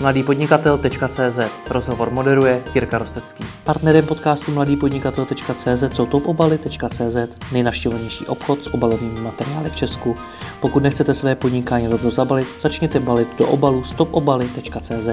mladýpodnikatel.cz 0.00 1.38
Rozhovor 1.70 2.10
moderuje 2.10 2.62
Jirka 2.74 2.98
Rostecký. 2.98 3.44
Partnerem 3.64 4.06
podcastu 4.06 4.52
mladýpodnikatel.cz 4.52 5.84
jsou 5.92 6.06
topobaly.cz 6.06 7.16
nejnavštěvovanější 7.52 8.26
obchod 8.26 8.64
s 8.64 8.74
obalovými 8.74 9.20
materiály 9.20 9.70
v 9.70 9.76
Česku. 9.76 10.16
Pokud 10.60 10.82
nechcete 10.82 11.14
své 11.14 11.34
podnikání 11.34 11.88
rovnou 11.88 12.10
zabalit, 12.10 12.48
začněte 12.60 13.00
balit 13.00 13.28
do 13.38 13.46
obalu 13.46 13.84
stopobaly.cz. 13.84 15.08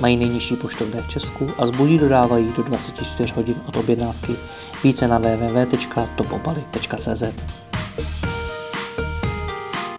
Mají 0.00 0.16
nejnižší 0.16 0.56
poštovné 0.56 1.02
v 1.02 1.08
Česku 1.08 1.50
a 1.58 1.66
zboží 1.66 1.98
dodávají 1.98 2.52
do 2.56 2.62
24 2.62 3.34
hodin 3.34 3.54
od 3.68 3.76
objednávky. 3.76 4.36
Více 4.84 5.08
na 5.08 5.18
www.topobaly.cz 5.18 7.24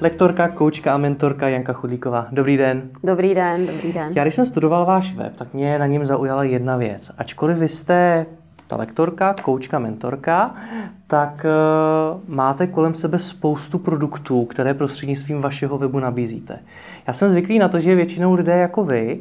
lektorka, 0.01 0.47
koučka 0.47 0.93
a 0.93 0.97
mentorka 0.97 1.49
Janka 1.49 1.73
Chudlíková. 1.73 2.27
Dobrý 2.31 2.57
den. 2.57 2.89
Dobrý 3.03 3.35
den, 3.35 3.67
dobrý 3.67 3.93
den. 3.93 4.11
Já 4.15 4.23
když 4.23 4.35
jsem 4.35 4.45
studoval 4.45 4.85
váš 4.85 5.15
web, 5.15 5.35
tak 5.35 5.53
mě 5.53 5.79
na 5.79 5.85
něm 5.85 6.05
zaujala 6.05 6.43
jedna 6.43 6.77
věc. 6.77 7.11
Ačkoliv 7.17 7.57
vy 7.57 7.69
jste 7.69 8.25
ta 8.67 8.75
lektorka, 8.75 9.35
koučka, 9.41 9.79
mentorka, 9.79 10.55
tak 11.07 11.45
uh, 11.45 12.35
máte 12.35 12.67
kolem 12.67 12.93
sebe 12.93 13.19
spoustu 13.19 13.79
produktů, 13.79 14.45
které 14.45 14.73
prostřednictvím 14.73 15.41
vašeho 15.41 15.77
webu 15.77 15.99
nabízíte. 15.99 16.59
Já 17.07 17.13
jsem 17.13 17.29
zvyklý 17.29 17.59
na 17.59 17.67
to, 17.67 17.79
že 17.79 17.95
většinou 17.95 18.33
lidé 18.33 18.57
jako 18.57 18.83
vy 18.83 19.19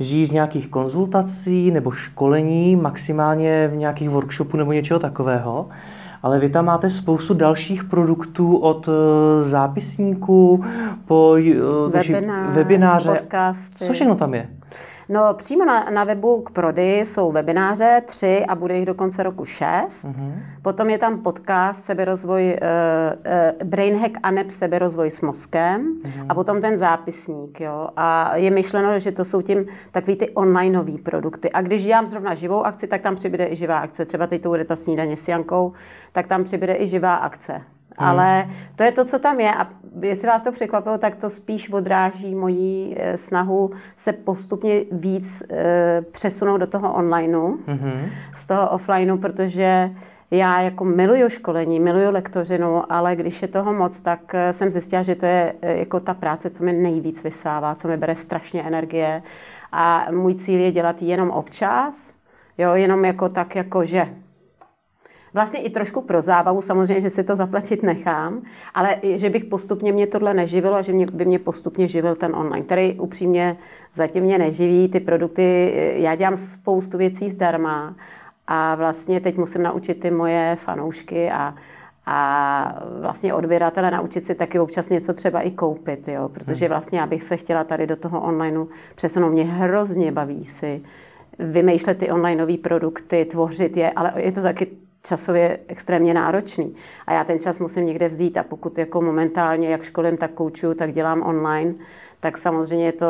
žijí 0.00 0.26
z 0.26 0.30
nějakých 0.30 0.68
konzultací 0.68 1.70
nebo 1.70 1.90
školení, 1.90 2.76
maximálně 2.76 3.68
v 3.68 3.76
nějakých 3.76 4.10
workshopů 4.10 4.56
nebo 4.56 4.72
něčeho 4.72 5.00
takového 5.00 5.68
ale 6.22 6.38
vy 6.38 6.48
tam 6.48 6.64
máte 6.64 6.90
spoustu 6.90 7.34
dalších 7.34 7.84
produktů 7.84 8.56
od 8.56 8.88
eh, 8.88 9.42
zápisníků 9.42 10.64
po 11.04 11.36
eh, 11.36 11.52
Webinář, 11.88 12.54
webináře. 12.54 13.10
Podcasty. 13.10 13.84
Co 13.84 13.92
všechno 13.92 14.14
tam 14.14 14.34
je? 14.34 14.48
No 15.08 15.34
přímo 15.34 15.64
na, 15.64 15.90
na 15.90 16.04
webu 16.04 16.42
k 16.42 16.50
prodeji 16.50 17.06
jsou 17.06 17.32
webináře, 17.32 18.02
tři 18.06 18.44
a 18.48 18.54
bude 18.54 18.76
jich 18.76 18.86
do 18.86 18.94
konce 18.94 19.22
roku 19.22 19.44
šest. 19.44 20.04
Mm-hmm. 20.04 20.32
Potom 20.62 20.90
je 20.90 20.98
tam 20.98 21.18
podcast 21.18 21.84
seberozvoj, 21.84 22.58
uh, 22.62 23.32
uh, 23.60 23.68
Brain 23.68 23.98
Hack 23.98 24.18
a 24.22 24.30
neb 24.30 24.50
seberozvoj 24.50 25.10
s 25.10 25.20
mozkem 25.20 25.98
mm-hmm. 25.98 26.26
a 26.28 26.34
potom 26.34 26.60
ten 26.60 26.76
zápisník. 26.78 27.60
Jo. 27.60 27.88
A 27.96 28.36
je 28.36 28.50
myšleno, 28.50 28.98
že 28.98 29.12
to 29.12 29.24
jsou 29.24 29.42
tím 29.42 29.66
takový 29.92 30.16
ty 30.16 30.30
onlineové 30.30 30.98
produkty. 31.02 31.52
A 31.52 31.62
když 31.62 31.84
dělám 31.84 32.06
zrovna 32.06 32.34
živou 32.34 32.66
akci, 32.66 32.86
tak 32.86 33.00
tam 33.00 33.14
přibude 33.14 33.46
i 33.46 33.56
živá 33.56 33.78
akce. 33.78 34.04
Třeba 34.04 34.26
teď 34.26 34.42
to 34.42 34.48
bude 34.48 34.64
ta 34.64 34.76
snídaně 34.76 35.16
s 35.16 35.28
Jankou, 35.28 35.72
tak 36.12 36.26
tam 36.26 36.44
přibude 36.44 36.76
i 36.76 36.86
živá 36.86 37.14
akce. 37.14 37.62
Hmm. 37.98 38.08
Ale 38.08 38.48
to 38.76 38.82
je 38.82 38.92
to, 38.92 39.04
co 39.04 39.18
tam 39.18 39.40
je 39.40 39.54
a 39.54 39.68
jestli 40.02 40.28
vás 40.28 40.42
to 40.42 40.52
překvapilo, 40.52 40.98
tak 40.98 41.16
to 41.16 41.30
spíš 41.30 41.70
odráží 41.70 42.34
moji 42.34 42.96
eh, 42.98 43.18
snahu 43.18 43.70
se 43.96 44.12
postupně 44.12 44.80
víc 44.92 45.42
e, 45.50 46.02
přesunout 46.10 46.58
do 46.58 46.66
toho 46.66 46.94
onlineu, 46.94 47.56
hmm. 47.66 48.10
z 48.36 48.46
toho 48.46 48.70
offlineu, 48.70 49.16
protože 49.16 49.90
já 50.30 50.60
jako 50.60 50.84
miluju 50.84 51.28
školení, 51.28 51.80
miluju 51.80 52.10
lektořinu, 52.10 52.92
ale 52.92 53.16
když 53.16 53.42
je 53.42 53.48
toho 53.48 53.72
moc, 53.72 54.00
tak 54.00 54.34
eh, 54.34 54.52
jsem 54.52 54.70
zjistila, 54.70 55.02
že 55.02 55.14
to 55.14 55.26
je 55.26 55.54
jako 55.62 56.00
ta 56.00 56.14
práce, 56.14 56.50
co 56.50 56.64
mi 56.64 56.72
nejvíc 56.72 57.24
vysává, 57.24 57.74
co 57.74 57.88
mi 57.88 57.96
bere 57.96 58.14
strašně 58.14 58.62
energie 58.62 59.22
a 59.72 60.06
můj 60.10 60.34
cíl 60.34 60.60
je 60.60 60.72
dělat 60.72 61.02
jenom 61.02 61.30
občas, 61.30 62.12
jo, 62.58 62.74
jenom 62.74 63.04
jako 63.04 63.28
tak, 63.28 63.56
jako 63.56 63.84
že 63.84 64.08
Vlastně 65.36 65.60
i 65.60 65.70
trošku 65.70 66.00
pro 66.00 66.22
zábavu, 66.22 66.62
samozřejmě, 66.62 67.00
že 67.00 67.10
si 67.10 67.24
to 67.24 67.36
zaplatit 67.36 67.82
nechám, 67.82 68.42
ale 68.74 68.96
že 69.02 69.30
bych 69.30 69.44
postupně 69.44 69.92
mě 69.92 70.06
tohle 70.06 70.34
neživilo 70.34 70.76
a 70.76 70.82
že 70.82 70.92
mě, 70.92 71.06
by 71.06 71.24
mě 71.24 71.38
postupně 71.38 71.88
živil 71.88 72.16
ten 72.16 72.36
online, 72.36 72.64
který 72.64 73.00
upřímně 73.00 73.56
zatím 73.94 74.24
mě 74.24 74.38
neživí. 74.38 74.88
Ty 74.88 75.00
produkty, 75.00 75.72
já 75.96 76.14
dělám 76.14 76.36
spoustu 76.36 76.98
věcí 76.98 77.30
zdarma 77.30 77.96
a 78.46 78.74
vlastně 78.74 79.20
teď 79.20 79.36
musím 79.36 79.62
naučit 79.62 80.00
ty 80.00 80.10
moje 80.10 80.56
fanoušky 80.56 81.30
a, 81.30 81.54
a 82.06 82.82
vlastně 83.00 83.34
odběratele 83.34 83.90
naučit 83.90 84.24
si 84.24 84.34
taky 84.34 84.58
občas 84.58 84.88
něco 84.88 85.12
třeba 85.12 85.40
i 85.40 85.50
koupit, 85.50 86.08
jo? 86.08 86.28
protože 86.28 86.66
hmm. 86.66 86.70
vlastně 86.70 86.98
já 86.98 87.06
bych 87.06 87.22
se 87.22 87.36
chtěla 87.36 87.64
tady 87.64 87.86
do 87.86 87.96
toho 87.96 88.20
onlineu 88.20 88.66
přesunout. 88.94 89.30
Mě 89.30 89.44
hrozně 89.44 90.12
baví 90.12 90.44
si 90.44 90.82
vymýšlet 91.38 91.98
ty 91.98 92.10
onlineové 92.10 92.56
produkty, 92.56 93.24
tvořit 93.24 93.76
je, 93.76 93.90
ale 93.90 94.12
je 94.16 94.32
to 94.32 94.42
taky 94.42 94.85
časově 95.06 95.58
extrémně 95.68 96.14
náročný. 96.14 96.74
A 97.06 97.12
já 97.12 97.24
ten 97.24 97.40
čas 97.40 97.60
musím 97.60 97.84
někde 97.84 98.08
vzít 98.08 98.36
a 98.36 98.42
pokud 98.42 98.78
jako 98.78 99.02
momentálně, 99.02 99.68
jak 99.68 99.82
školím, 99.82 100.16
tak 100.16 100.30
koučuju, 100.30 100.74
tak 100.74 100.92
dělám 100.92 101.22
online, 101.22 101.74
tak 102.20 102.38
samozřejmě 102.38 102.86
je 102.86 102.92
to 102.92 103.08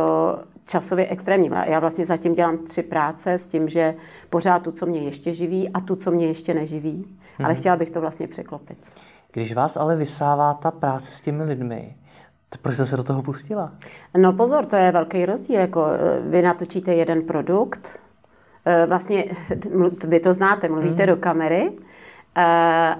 časově 0.64 1.08
extrémní. 1.08 1.50
Já 1.66 1.80
vlastně 1.80 2.06
zatím 2.06 2.34
dělám 2.34 2.58
tři 2.58 2.82
práce 2.82 3.32
s 3.32 3.48
tím, 3.48 3.68
že 3.68 3.94
pořád 4.30 4.62
tu, 4.62 4.70
co 4.70 4.86
mě 4.86 5.00
ještě 5.00 5.34
živí 5.34 5.68
a 5.68 5.80
tu, 5.80 5.96
co 5.96 6.10
mě 6.10 6.26
ještě 6.26 6.54
neživí. 6.54 6.92
Hmm. 6.92 7.46
Ale 7.46 7.52
mhm. 7.52 7.60
chtěla 7.60 7.76
bych 7.76 7.90
to 7.90 8.00
vlastně 8.00 8.28
překlopit. 8.28 8.78
Když 9.32 9.54
vás 9.54 9.76
ale 9.76 9.96
vysává 9.96 10.54
ta 10.54 10.70
práce 10.70 11.10
s 11.12 11.20
těmi 11.20 11.44
lidmi, 11.44 11.96
tak 12.48 12.60
proč 12.60 12.74
jste 12.74 12.86
se 12.86 12.96
do 12.96 13.04
toho 13.04 13.22
pustila? 13.22 13.72
No 14.18 14.32
pozor, 14.32 14.66
to 14.66 14.76
je 14.76 14.92
velký 14.92 15.26
rozdíl. 15.26 15.60
Jako 15.60 15.86
eh, 15.86 16.20
vy 16.20 16.42
natočíte 16.42 16.94
jeden 16.94 17.22
produkt, 17.22 18.00
eh, 18.64 18.86
vlastně 18.86 19.24
vy 20.08 20.20
to 20.20 20.32
znáte, 20.32 20.68
mluvíte 20.68 21.02
hmm. 21.02 21.06
do 21.06 21.16
kamery 21.16 21.72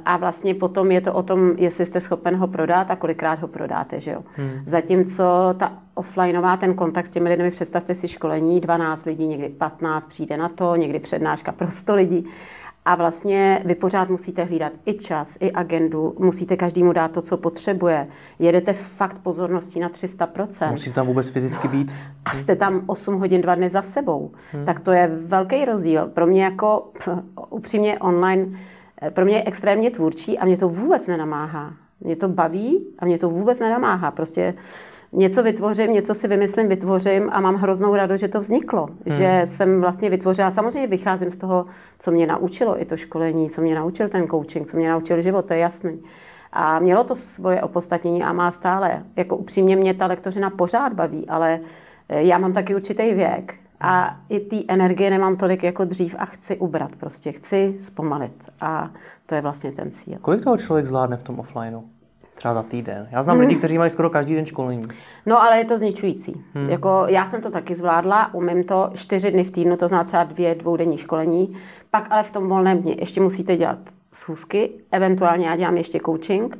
a 0.05 0.17
vlastně 0.17 0.55
potom 0.55 0.91
je 0.91 1.01
to 1.01 1.13
o 1.13 1.23
tom, 1.23 1.53
jestli 1.57 1.87
jste 1.87 2.01
schopen 2.01 2.37
ho 2.37 2.47
prodat 2.47 2.91
a 2.91 2.97
kolikrát 2.97 3.41
ho 3.41 3.49
prodáte, 3.49 4.01
že 4.01 4.11
jo. 4.11 4.23
Hmm. 4.33 4.51
Zatímco 4.67 5.25
ta 5.57 5.73
offlineová, 5.95 6.57
ten 6.57 6.75
kontakt 6.75 7.07
s 7.07 7.11
těmi 7.11 7.29
lidmi, 7.29 7.51
představte 7.51 7.95
si 7.95 8.09
školení, 8.09 8.61
12 8.61 9.05
lidí, 9.05 9.27
někdy 9.27 9.49
15 9.49 10.07
přijde 10.07 10.37
na 10.37 10.49
to, 10.49 10.77
někdy 10.77 10.99
přednáška 10.99 11.53
pro 11.53 11.71
100 11.71 11.95
lidí. 11.95 12.27
A 12.85 12.95
vlastně 12.95 13.63
vy 13.65 13.75
pořád 13.75 14.09
musíte 14.09 14.45
hlídat 14.45 14.73
i 14.87 14.95
čas, 14.95 15.37
i 15.41 15.53
agendu, 15.53 16.15
musíte 16.19 16.57
každému 16.57 16.93
dát 16.93 17.11
to, 17.11 17.21
co 17.23 17.37
potřebuje. 17.37 18.09
Jedete 18.39 18.73
fakt 18.73 19.19
pozorností 19.19 19.81
na 19.81 19.89
300%. 19.89 20.71
Musíte 20.71 20.95
tam 20.95 21.07
vůbec 21.07 21.29
fyzicky 21.29 21.69
být? 21.69 21.93
A 22.25 22.31
jste 22.31 22.57
tam 22.57 22.83
8 22.87 23.19
hodin, 23.19 23.41
dva 23.41 23.55
dny 23.55 23.71
za 23.71 23.83
sebou. 23.83 24.31
Hmm. 24.53 24.65
Tak 24.65 24.81
to 24.81 24.93
je 24.93 25.07
velký 25.27 25.65
rozdíl. 25.65 26.07
Pro 26.07 26.27
mě 26.27 26.45
jako 26.45 26.91
upřímně 27.51 27.99
online 27.99 28.47
Eh, 28.47 28.76
pro 29.11 29.25
mě 29.25 29.37
je 29.37 29.45
extrémně 29.47 29.91
tvůrčí 29.91 30.39
a 30.39 30.45
mě 30.45 30.57
to 30.57 30.69
vůbec 30.69 31.07
nenamáhá. 31.07 31.73
Mě 32.01 32.17
to 32.17 32.29
baví 32.29 32.87
a 32.99 33.05
mě 33.05 33.19
to 33.19 33.31
vůbec 33.31 33.61
nenamáhá. 33.61 34.11
Prostě 34.11 34.55
něco 35.13 35.43
vytvořím, 35.43 35.93
něco 35.93 36.15
si 36.15 36.29
vymyslím, 36.29 36.69
vytvořím 36.69 37.31
a 37.33 37.41
mám 37.41 37.55
hroznou 37.55 37.95
radost, 37.95 38.21
že 38.21 38.29
to 38.29 38.41
vzniklo. 38.41 38.87
Hmm. 38.87 39.17
Že 39.17 39.43
jsem 39.45 39.81
vlastně 39.81 40.11
vytvořila, 40.11 40.51
samozřejmě 40.51 40.87
vycházím 40.87 41.31
z 41.31 41.37
toho, 41.37 41.67
co 41.99 42.11
mě 42.11 42.27
naučilo 42.27 42.83
i 42.83 42.85
to 42.85 42.97
školení, 42.97 43.51
co 43.51 43.63
mě 43.63 43.75
naučil 43.75 44.09
ten 44.09 44.29
coaching, 44.29 44.67
co 44.67 44.77
mě 44.77 44.91
naučil 44.91 45.23
život, 45.23 45.47
to 45.47 45.55
je 45.55 45.61
jasný. 45.61 46.03
A 46.53 46.79
mělo 46.79 47.05
to 47.05 47.17
svoje 47.17 47.63
opodstatnění 47.63 48.23
a 48.23 48.33
má 48.33 48.51
stále. 48.51 49.05
Jako 49.17 49.37
upřímně 49.37 49.77
mě 49.77 49.95
ta 49.95 50.07
lektořina 50.07 50.51
pořád 50.51 50.93
baví, 50.93 51.29
ale 51.29 51.61
eh, 52.09 52.23
já 52.23 52.39
mám 52.39 52.53
taky 52.53 52.75
určitý 52.75 53.15
věk 53.15 53.55
a 53.81 54.17
i 54.29 54.41
té 54.41 54.57
energie 54.69 55.11
nemám 55.11 55.37
tolik 55.37 55.65
jako 55.65 55.85
dřív 55.85 56.15
a 56.19 56.25
chci 56.25 56.57
ubrat 56.57 56.97
prostě, 56.97 57.33
chci 57.33 57.77
zpomalit. 57.81 58.51
A 58.61 58.91
to 59.27 59.35
je 59.35 59.41
vlastně 59.41 59.73
ten 59.73 59.91
cíl. 59.91 60.19
Kolik 60.21 60.45
toho 60.45 60.57
člověk 60.57 60.87
zvládne 60.87 61.17
v 61.17 61.23
tom 61.23 61.41
offlineu? 61.41 61.83
Třeba 62.35 62.55
za 62.55 62.63
týden. 62.63 63.09
Já 63.11 63.23
znám 63.23 63.37
hmm. 63.37 63.47
lidi, 63.47 63.59
kteří 63.59 63.79
mají 63.79 63.91
skoro 63.91 64.11
každý 64.11 64.35
den 64.35 64.47
školení. 64.47 64.83
No, 65.27 65.43
ale 65.43 65.59
je 65.59 65.65
to 65.65 65.79
zničující. 65.79 66.45
Hmm. 66.55 66.71
Jako, 66.71 67.05
já 67.09 67.27
jsem 67.27 67.41
to 67.41 67.51
taky 67.51 67.75
zvládla, 67.75 68.35
umím 68.35 68.65
to 68.65 68.91
čtyři 68.95 69.31
dny 69.31 69.45
v 69.45 69.51
týdnu, 69.51 69.77
to 69.77 69.89
znamená 69.89 70.05
třeba 70.05 70.25
dvě 70.25 70.55
dvoudenní 70.55 70.99
školení. 70.99 71.57
Pak 71.91 72.07
ale 72.11 72.23
v 72.23 72.31
tom 72.31 72.49
volném 72.49 72.83
dni 72.83 72.97
ještě 73.01 73.21
musíte 73.21 73.57
dělat 73.57 73.79
schůzky, 74.13 74.71
eventuálně 74.93 75.47
já 75.47 75.57
dělám 75.57 75.77
ještě 75.77 76.01
coaching. 76.07 76.59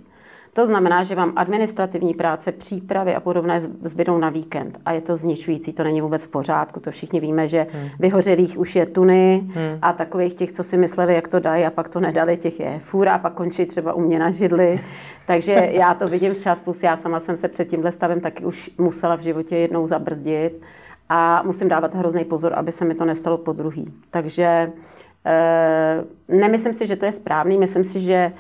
To 0.57 0.67
znamená, 0.67 1.05
že 1.05 1.15
vám 1.15 1.33
administrativní 1.37 2.15
práce, 2.15 2.53
přípravy 2.53 3.15
a 3.15 3.21
podobné 3.21 3.61
zbydou 3.61 4.19
na 4.19 4.31
víkend. 4.31 4.79
A 4.85 4.93
je 4.93 5.01
to 5.01 5.17
zničující, 5.17 5.73
to 5.73 5.85
není 5.85 6.01
vůbec 6.01 6.25
v 6.25 6.29
pořádku. 6.29 6.81
To 6.81 6.91
všichni 6.91 7.21
víme, 7.21 7.49
že 7.49 7.67
hmm. 7.73 7.89
vyhořelých 7.99 8.59
už 8.59 8.77
je 8.77 8.87
tuny 8.87 9.43
hmm. 9.55 9.79
a 9.83 9.93
takových 9.93 10.35
těch, 10.35 10.53
co 10.53 10.63
si 10.63 10.77
mysleli, 10.77 11.15
jak 11.15 11.29
to 11.29 11.41
dají 11.41 11.65
a 11.65 11.71
pak 11.71 11.89
to 11.89 12.01
nedali, 12.01 12.37
těch 12.37 12.61
je 12.61 12.79
fůra 12.79 13.15
a 13.15 13.19
pak 13.19 13.35
končí 13.35 13.67
třeba 13.67 13.93
u 13.93 14.01
mě 14.01 14.19
na 14.19 14.31
židli. 14.31 14.81
Takže 15.27 15.69
já 15.73 15.95
to 15.95 16.09
vidím 16.09 16.35
včas, 16.35 16.61
plus 16.61 16.83
já 16.83 16.97
sama 16.97 17.21
jsem 17.21 17.37
se 17.37 17.49
před 17.49 17.69
tímhle 17.69 17.93
stavem 17.93 18.21
taky 18.21 18.45
už 18.45 18.71
musela 18.79 19.17
v 19.17 19.21
životě 19.21 19.57
jednou 19.57 19.87
zabrzdit 19.87 20.61
a 21.09 21.43
musím 21.43 21.69
dávat 21.69 21.95
hrozný 21.95 22.25
pozor, 22.25 22.53
aby 22.55 22.73
se 22.73 22.85
mi 22.85 22.95
to 22.95 23.05
nestalo 23.05 23.39
po 23.39 23.53
druhý. 23.53 23.95
Takže 24.11 24.73
e, 25.27 26.05
nemyslím 26.29 26.75
si, 26.75 26.87
že 26.87 26.97
to 26.97 27.05
je 27.05 27.13
správný, 27.13 27.59
myslím 27.59 27.85
si, 27.85 28.01
že 28.01 28.33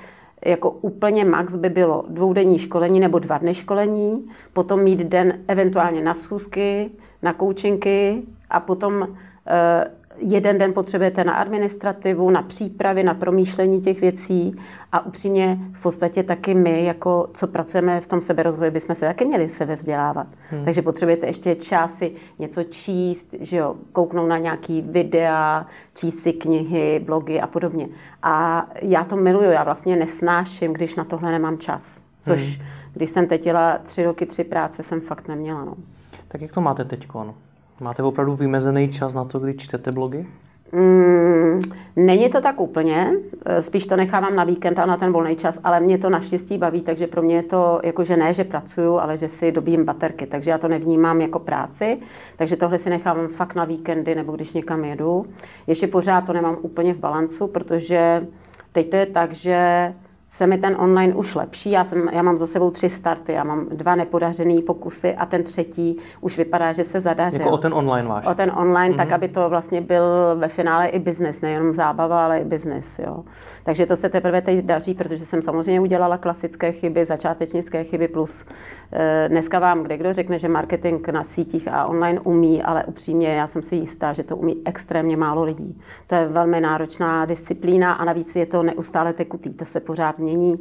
jako 0.47 0.71
úplně 0.71 1.25
max 1.25 1.57
by 1.57 1.69
bylo 1.69 2.05
dvoudenní 2.09 2.59
školení 2.59 3.01
nebo 3.01 3.19
dva 3.19 3.39
dny 3.39 3.55
školení, 3.55 4.29
potom 4.53 4.83
mít 4.83 4.99
den 4.99 5.39
eventuálně 5.49 6.03
na 6.03 6.15
schůzky, 6.15 6.91
na 7.23 7.33
koučinky 7.33 8.23
a 8.51 8.61
potom 8.61 9.03
e, 9.03 9.91
jeden 10.19 10.59
den 10.59 10.73
potřebujete 10.73 11.25
na 11.25 11.35
administrativu, 11.35 12.31
na 12.31 12.43
přípravy, 12.43 13.03
na 13.03 13.15
promýšlení 13.15 13.81
těch 13.81 14.01
věcí 14.01 14.57
a 14.93 15.07
upřímně 15.07 15.59
v 15.73 15.83
podstatě 15.83 16.23
taky 16.23 16.55
my, 16.55 16.85
jako 16.85 17.29
co 17.35 17.47
pracujeme 17.47 18.01
v 18.01 18.07
tom 18.07 18.21
seberozvoji, 18.21 18.71
bychom 18.71 18.95
se 18.95 19.07
taky 19.07 19.25
měli 19.25 19.49
sebe 19.49 19.77
vzdělávat. 19.77 20.27
Hmm. 20.51 20.65
Takže 20.65 20.83
potřebujete 20.83 21.27
ještě 21.27 21.55
časy 21.55 22.13
něco 22.39 22.63
číst, 22.63 23.35
že 23.41 23.57
jo, 23.57 23.77
kouknout 23.93 24.29
na 24.29 24.39
nějaký 24.39 24.83
videa, 24.83 25.67
číst 25.95 26.19
si 26.19 26.33
knihy, 26.33 27.01
blogy 27.05 27.41
a 27.41 27.47
podobně. 27.47 27.89
A 28.23 28.67
já 28.83 29.05
to 29.05 29.17
miluju, 29.17 29.51
já 29.51 29.65
vlastně 29.65 29.97
nesnáším, 29.97 30.73
když 30.73 30.95
na 30.95 31.05
tohle 31.05 31.33
nemám 31.33 31.59
čas. 31.59 32.01
Což, 32.21 32.59
hmm. 32.59 32.67
když 32.93 33.11
jsem 33.11 33.27
teď 33.27 33.47
jela 33.47 33.79
tři 33.79 34.05
roky, 34.05 34.27
tři 34.27 34.45
práce, 34.45 34.83
jsem 34.83 35.01
fakt 35.01 35.29
neměla. 35.29 35.65
No. 35.65 35.75
Tak 36.29 36.41
jak 36.41 36.53
to 36.53 36.61
máte 36.61 36.85
teď? 36.85 37.07
Máte 37.81 38.03
opravdu 38.03 38.37
vymezený 38.37 38.89
čas 38.89 39.15
na 39.15 39.25
to, 39.25 39.39
kdy 39.39 39.55
čtete 39.55 39.93
blogy? 39.93 40.27
Mm, 40.73 41.61
není 41.97 42.29
to 42.29 42.41
tak 42.41 42.61
úplně, 42.61 43.13
spíš 43.61 43.87
to 43.87 43.97
nechávám 43.97 44.37
na 44.37 44.45
víkend 44.45 44.79
a 44.79 44.87
na 44.87 44.97
ten 44.97 45.13
volný 45.13 45.37
čas, 45.37 45.59
ale 45.65 45.81
mě 45.81 45.99
to 45.99 46.11
naštěstí 46.11 46.59
baví, 46.59 46.81
takže 46.81 47.07
pro 47.07 47.23
mě 47.23 47.37
je 47.37 47.43
to 47.43 47.81
jako, 47.85 48.05
že 48.05 48.17
ne, 48.17 48.35
že 48.35 48.45
pracuju, 48.45 48.99
ale 48.99 49.17
že 49.17 49.29
si 49.29 49.53
dobím 49.53 49.85
baterky, 49.85 50.27
takže 50.27 50.51
já 50.51 50.59
to 50.59 50.69
nevnímám 50.69 51.21
jako 51.21 51.39
práci, 51.39 51.99
takže 52.37 52.57
tohle 52.57 52.79
si 52.79 52.91
nechávám 52.91 53.29
fakt 53.29 53.55
na 53.55 53.65
víkendy 53.65 54.15
nebo 54.15 54.33
když 54.33 54.53
někam 54.53 54.85
jedu. 54.85 55.27
Ještě 55.67 55.87
pořád 55.87 56.21
to 56.21 56.33
nemám 56.33 56.57
úplně 56.63 56.95
v 56.95 56.99
balancu, 56.99 57.47
protože 57.47 58.27
teď 58.73 58.91
to 58.91 58.97
je 58.97 59.07
tak, 59.07 59.33
že 59.33 59.95
se 60.37 60.47
mi 60.47 60.59
ten 60.59 60.77
online 60.79 61.15
už 61.15 61.35
lepší. 61.35 61.71
Já, 61.71 61.85
jsem, 61.85 62.09
já 62.13 62.23
mám 62.23 62.37
za 62.37 62.47
sebou 62.47 62.71
tři 62.71 62.91
starty, 62.91 63.33
já 63.33 63.45
mám 63.45 63.67
dva 63.69 63.95
nepodařený 63.95 64.63
pokusy 64.63 65.15
a 65.15 65.27
ten 65.27 65.43
třetí 65.43 65.97
už 66.21 66.39
vypadá, 66.39 66.73
že 66.73 66.85
se 66.85 67.01
zadařil. 67.01 67.41
Jako 67.41 67.53
o 67.53 67.59
ten 67.59 67.75
online 67.75 68.09
váš? 68.09 68.27
O 68.27 68.35
ten 68.35 68.53
online, 68.57 68.95
mm-hmm. 68.95 68.97
tak 68.97 69.13
aby 69.13 69.29
to 69.29 69.49
vlastně 69.49 69.81
byl 69.81 70.05
ve 70.37 70.49
finále 70.49 70.87
i 70.87 70.99
biznis, 70.99 71.41
nejenom 71.41 71.75
zábava, 71.75 72.25
ale 72.25 72.39
i 72.39 72.45
biznis. 72.45 72.99
Jo. 72.99 73.25
Takže 73.63 73.87
to 73.87 73.97
se 73.97 74.09
teprve 74.09 74.43
teď 74.43 74.65
daří, 74.65 74.95
protože 74.95 75.25
jsem 75.25 75.43
samozřejmě 75.43 75.81
udělala 75.81 76.19
klasické 76.19 76.73
chyby, 76.73 77.05
začátečnické 77.05 77.85
chyby, 77.85 78.09
plus 78.09 78.45
e, 78.93 79.29
dneska 79.29 79.59
vám 79.59 79.83
kde 79.83 79.97
kdo 79.97 80.13
řekne, 80.13 80.39
že 80.39 80.49
marketing 80.49 81.09
na 81.09 81.25
sítích 81.25 81.69
a 81.69 81.87
online 81.87 82.21
umí, 82.21 82.63
ale 82.63 82.85
upřímně 82.85 83.29
já 83.29 83.47
jsem 83.47 83.63
si 83.63 83.77
jistá, 83.77 84.13
že 84.13 84.23
to 84.23 84.37
umí 84.37 84.57
extrémně 84.65 85.17
málo 85.17 85.45
lidí. 85.45 85.81
To 86.07 86.15
je 86.15 86.29
velmi 86.29 86.61
náročná 86.61 87.25
disciplína 87.25 87.93
a 87.93 88.05
navíc 88.05 88.37
je 88.37 88.47
to 88.47 88.63
neustále 88.63 89.13
tekutý, 89.13 89.55
to 89.55 89.65
se 89.65 89.81
pořád 89.81 90.19
mění. 90.27 90.59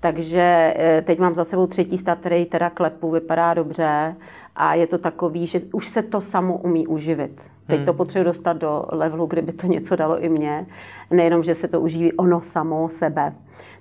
Takže 0.00 0.74
eh, 0.76 1.02
teď 1.02 1.18
mám 1.18 1.34
za 1.34 1.44
sebou 1.44 1.66
třetí 1.66 1.98
stát, 1.98 2.18
který 2.18 2.44
teda 2.44 2.70
klepu, 2.70 3.10
vypadá 3.10 3.54
dobře 3.54 4.16
a 4.56 4.74
je 4.74 4.86
to 4.86 4.98
takový, 4.98 5.46
že 5.46 5.58
už 5.72 5.88
se 5.88 6.02
to 6.02 6.20
samo 6.20 6.56
umí 6.56 6.86
uživit. 6.86 7.55
Teď 7.66 7.84
to 7.84 7.90
hmm. 7.90 7.96
potřebuji 7.96 8.24
dostat 8.24 8.52
do 8.52 8.84
levelu, 8.92 9.26
kdyby 9.26 9.52
to 9.52 9.66
něco 9.66 9.96
dalo 9.96 10.18
i 10.18 10.28
mně. 10.28 10.66
Nejenom, 11.10 11.42
že 11.42 11.54
se 11.54 11.68
to 11.68 11.80
uživí 11.80 12.12
ono 12.12 12.40
samo 12.40 12.88
sebe. 12.88 13.32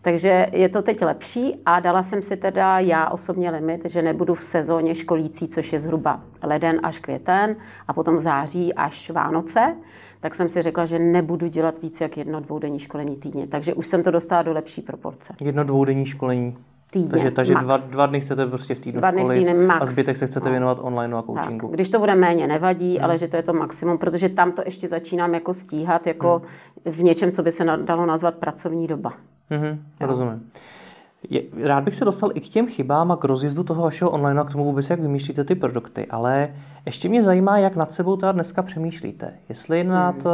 Takže 0.01 0.47
je 0.51 0.69
to 0.69 0.81
teď 0.81 1.01
lepší 1.01 1.61
a 1.65 1.79
dala 1.79 2.03
jsem 2.03 2.21
si 2.21 2.37
teda 2.37 2.79
já 2.79 3.09
osobně 3.09 3.49
limit, 3.49 3.85
že 3.85 4.01
nebudu 4.01 4.33
v 4.33 4.41
sezóně 4.41 4.95
školící, 4.95 5.47
což 5.47 5.73
je 5.73 5.79
zhruba 5.79 6.21
leden 6.43 6.79
až 6.83 6.99
květen 6.99 7.55
a 7.87 7.93
potom 7.93 8.19
září 8.19 8.73
až 8.73 9.09
Vánoce 9.09 9.75
tak 10.19 10.35
jsem 10.35 10.49
si 10.49 10.61
řekla, 10.61 10.85
že 10.85 10.99
nebudu 10.99 11.47
dělat 11.47 11.81
víc 11.81 12.01
jak 12.01 12.17
jedno 12.17 12.39
dvoudenní 12.39 12.79
školení 12.79 13.15
týdně. 13.15 13.47
Takže 13.47 13.73
už 13.73 13.87
jsem 13.87 14.03
to 14.03 14.11
dostala 14.11 14.41
do 14.41 14.53
lepší 14.53 14.81
proporce. 14.81 15.33
Jedno 15.41 15.63
dvoudenní 15.63 16.05
školení 16.05 16.57
týdně. 16.95 17.09
Takže, 17.11 17.31
takže 17.31 17.55
dva, 17.55 17.77
dva 17.77 18.05
dny 18.05 18.21
chcete 18.21 18.45
prostě 18.45 18.75
v 18.75 18.79
týdnu 18.79 18.99
dva 18.99 19.11
dny 19.11 19.23
v 19.23 19.29
týdne 19.29 19.53
max. 19.53 19.81
a 19.81 19.85
zbytek 19.85 20.17
se 20.17 20.27
chcete 20.27 20.45
no. 20.45 20.51
věnovat 20.51 20.77
online 20.81 21.17
a 21.17 21.21
coachingu. 21.21 21.67
Tak. 21.67 21.75
Když 21.75 21.89
to 21.89 21.99
bude 21.99 22.15
méně, 22.15 22.47
nevadí, 22.47 22.95
hmm. 22.95 23.03
ale 23.03 23.17
že 23.17 23.27
to 23.27 23.37
je 23.37 23.43
to 23.43 23.53
maximum, 23.53 23.97
protože 23.97 24.29
tam 24.29 24.51
to 24.51 24.61
ještě 24.65 24.87
začínám 24.87 25.33
jako 25.33 25.53
stíhat 25.53 26.07
jako 26.07 26.41
hmm. 26.85 26.93
v 26.93 27.03
něčem, 27.03 27.31
co 27.31 27.43
by 27.43 27.51
se 27.51 27.63
dalo 27.63 28.05
nazvat 28.05 28.35
pracovní 28.35 28.87
doba. 28.87 29.13
Hmm, 29.49 29.79
rozumím. 29.99 30.49
Je, 31.29 31.41
rád 31.63 31.83
bych 31.83 31.95
se 31.95 32.05
dostal 32.05 32.29
i 32.33 32.39
k 32.39 32.49
těm 32.49 32.67
chybám 32.67 33.11
a 33.11 33.15
k 33.15 33.23
rozjezdu 33.23 33.63
toho 33.63 33.83
vašeho 33.83 34.11
online 34.11 34.41
a 34.41 34.43
k 34.43 34.51
tomu 34.51 34.63
vůbec, 34.63 34.89
jak 34.89 34.99
vymýšlíte 34.99 35.43
ty 35.43 35.55
produkty, 35.55 36.05
ale 36.05 36.55
ještě 36.85 37.09
mě 37.09 37.23
zajímá, 37.23 37.57
jak 37.57 37.75
nad 37.75 37.91
sebou 37.91 38.15
teda 38.15 38.31
dneska 38.31 38.63
přemýšlíte. 38.63 39.33
Jestli 39.49 39.83
nad 39.83 40.15
hmm. 40.15 40.33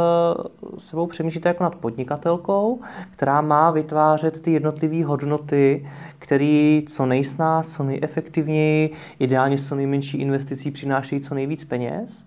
Eh, 0.75 0.80
sebou 0.80 1.07
přemýšlíte 1.07 1.50
jako 1.50 1.63
nad 1.63 1.75
podnikatelkou, 1.75 2.80
která 3.12 3.42
má 3.42 3.71
vytvářet 3.71 4.42
ty 4.42 4.51
jednotlivé 4.51 5.06
hodnoty, 5.06 5.88
které 6.19 6.81
co 6.88 7.06
nejsnáz, 7.06 7.74
co 7.74 7.83
nejefektivněji, 7.83 8.94
ideálně 9.19 9.57
s 9.57 9.68
co 9.68 9.75
nejmenší 9.75 10.18
investicí 10.18 10.71
přinášejí 10.71 11.21
co 11.21 11.36
nejvíc 11.36 11.65
peněz, 11.65 12.25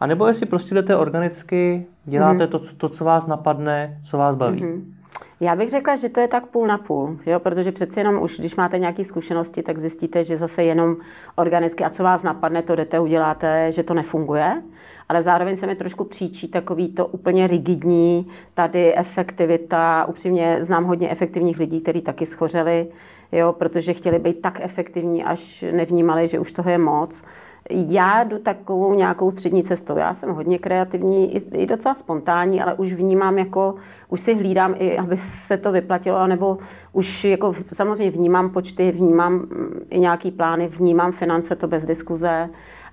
a 0.00 0.06
nebo 0.06 0.26
jestli 0.26 0.46
prostě 0.46 0.74
jdete 0.74 0.96
organicky, 0.96 1.86
děláte 2.04 2.38
hmm. 2.38 2.48
to, 2.48 2.58
to, 2.58 2.88
co 2.88 3.04
vás 3.04 3.26
napadne, 3.26 4.00
co 4.04 4.18
vás 4.18 4.34
baví. 4.34 4.60
Hmm. 4.60 4.95
Já 5.40 5.56
bych 5.56 5.70
řekla, 5.70 5.96
že 5.96 6.08
to 6.08 6.20
je 6.20 6.28
tak 6.28 6.46
půl 6.46 6.66
na 6.66 6.78
půl, 6.78 7.18
jo? 7.26 7.40
protože 7.40 7.72
přeci 7.72 8.00
jenom 8.00 8.22
už, 8.22 8.38
když 8.38 8.56
máte 8.56 8.78
nějaké 8.78 9.04
zkušenosti, 9.04 9.62
tak 9.62 9.78
zjistíte, 9.78 10.24
že 10.24 10.38
zase 10.38 10.64
jenom 10.64 10.96
organicky 11.34 11.84
a 11.84 11.90
co 11.90 12.02
vás 12.02 12.22
napadne, 12.22 12.62
to 12.62 12.76
jdete, 12.76 13.00
uděláte, 13.00 13.72
že 13.72 13.82
to 13.82 13.94
nefunguje. 13.94 14.62
Ale 15.08 15.22
zároveň 15.22 15.56
se 15.56 15.66
mi 15.66 15.74
trošku 15.74 16.04
příčí 16.04 16.48
takový 16.48 16.88
to 16.88 17.06
úplně 17.06 17.46
rigidní, 17.46 18.28
tady 18.54 18.96
efektivita. 18.96 20.06
Upřímně 20.08 20.58
znám 20.60 20.84
hodně 20.84 21.10
efektivních 21.10 21.58
lidí, 21.58 21.80
kteří 21.80 22.00
taky 22.00 22.26
schořeli, 22.26 22.88
jo? 23.32 23.52
protože 23.52 23.92
chtěli 23.92 24.18
být 24.18 24.40
tak 24.40 24.60
efektivní, 24.62 25.24
až 25.24 25.64
nevnímali, 25.72 26.28
že 26.28 26.38
už 26.38 26.52
toho 26.52 26.70
je 26.70 26.78
moc 26.78 27.24
já 27.70 28.24
jdu 28.24 28.38
takovou 28.38 28.94
nějakou 28.94 29.30
střední 29.30 29.62
cestou. 29.62 29.96
Já 29.96 30.14
jsem 30.14 30.34
hodně 30.34 30.58
kreativní, 30.58 31.36
i 31.36 31.66
docela 31.66 31.94
spontánní, 31.94 32.62
ale 32.62 32.74
už 32.74 32.92
vnímám 32.92 33.38
jako, 33.38 33.74
už 34.08 34.20
si 34.20 34.34
hlídám 34.34 34.74
i, 34.78 34.98
aby 34.98 35.16
se 35.16 35.56
to 35.56 35.72
vyplatilo, 35.72 36.26
nebo 36.26 36.58
už 36.92 37.24
jako 37.24 37.52
samozřejmě 37.72 38.10
vnímám 38.10 38.50
počty, 38.50 38.92
vnímám 38.92 39.32
mm, 39.32 39.80
i 39.90 39.98
nějaký 39.98 40.30
plány, 40.30 40.68
vnímám 40.68 41.12
finance, 41.12 41.56
to 41.56 41.68
bez 41.68 41.84
diskuze, 41.84 42.48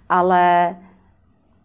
ale 0.09 0.75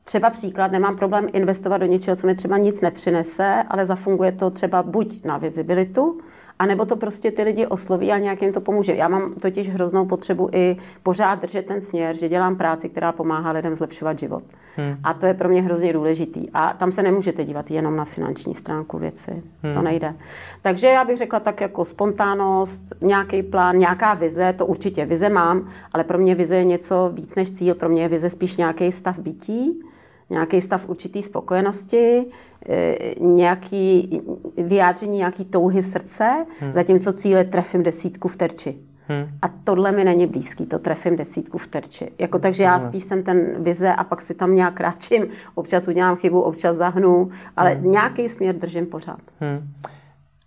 Třeba 0.05 0.31
příklad, 0.31 0.73
nemám 0.73 0.97
problém 0.97 1.27
investovat 1.33 1.79
do 1.79 1.87
něčeho, 1.87 2.17
co 2.17 2.27
mi 2.27 2.35
třeba 2.35 2.59
nic 2.59 2.81
nepřinese, 2.81 3.65
ale 3.69 3.87
zafunguje 3.87 4.33
to 4.33 4.51
třeba 4.51 4.83
buď 4.83 5.25
na 5.25 5.39
vizibilitu, 5.39 6.21
a 6.59 6.67
nebo 6.67 6.85
to 6.85 6.97
prostě 6.97 7.31
ty 7.31 7.43
lidi 7.43 7.67
osloví 7.67 8.13
a 8.13 8.19
nějak 8.19 8.43
jim 8.43 8.53
to 8.53 8.61
pomůže. 8.61 8.95
Já 8.95 9.09
mám 9.09 9.35
totiž 9.35 9.71
hroznou 9.71 10.07
potřebu 10.07 10.49
i 10.53 10.77
pořád 11.03 11.41
držet 11.41 11.67
ten 11.67 11.81
směr, 11.81 12.17
že 12.17 12.29
dělám 12.29 12.57
práci, 12.57 12.89
která 12.89 13.13
pomáhá 13.13 13.53
lidem 13.53 13.77
zlepšovat 13.77 14.19
život. 14.19 14.43
Hmm. 14.77 14.97
A 15.05 15.15
to 15.15 15.27
je 15.27 15.35
pro 15.35 15.49
mě 15.49 15.63
hrozně 15.63 15.93
důležitý. 15.93 16.51
A 16.55 16.73
tam 16.73 16.93
se 16.93 17.03
nemůžete 17.03 17.45
dívat 17.45 17.71
jenom 17.71 17.97
na 17.97 18.05
finanční 18.05 18.55
stránku 18.55 18.99
věci. 18.99 19.43
Hmm. 19.63 19.75
To 19.75 19.83
nejde. 19.83 20.15
Takže 20.63 20.87
já 20.87 21.05
bych 21.05 21.17
řekla 21.17 21.41
tak 21.41 21.61
jako 21.61 21.85
spontánnost, 21.85 22.83
nějaký 23.01 23.43
plán, 23.43 23.79
nějaká 23.79 24.15
vize, 24.15 24.53
to 24.53 24.67
určitě 24.67 25.07
vize 25.07 25.29
mám, 25.29 25.69
ale 25.93 26.05
pro 26.05 26.19
mě 26.19 26.35
vize 26.35 26.57
je 26.57 26.65
něco 26.65 27.11
víc 27.15 27.35
než 27.35 27.53
cíl. 27.53 27.75
Pro 27.75 27.89
mě 27.89 28.03
je 28.03 28.09
vize 28.09 28.31
spíš 28.31 28.57
nějaký 28.57 28.93
stav 28.93 29.19
bytí, 29.19 29.83
nějaký 30.31 30.61
stav 30.61 30.89
určitý 30.89 31.23
spokojenosti, 31.23 32.25
e, 32.69 32.97
nějaký 33.21 34.21
vyjádření 34.57 35.17
nějaký 35.17 35.45
touhy 35.45 35.83
srdce, 35.83 36.47
hmm. 36.61 36.75
zatímco 36.75 37.13
cíle 37.13 37.45
trefím 37.45 37.83
desítku 37.83 38.29
v 38.29 38.37
terči. 38.37 38.79
Hmm. 39.09 39.29
A 39.43 39.49
tohle 39.65 39.93
mi 39.93 40.05
není 40.05 40.27
blízký, 40.27 40.67
to 40.67 40.79
trefím 40.79 41.17
desítku 41.17 41.59
v 41.59 41.67
terči. 41.67 42.13
Jako, 42.19 42.39
takže 42.39 42.63
já 42.63 42.81
spíš 42.81 43.05
jsem 43.05 43.23
ten 43.23 43.63
vize 43.63 43.93
a 43.95 44.05
pak 44.05 44.23
si 44.23 44.35
tam 44.35 44.55
nějak 44.55 44.75
kráčím. 44.75 45.27
Občas 45.55 45.89
udělám 45.89 46.17
chybu, 46.17 46.41
občas 46.41 46.77
zahnu, 46.77 47.31
ale 47.57 47.71
hmm. 47.71 47.91
nějaký 47.91 48.29
směr 48.29 48.57
držím 48.57 48.87
pořád. 48.87 49.21
Hmm. 49.41 49.73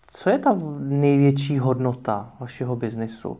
Co 0.08 0.30
je 0.30 0.38
ta 0.38 0.58
největší 0.80 1.60
hodnota 1.60 2.34
vašeho 2.40 2.76
biznisu? 2.76 3.40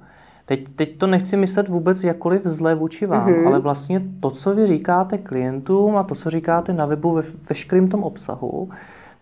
Teď, 0.52 0.60
teď 0.76 0.98
to 0.98 1.08
nechci 1.08 1.38
myslet 1.38 1.68
vůbec 1.68 2.04
jakkoliv 2.04 2.42
zlé 2.46 2.76
vůči 2.76 3.06
vám, 3.06 3.28
mm-hmm. 3.28 3.48
ale 3.48 3.60
vlastně 3.60 4.02
to, 4.20 4.30
co 4.30 4.56
vy 4.56 4.68
říkáte 4.68 5.18
klientům 5.18 5.98
a 5.98 6.04
to, 6.04 6.16
co 6.16 6.30
říkáte 6.30 6.74
na 6.74 6.86
webu 6.86 7.14
ve 7.14 7.24
veškerým 7.50 7.90
tom 7.90 8.04
obsahu, 8.04 8.70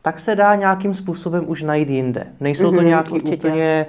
tak 0.02 0.20
se 0.20 0.36
dá 0.36 0.56
nějakým 0.56 0.94
způsobem 0.94 1.44
už 1.48 1.62
najít 1.64 1.90
jinde. 1.90 2.28
Nejsou 2.40 2.64
mm-hmm, 2.64 2.76
to 2.76 2.82
mhm, 2.82 2.88
nějaký 2.88 3.12
určitě. 3.12 3.48
úplně 3.48 3.86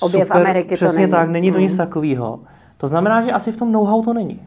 Objev 0.00 0.28
super, 0.28 0.42
Ameriky 0.42 0.74
přesně 0.74 0.94
to 0.94 1.00
není. 1.00 1.10
tak, 1.10 1.28
není 1.28 1.52
to 1.52 1.58
mm. 1.58 1.62
nic 1.62 1.76
takového. 1.76 2.40
To 2.76 2.88
znamená, 2.88 3.22
že 3.22 3.32
asi 3.32 3.52
v 3.52 3.56
tom 3.56 3.72
know-how 3.72 4.04
to 4.04 4.12
není. 4.12 4.42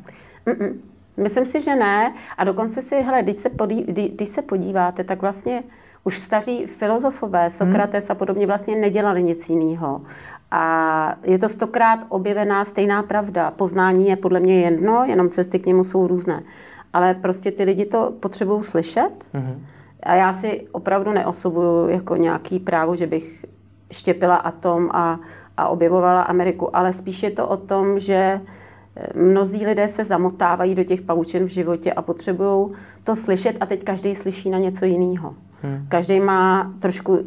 Mm-mm. 0.46 0.74
Myslím 1.18 1.46
si, 1.46 1.62
že 1.62 1.76
ne. 1.76 2.14
A 2.38 2.44
dokonce 2.44 2.82
si, 2.82 3.02
hele, 3.02 3.24
když 3.24 3.36
se, 3.36 3.50
podí, 3.50 3.84
když 4.16 4.30
se 4.30 4.42
podíváte, 4.42 5.04
tak 5.04 5.22
vlastně 5.22 5.64
už 6.04 6.18
staří 6.18 6.66
filozofové, 6.66 7.50
Sokrates 7.50 8.08
hmm. 8.08 8.12
a 8.12 8.16
podobně 8.16 8.48
vlastně 8.48 8.76
nedělali 8.76 9.24
nic 9.24 9.50
jiného. 9.50 10.02
A 10.52 11.16
je 11.24 11.40
to 11.40 11.50
stokrát 11.50 12.00
objevená 12.10 12.66
stejná 12.66 13.04
pravda. 13.04 13.52
Poznání 13.52 14.08
je 14.08 14.16
podle 14.16 14.40
mě 14.40 14.62
jedno, 14.62 15.04
jenom 15.08 15.30
cesty 15.30 15.60
k 15.60 15.66
němu 15.66 15.84
jsou 15.84 16.08
různé. 16.08 16.44
Ale 16.94 17.14
prostě 17.14 17.52
ty 17.52 17.64
lidi 17.64 17.86
to 17.86 18.14
potřebují 18.20 18.64
slyšet. 18.64 19.28
Hmm. 19.34 19.66
A 20.04 20.16
já 20.16 20.34
si 20.34 20.68
opravdu 20.72 21.12
neosobuju 21.12 21.90
jako 21.90 22.16
nějaký 22.16 22.60
právo, 22.60 22.96
že 22.96 23.08
bych 23.08 23.46
štěpila 23.92 24.36
atom 24.36 24.90
a, 24.94 25.20
a 25.58 25.68
objevovala 25.68 26.22
Ameriku, 26.22 26.76
ale 26.76 26.94
spíš 26.94 27.24
je 27.24 27.32
to 27.32 27.48
o 27.48 27.58
tom, 27.58 28.00
že 28.00 28.42
mnozí 29.16 29.66
lidé 29.66 29.88
se 29.88 30.06
zamotávají 30.06 30.76
do 30.76 30.84
těch 30.84 31.02
paučin 31.02 31.44
v 31.44 31.48
životě 31.48 31.94
a 31.94 32.02
potřebují 32.02 32.72
to 33.04 33.16
slyšet 33.16 33.58
a 33.60 33.66
teď 33.66 33.84
každý 33.84 34.16
slyší 34.16 34.50
na 34.50 34.58
něco 34.58 34.86
jiného. 34.86 35.36
Hmm. 35.62 35.86
Každý 35.90 36.20
má 36.20 36.74
trošku 36.80 37.20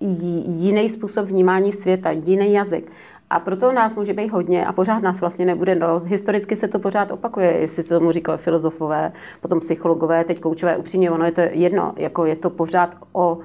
jiný 0.00 0.90
způsob 0.90 1.26
vnímání 1.26 1.72
světa, 1.72 2.10
jiný 2.10 2.52
jazyk. 2.52 2.92
A 3.30 3.40
proto 3.40 3.72
nás 3.72 3.94
může 3.94 4.12
být 4.12 4.28
hodně 4.28 4.66
a 4.66 4.72
pořád 4.72 5.02
nás 5.02 5.20
vlastně 5.20 5.46
nebude 5.46 5.74
dost. 5.74 6.04
Historicky 6.04 6.56
se 6.56 6.68
to 6.68 6.78
pořád 6.78 7.10
opakuje, 7.10 7.52
jestli 7.52 7.82
se 7.82 7.98
tomu 7.98 8.12
říkali 8.12 8.38
filozofové, 8.38 9.12
potom 9.40 9.60
psychologové, 9.60 10.24
teď 10.24 10.40
koučové, 10.40 10.76
upřímně, 10.76 11.10
ono 11.10 11.24
je 11.24 11.32
to 11.32 11.40
jedno, 11.40 11.92
jako 11.96 12.26
je 12.26 12.36
to 12.36 12.50
pořád 12.50 12.94
o 13.12 13.38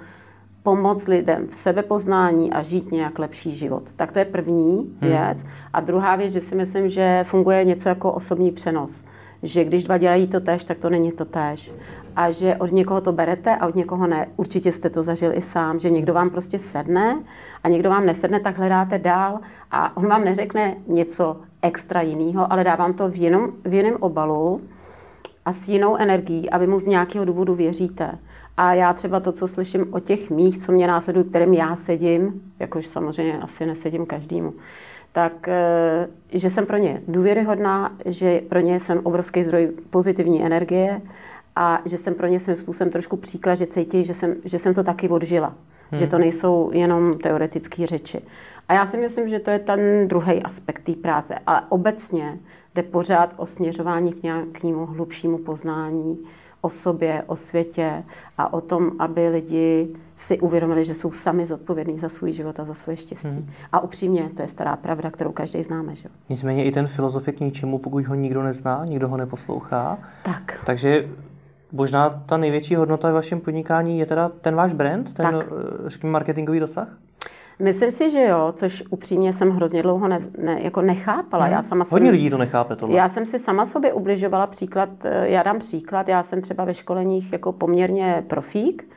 pomoc 0.63 1.08
lidem 1.08 1.48
v 1.48 1.55
sebepoznání 1.55 2.51
a 2.51 2.62
žít 2.62 2.91
nějak 2.91 3.20
lepší 3.20 3.55
život. 3.55 3.84
Tak 3.96 4.12
to 4.12 4.20
je 4.20 4.25
první 4.25 4.77
hmm. 4.77 5.12
věc. 5.12 5.46
A 5.74 5.79
druhá 5.79 6.15
věc, 6.15 6.34
že 6.34 6.41
si 6.41 6.55
myslím, 6.55 6.89
že 6.89 7.24
funguje 7.27 7.65
něco 7.65 7.89
jako 7.89 8.12
osobní 8.12 8.51
přenos. 8.51 9.03
Že 9.43 9.63
když 9.63 9.84
dva 9.84 9.98
dělají 9.98 10.27
to 10.27 10.39
tež, 10.39 10.63
tak 10.63 10.77
to 10.77 10.89
není 10.89 11.12
to 11.12 11.25
tež. 11.25 11.72
A 12.15 12.32
že 12.32 12.56
od 12.56 12.72
někoho 12.72 13.01
to 13.01 13.12
berete 13.12 13.56
a 13.56 13.68
od 13.68 13.75
někoho 13.75 14.08
ne. 14.08 14.27
Určitě 14.38 14.72
jste 14.72 14.89
to 14.89 15.03
zažil 15.03 15.32
i 15.34 15.41
sám, 15.41 15.80
že 15.80 15.89
někdo 15.89 16.13
vám 16.13 16.30
prostě 16.30 16.60
sedne 16.60 17.24
a 17.63 17.70
někdo 17.70 17.89
vám 17.89 18.06
nesedne, 18.06 18.39
tak 18.39 18.58
hledáte 18.58 19.00
dál 19.00 19.39
a 19.72 19.98
on 19.98 20.08
vám 20.08 20.25
neřekne 20.25 20.75
něco 20.88 21.38
extra 21.62 22.01
jiného, 22.01 22.53
ale 22.53 22.63
dávám 22.63 22.94
to 22.94 23.10
v, 23.10 23.15
jinom, 23.15 23.51
v 23.63 23.74
jiném 23.74 23.96
obalu 24.00 24.62
a 25.46 25.53
s 25.53 25.70
jinou 25.70 25.96
energií 25.96 26.50
a 26.50 26.58
vy 26.58 26.68
mu 26.68 26.80
z 26.80 26.88
nějakého 26.88 27.25
důvodu 27.25 27.56
věříte. 27.56 28.20
A 28.58 28.74
já 28.74 28.94
třeba 28.94 29.20
to, 29.20 29.32
co 29.32 29.48
slyším 29.48 29.94
o 29.94 30.00
těch 30.00 30.30
mých, 30.30 30.58
co 30.58 30.72
mě 30.72 30.88
následují, 30.88 31.25
kterým 31.25 31.53
já 31.53 31.75
sedím, 31.75 32.41
jakož 32.60 32.88
samozřejmě 32.88 33.39
asi 33.39 33.65
nesedím 33.65 34.06
každému, 34.06 34.53
tak 35.12 35.48
eh, 35.48 36.08
že 36.34 36.50
jsem 36.50 36.65
pro 36.65 36.77
ně 36.77 37.01
důvěryhodná, 37.08 37.91
že 38.06 38.41
pro 38.50 38.60
ně 38.60 38.80
jsem 38.80 39.00
obrovský 39.03 39.44
zdroj 39.44 39.72
pozitivní 39.89 40.46
energie 40.46 41.01
a 41.55 41.81
že 41.86 41.98
jsem 41.98 42.13
pro 42.13 42.27
ně 42.27 42.39
svým 42.39 42.55
způsobem 42.55 42.91
trošku 42.91 43.17
příklad, 43.17 43.55
že 43.55 43.67
cítí, 43.67 44.03
že 44.03 44.13
jsem, 44.13 44.36
že 44.46 44.60
jsem 44.60 44.74
to 44.74 44.84
taky 44.84 45.10
odžila. 45.10 45.53
Hmm. 45.91 46.00
Že 46.00 46.08
to 46.08 46.17
nejsou 46.17 46.72
jenom 46.74 47.13
teoretické 47.13 47.88
řeči. 47.88 48.22
A 48.67 48.74
já 48.74 48.86
si 48.86 48.98
myslím, 48.98 49.27
že 49.27 49.39
to 49.39 49.50
je 49.50 49.60
ten 49.60 50.08
druhý 50.08 50.43
aspekt 50.43 50.84
té 50.84 50.91
práce. 50.93 51.36
Ale 51.48 51.62
obecně 51.70 52.39
jde 52.75 52.84
pořád 52.84 53.34
o 53.38 53.46
směřování 53.46 54.13
k 54.13 54.24
nějakému 54.24 54.86
hlubšímu 54.86 55.38
poznání, 55.38 56.20
o 56.62 56.70
sobě, 56.70 57.24
o 57.27 57.36
světě 57.36 58.03
a 58.38 58.53
o 58.53 58.62
tom, 58.62 58.91
aby 59.00 59.29
lidi 59.29 59.96
si 60.15 60.39
uvědomili, 60.39 60.86
že 60.86 60.93
jsou 60.93 61.12
sami 61.12 61.46
zodpovědní 61.46 62.00
za 62.00 62.10
svůj 62.10 62.31
život 62.31 62.60
a 62.60 62.65
za 62.65 62.74
svoje 62.74 62.98
štěstí. 62.98 63.29
Hmm. 63.29 63.50
A 63.72 63.79
upřímně, 63.79 64.29
to 64.36 64.41
je 64.41 64.48
stará 64.48 64.75
pravda, 64.75 65.12
kterou 65.12 65.31
každý 65.31 65.63
známe. 65.63 65.96
Že? 65.96 66.10
Nicméně 66.29 66.63
i 66.63 66.72
ten 66.72 66.88
filozof 66.88 67.27
je 67.27 67.34
k 67.34 67.39
ničemu, 67.39 67.77
pokud 67.77 68.05
ho 68.05 68.15
nikdo 68.15 68.43
nezná, 68.43 68.86
nikdo 68.86 69.08
ho 69.08 69.17
neposlouchá. 69.17 69.98
Tak. 70.24 70.60
Takže 70.65 71.08
možná 71.72 72.10
ta 72.10 72.38
největší 72.38 72.75
hodnota 72.75 73.12
v 73.12 73.13
vašem 73.13 73.40
podnikání 73.40 74.00
je 74.00 74.06
teda 74.06 74.32
ten 74.42 74.56
váš 74.56 74.74
brand, 74.74 75.13
ten, 75.13 75.25
tak. 75.25 75.46
Eh, 75.86 75.90
řekněme, 75.90 76.12
marketingový 76.12 76.60
dosah? 76.60 76.88
Myslím 77.60 77.92
si, 77.92 78.10
že 78.10 78.25
jo, 78.25 78.51
což 78.51 78.84
upřímně 78.90 79.34
jsem 79.34 79.50
hrozně 79.50 79.84
dlouho 79.84 80.08
ne, 80.08 80.18
ne, 80.38 80.60
jako 80.62 80.82
nechápala. 80.82 81.46
Hmm. 81.46 81.54
Já 81.54 81.62
sama 81.62 81.86
Hodně 81.90 82.08
jsem, 82.08 82.13
lidí 82.13 82.30
to 82.30 82.38
nechápe 82.38 82.75
tohle. 82.75 82.96
Já 82.96 83.10
jsem 83.10 83.25
si 83.25 83.40
sama 83.40 83.66
sobě 83.66 83.94
ubližovala 83.94 84.48
příklad, 84.48 84.90
eh, 85.04 85.30
já 85.30 85.44
dám 85.44 85.60
příklad, 85.60 86.08
já 86.08 86.24
jsem 86.24 86.42
třeba 86.42 86.66
ve 86.66 86.74
školeních 86.74 87.34
jako 87.34 87.51
poměrně 87.51 88.24
profík, 88.28 88.88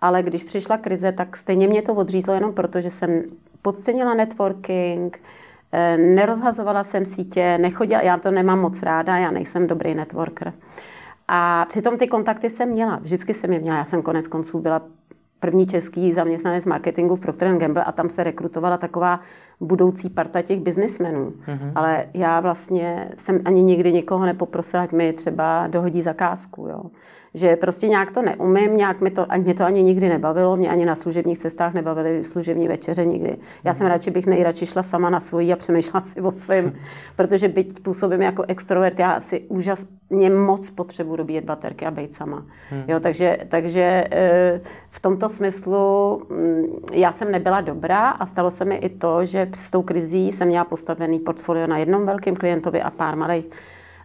ale 0.00 0.22
když 0.22 0.44
přišla 0.44 0.76
krize, 0.76 1.12
tak 1.12 1.36
stejně 1.36 1.68
mě 1.68 1.82
to 1.82 1.94
odřízlo 1.94 2.34
jenom 2.34 2.52
proto, 2.52 2.80
že 2.80 2.90
jsem 2.90 3.22
podcenila 3.62 4.14
networking, 4.14 5.20
eh, 5.72 5.96
nerozhazovala 5.96 6.84
jsem 6.84 7.04
sítě, 7.04 7.58
nechodila, 7.58 8.02
já 8.02 8.18
to 8.18 8.30
nemám 8.30 8.60
moc 8.60 8.82
ráda, 8.82 9.16
já 9.16 9.30
nejsem 9.30 9.66
dobrý 9.66 9.94
networker. 9.94 10.52
A 11.28 11.66
přitom 11.68 11.98
ty 11.98 12.06
kontakty 12.06 12.50
jsem 12.50 12.68
měla, 12.68 12.96
vždycky 12.96 13.34
jsem 13.34 13.52
je 13.52 13.58
měla. 13.58 13.76
Já 13.76 13.84
jsem 13.84 14.02
konec 14.02 14.28
konců 14.28 14.58
byla 14.58 14.82
první 15.40 15.66
český 15.66 16.12
zaměstnanec 16.12 16.66
marketingu 16.66 17.16
v 17.16 17.20
Procter 17.20 17.56
Gamble 17.56 17.84
a 17.84 17.92
tam 17.92 18.08
se 18.10 18.24
rekrutovala 18.24 18.78
taková 18.78 19.20
budoucí 19.60 20.10
parta 20.10 20.42
těch 20.42 20.60
biznismenů. 20.60 21.30
Mm-hmm. 21.30 21.72
Ale 21.74 22.06
já 22.14 22.40
vlastně 22.40 23.10
jsem 23.18 23.40
ani 23.44 23.62
nikdy 23.62 23.92
nikoho 23.92 24.26
nepoprosila, 24.26 24.82
ať 24.82 24.92
mi 24.92 25.12
třeba 25.12 25.66
dohodí 25.66 26.02
zakázku. 26.02 26.66
Jo 26.66 26.82
že 27.34 27.56
prostě 27.56 27.88
nějak 27.88 28.10
to 28.10 28.22
neumím, 28.22 28.76
nějak 28.76 29.00
mi 29.00 29.10
to, 29.10 29.26
mě 29.38 29.54
to 29.54 29.64
ani 29.64 29.82
nikdy 29.82 30.08
nebavilo, 30.08 30.56
mě 30.56 30.68
ani 30.68 30.86
na 30.86 30.94
služebních 30.94 31.38
cestách 31.38 31.74
nebavily 31.74 32.24
služební 32.24 32.68
večeře 32.68 33.04
nikdy. 33.04 33.36
Já 33.64 33.74
jsem 33.74 33.86
radši 33.86 34.10
bych 34.10 34.26
nejradši 34.26 34.66
šla 34.66 34.82
sama 34.82 35.10
na 35.10 35.20
svoji 35.20 35.52
a 35.52 35.56
přemýšlela 35.56 36.00
si 36.00 36.20
o 36.20 36.32
svém, 36.32 36.72
protože 37.16 37.48
byť 37.48 37.80
působím 37.82 38.22
jako 38.22 38.44
extrovert, 38.48 38.98
já 38.98 39.10
asi 39.10 39.40
úžasně 39.48 40.30
moc 40.30 40.70
potřebuji 40.70 41.16
dobíjet 41.16 41.44
baterky 41.44 41.86
a 41.86 41.90
být 41.90 42.14
sama. 42.14 42.46
Hmm. 42.70 42.84
Jo, 42.88 43.00
takže, 43.00 43.38
takže 43.48 44.04
e, 44.10 44.60
v 44.90 45.00
tomto 45.00 45.28
smyslu 45.28 46.22
mm, 46.30 46.64
já 46.92 47.12
jsem 47.12 47.32
nebyla 47.32 47.60
dobrá 47.60 48.08
a 48.08 48.26
stalo 48.26 48.50
se 48.50 48.64
mi 48.64 48.74
i 48.74 48.88
to, 48.88 49.24
že 49.24 49.46
přes 49.46 49.70
tou 49.70 49.82
krizí 49.82 50.32
jsem 50.32 50.48
měla 50.48 50.64
postavený 50.64 51.18
portfolio 51.18 51.66
na 51.66 51.78
jednom 51.78 52.06
velkém 52.06 52.36
klientovi 52.36 52.82
a 52.82 52.90
pár 52.90 53.16
malých 53.16 53.50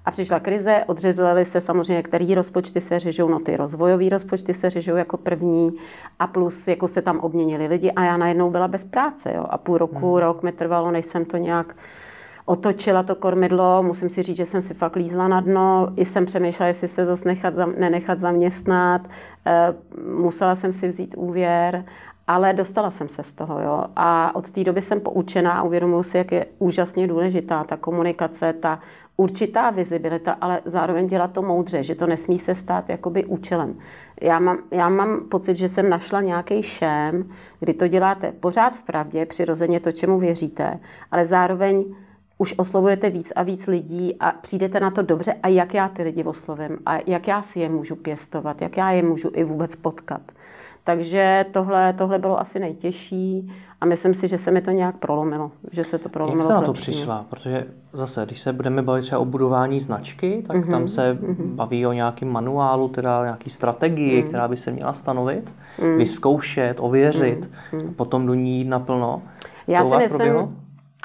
a 0.06 0.12
přišla 0.12 0.40
krize, 0.40 0.84
odřezaly 0.88 1.46
se 1.46 1.62
samozřejmě, 1.62 2.04
který 2.04 2.36
rozpočty 2.36 2.82
se 2.82 3.00
řežou, 3.00 3.30
no 3.30 3.40
ty 3.40 3.58
rozvojové 3.58 4.10
rozpočty 4.10 4.54
se 4.54 4.70
řežou 4.70 4.96
jako 4.96 5.18
první 5.18 5.72
a 6.20 6.28
plus 6.28 6.68
jako 6.68 6.88
se 6.88 7.02
tam 7.02 7.20
obměnili 7.20 7.68
lidi 7.68 7.92
a 7.92 8.04
já 8.04 8.18
najednou 8.18 8.52
byla 8.52 8.68
bez 8.68 8.86
práce. 8.86 9.34
Jo. 9.36 9.46
A 9.50 9.58
půl 9.58 9.78
roku, 9.78 10.12
hmm. 10.12 10.20
rok 10.20 10.44
mi 10.44 10.52
trvalo, 10.52 10.92
než 10.92 11.06
jsem 11.06 11.26
to 11.26 11.38
nějak 11.38 11.76
otočila 12.46 13.04
to 13.04 13.16
kormidlo, 13.16 13.84
musím 13.84 14.10
si 14.10 14.22
říct, 14.22 14.38
že 14.38 14.46
jsem 14.46 14.62
si 14.62 14.74
fakt 14.74 14.96
lízla 14.96 15.28
na 15.28 15.42
dno, 15.42 15.88
i 15.96 16.06
jsem 16.06 16.26
přemýšlela, 16.26 16.68
jestli 16.68 16.88
se 16.88 17.06
zase 17.06 17.28
nechat, 17.28 17.54
nenechat 17.78 18.20
zaměstnat, 18.20 19.02
e, 19.46 19.74
musela 20.18 20.56
jsem 20.56 20.74
si 20.74 20.88
vzít 20.88 21.16
úvěr, 21.18 21.86
ale 22.28 22.54
dostala 22.54 22.92
jsem 22.92 23.08
se 23.08 23.24
z 23.24 23.34
toho. 23.34 23.62
Jo. 23.62 23.84
A 23.96 24.36
od 24.36 24.52
té 24.52 24.64
doby 24.64 24.82
jsem 24.82 25.00
poučená 25.00 25.52
a 25.52 25.64
uvědomuji 25.64 26.04
si, 26.04 26.18
jak 26.18 26.32
je 26.32 26.46
úžasně 26.60 27.08
důležitá 27.08 27.64
ta 27.64 27.78
komunikace, 27.78 28.54
ta 28.54 28.80
určitá 29.18 29.70
vizibilita, 29.70 30.38
ale 30.42 30.62
zároveň 30.66 31.08
dělat 31.08 31.32
to 31.34 31.42
moudře, 31.42 31.84
že 31.84 31.96
to 31.96 32.08
nesmí 32.08 32.40
se 32.40 32.56
stát 32.56 32.90
jakoby 32.90 33.26
účelem. 33.26 33.78
Já 34.22 34.40
mám, 34.40 34.58
já 34.72 34.90
mám 34.90 35.22
pocit, 35.30 35.56
že 35.56 35.70
jsem 35.70 35.90
našla 35.90 36.22
nějaký 36.22 36.64
šém, 36.64 37.30
kdy 37.60 37.74
to 37.74 37.88
děláte 37.88 38.32
pořád 38.32 38.76
v 38.76 38.84
pravdě, 38.84 39.26
přirozeně 39.26 39.80
to, 39.80 39.92
čemu 39.92 40.20
věříte, 40.20 40.80
ale 41.12 41.26
zároveň 41.26 41.86
už 42.38 42.54
oslovujete 42.58 43.10
víc 43.10 43.34
a 43.36 43.44
víc 43.44 43.68
lidí 43.68 44.16
a 44.20 44.32
přijdete 44.32 44.80
na 44.80 44.92
to 44.92 45.02
dobře 45.02 45.34
a 45.44 45.48
jak 45.48 45.74
já 45.74 45.88
ty 45.88 46.04
lidi 46.04 46.24
oslovím 46.24 46.78
a 46.86 46.98
jak 47.08 47.28
já 47.28 47.42
si 47.42 47.60
je 47.60 47.70
můžu 47.70 47.96
pěstovat, 47.96 48.62
jak 48.62 48.78
já 48.78 48.92
je 48.92 49.04
můžu 49.04 49.32
i 49.34 49.44
vůbec 49.44 49.76
potkat. 49.76 50.22
Takže 50.84 51.46
tohle, 51.52 51.94
tohle 51.94 52.20
bylo 52.20 52.40
asi 52.40 52.60
nejtěžší 52.60 53.52
a 53.82 53.86
myslím 53.86 54.14
si, 54.14 54.28
že 54.28 54.38
se 54.38 54.52
mi 54.52 54.62
to 54.62 54.72
nějak 54.72 54.98
prolomilo. 54.98 55.52
Že 55.72 55.84
se 55.84 55.98
to 55.98 56.10
prolomilo 56.10 56.42
Jak 56.42 56.46
jste 56.46 56.54
na 56.54 56.62
to 56.62 56.74
přišla? 56.74 57.26
Protože 57.30 57.66
zase, 57.94 58.26
když 58.26 58.40
se 58.40 58.54
budeme 58.54 58.82
bavit 58.82 59.02
třeba 59.02 59.20
o 59.20 59.26
budování 59.26 59.80
značky, 59.80 60.44
tak 60.48 60.58
mm-hmm. 60.58 60.72
tam 60.72 60.88
se 60.88 61.14
mm-hmm. 61.14 61.56
baví 61.56 61.86
o 61.86 61.92
nějakém 61.94 62.30
manuálu, 62.30 62.88
teda 62.88 63.24
nějaký 63.24 63.50
strategii, 63.50 64.22
mm. 64.22 64.28
která 64.28 64.48
by 64.48 64.58
se 64.58 64.72
měla 64.72 64.94
stanovit, 64.94 65.56
mm. 65.82 65.98
vyzkoušet, 65.98 66.78
ověřit, 66.80 67.50
mm. 67.72 67.80
a 67.80 67.92
potom 67.96 68.26
do 68.26 68.34
ní 68.34 68.58
jít 68.58 68.68
naplno. 68.68 69.22
Já 69.68 69.84
to 69.84 69.90
si 69.90 69.96
myslím, 69.96 70.18
proběhlo? 70.18 70.50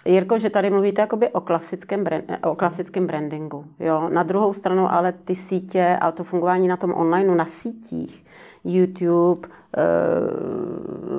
Jirko, 0.07 0.39
že 0.39 0.51
tady 0.51 0.71
mluvíte 0.71 1.01
jakoby 1.01 1.29
o 1.29 1.41
klasickém, 1.41 2.05
brand, 2.05 2.25
o 2.45 2.55
klasickém 2.55 3.07
brandingu. 3.07 3.65
Jo? 3.81 4.09
Na 4.09 4.23
druhou 4.23 4.53
stranu 4.53 4.93
ale 4.93 5.13
ty 5.13 5.35
sítě 5.35 5.99
a 6.01 6.13
to 6.13 6.25
fungování 6.25 6.69
na 6.69 6.77
tom 6.77 6.95
online, 6.95 7.35
na 7.35 7.45
sítích, 7.45 8.25
YouTube, 8.65 9.49
eh, 9.77 9.83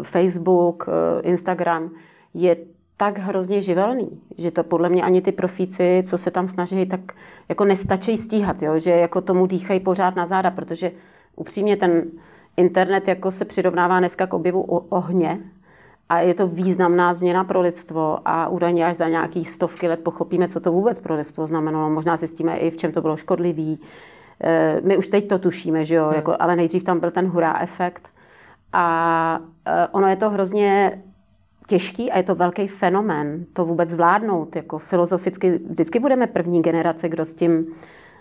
Facebook, 0.03 0.85
eh, 0.87 1.21
Instagram, 1.21 1.91
je 2.33 2.57
tak 2.97 3.17
hrozně 3.17 3.61
živelný, 3.61 4.21
že 4.37 4.51
to 4.51 4.63
podle 4.63 4.89
mě 4.89 5.03
ani 5.03 5.21
ty 5.21 5.31
profíci, 5.31 6.03
co 6.05 6.17
se 6.17 6.31
tam 6.31 6.47
snaží, 6.47 6.85
tak 6.85 6.99
jako 7.49 7.65
nestačí 7.65 8.17
stíhat, 8.17 8.61
jo? 8.61 8.79
že 8.79 8.91
jako 8.91 9.21
tomu 9.21 9.45
dýchají 9.45 9.79
pořád 9.79 10.15
na 10.15 10.25
záda, 10.25 10.51
protože 10.51 10.91
upřímně 11.35 11.77
ten 11.77 12.03
internet 12.57 13.07
jako 13.07 13.31
se 13.31 13.45
přirovnává 13.45 13.99
dneska 13.99 14.27
k 14.27 14.33
objevu 14.33 14.61
ohně 14.89 15.39
a 16.09 16.19
je 16.19 16.33
to 16.33 16.47
významná 16.47 17.13
změna 17.13 17.43
pro 17.43 17.61
lidstvo 17.61 18.19
a 18.25 18.47
údajně 18.47 18.85
až 18.85 18.97
za 18.97 19.09
nějaký 19.09 19.45
stovky 19.45 19.87
let 19.87 19.99
pochopíme, 20.03 20.47
co 20.47 20.59
to 20.59 20.71
vůbec 20.71 20.99
pro 20.99 21.15
lidstvo 21.15 21.47
znamenalo. 21.47 21.89
Možná 21.89 22.17
zjistíme 22.17 22.57
i, 22.57 22.69
v 22.69 22.77
čem 22.77 22.91
to 22.91 23.01
bylo 23.01 23.17
škodlivý, 23.17 23.79
Eh, 24.43 24.81
my 24.83 24.97
už 24.97 25.07
teď 25.07 25.27
to 25.27 25.39
tušíme, 25.39 25.85
že 25.85 25.95
jo, 25.95 26.05
hmm. 26.05 26.15
jako, 26.15 26.35
ale 26.39 26.55
nejdřív 26.55 26.83
tam 26.83 26.99
byl 26.99 27.11
ten 27.11 27.27
hurá 27.27 27.59
efekt. 27.59 28.09
A 28.73 29.39
eh, 29.65 29.87
ono 29.91 30.07
je 30.07 30.15
to 30.15 30.29
hrozně 30.29 31.01
těžký 31.67 32.11
a 32.11 32.17
je 32.17 32.23
to 32.23 32.35
velký 32.35 32.67
fenomén 32.67 33.45
to 33.53 33.65
vůbec 33.65 33.89
zvládnout. 33.89 34.55
Jako 34.55 34.77
filozoficky 34.77 35.59
vždycky 35.69 35.99
budeme 35.99 36.27
první 36.27 36.61
generace, 36.61 37.09
kdo 37.09 37.25
s 37.25 37.33
tím 37.33 37.65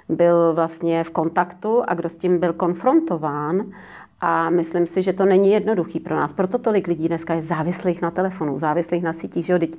byl 0.09 0.55
vlastně 0.55 1.05
v 1.05 1.11
kontaktu 1.11 1.83
a 1.87 1.95
kdo 1.95 2.09
s 2.09 2.19
tím 2.19 2.39
byl 2.39 2.53
konfrontován. 2.53 3.73
A 4.21 4.51
myslím 4.51 4.87
si, 4.87 5.03
že 5.03 5.13
to 5.13 5.25
není 5.25 5.51
jednoduchý 5.51 6.01
pro 6.01 6.17
nás. 6.17 6.33
Proto 6.33 6.59
tolik 6.59 6.89
lidí 6.89 7.09
dneska 7.09 7.35
je 7.35 7.43
závislých 7.43 8.03
na 8.03 8.11
telefonu, 8.11 8.59
závislých 8.59 9.03
na 9.03 9.13
sítích, 9.13 9.47
že 9.47 9.53
jo, 9.53 9.59
teď 9.59 9.77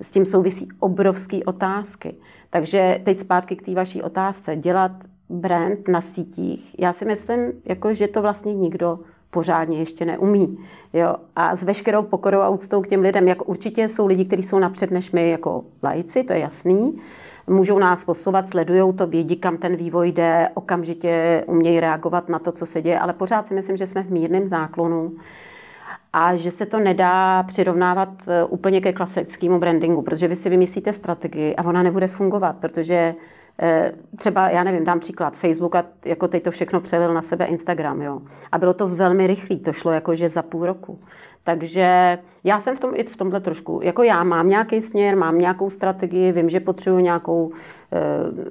s 0.00 0.10
tím 0.10 0.26
souvisí 0.26 0.68
obrovské 0.78 1.44
otázky. 1.44 2.14
Takže 2.50 3.00
teď 3.04 3.18
zpátky 3.18 3.56
k 3.56 3.62
té 3.62 3.74
vaší 3.74 4.02
otázce. 4.02 4.56
Dělat 4.56 4.92
brand 5.28 5.88
na 5.88 6.00
sítích, 6.00 6.76
já 6.78 6.92
si 6.92 7.04
myslím, 7.04 7.52
jako, 7.64 7.92
že 7.92 8.08
to 8.08 8.22
vlastně 8.22 8.54
nikdo 8.54 8.98
pořádně 9.30 9.78
ještě 9.78 10.04
neumí. 10.04 10.58
Jo? 10.92 11.16
A 11.36 11.56
s 11.56 11.62
veškerou 11.62 12.02
pokorou 12.02 12.38
a 12.38 12.48
úctou 12.48 12.82
k 12.82 12.88
těm 12.88 13.00
lidem, 13.00 13.28
jako 13.28 13.44
určitě 13.44 13.88
jsou 13.88 14.06
lidi, 14.06 14.24
kteří 14.24 14.42
jsou 14.42 14.58
napřed 14.58 14.90
než 14.90 15.10
my 15.10 15.30
jako 15.30 15.64
lajci, 15.82 16.24
to 16.24 16.32
je 16.32 16.38
jasný, 16.38 16.98
můžou 17.46 17.78
nás 17.78 18.04
posouvat, 18.04 18.46
sledují 18.46 18.94
to, 18.94 19.06
vědí, 19.06 19.36
kam 19.36 19.56
ten 19.56 19.76
vývoj 19.76 20.12
jde, 20.12 20.48
okamžitě 20.54 21.44
umějí 21.46 21.80
reagovat 21.80 22.28
na 22.28 22.38
to, 22.38 22.52
co 22.52 22.66
se 22.66 22.82
děje, 22.82 22.98
ale 22.98 23.12
pořád 23.12 23.46
si 23.46 23.54
myslím, 23.54 23.76
že 23.76 23.86
jsme 23.86 24.02
v 24.02 24.10
mírném 24.10 24.48
záklonu 24.48 25.12
a 26.12 26.36
že 26.36 26.50
se 26.50 26.66
to 26.66 26.78
nedá 26.80 27.42
přirovnávat 27.42 28.08
eh, 28.28 28.44
úplně 28.44 28.80
ke 28.80 28.92
klasickému 28.92 29.58
brandingu, 29.58 30.02
protože 30.02 30.28
vy 30.28 30.36
si 30.36 30.50
vymyslíte 30.50 30.92
strategii 30.92 31.56
a 31.56 31.64
ona 31.64 31.82
nebude 31.82 32.06
fungovat, 32.06 32.56
protože 32.60 33.14
třeba, 34.16 34.50
já 34.50 34.64
nevím, 34.64 34.84
dám 34.84 35.00
příklad, 35.00 35.36
Facebook 35.36 35.76
a 35.76 35.84
jako 36.04 36.28
teď 36.28 36.42
to 36.42 36.50
všechno 36.50 36.80
přelil 36.80 37.14
na 37.14 37.22
sebe 37.22 37.44
Instagram, 37.44 38.02
jo. 38.02 38.22
A 38.52 38.58
bylo 38.58 38.74
to 38.74 38.88
velmi 38.88 39.26
rychlé, 39.26 39.56
to 39.56 39.72
šlo 39.72 39.92
jakože 39.92 40.28
za 40.28 40.42
půl 40.42 40.66
roku. 40.66 40.98
Takže 41.44 42.18
já 42.44 42.60
jsem 42.60 42.76
v 42.76 42.80
tom 42.80 42.90
i 42.94 43.04
v 43.04 43.16
tomhle 43.16 43.40
trošku, 43.40 43.80
jako 43.82 44.02
já 44.02 44.24
mám 44.24 44.48
nějaký 44.48 44.80
směr, 44.80 45.16
mám 45.16 45.38
nějakou 45.38 45.70
strategii, 45.70 46.32
vím, 46.32 46.50
že 46.50 46.60
potřebuji 46.60 46.98
nějakou 46.98 47.46
uh, 47.46 47.52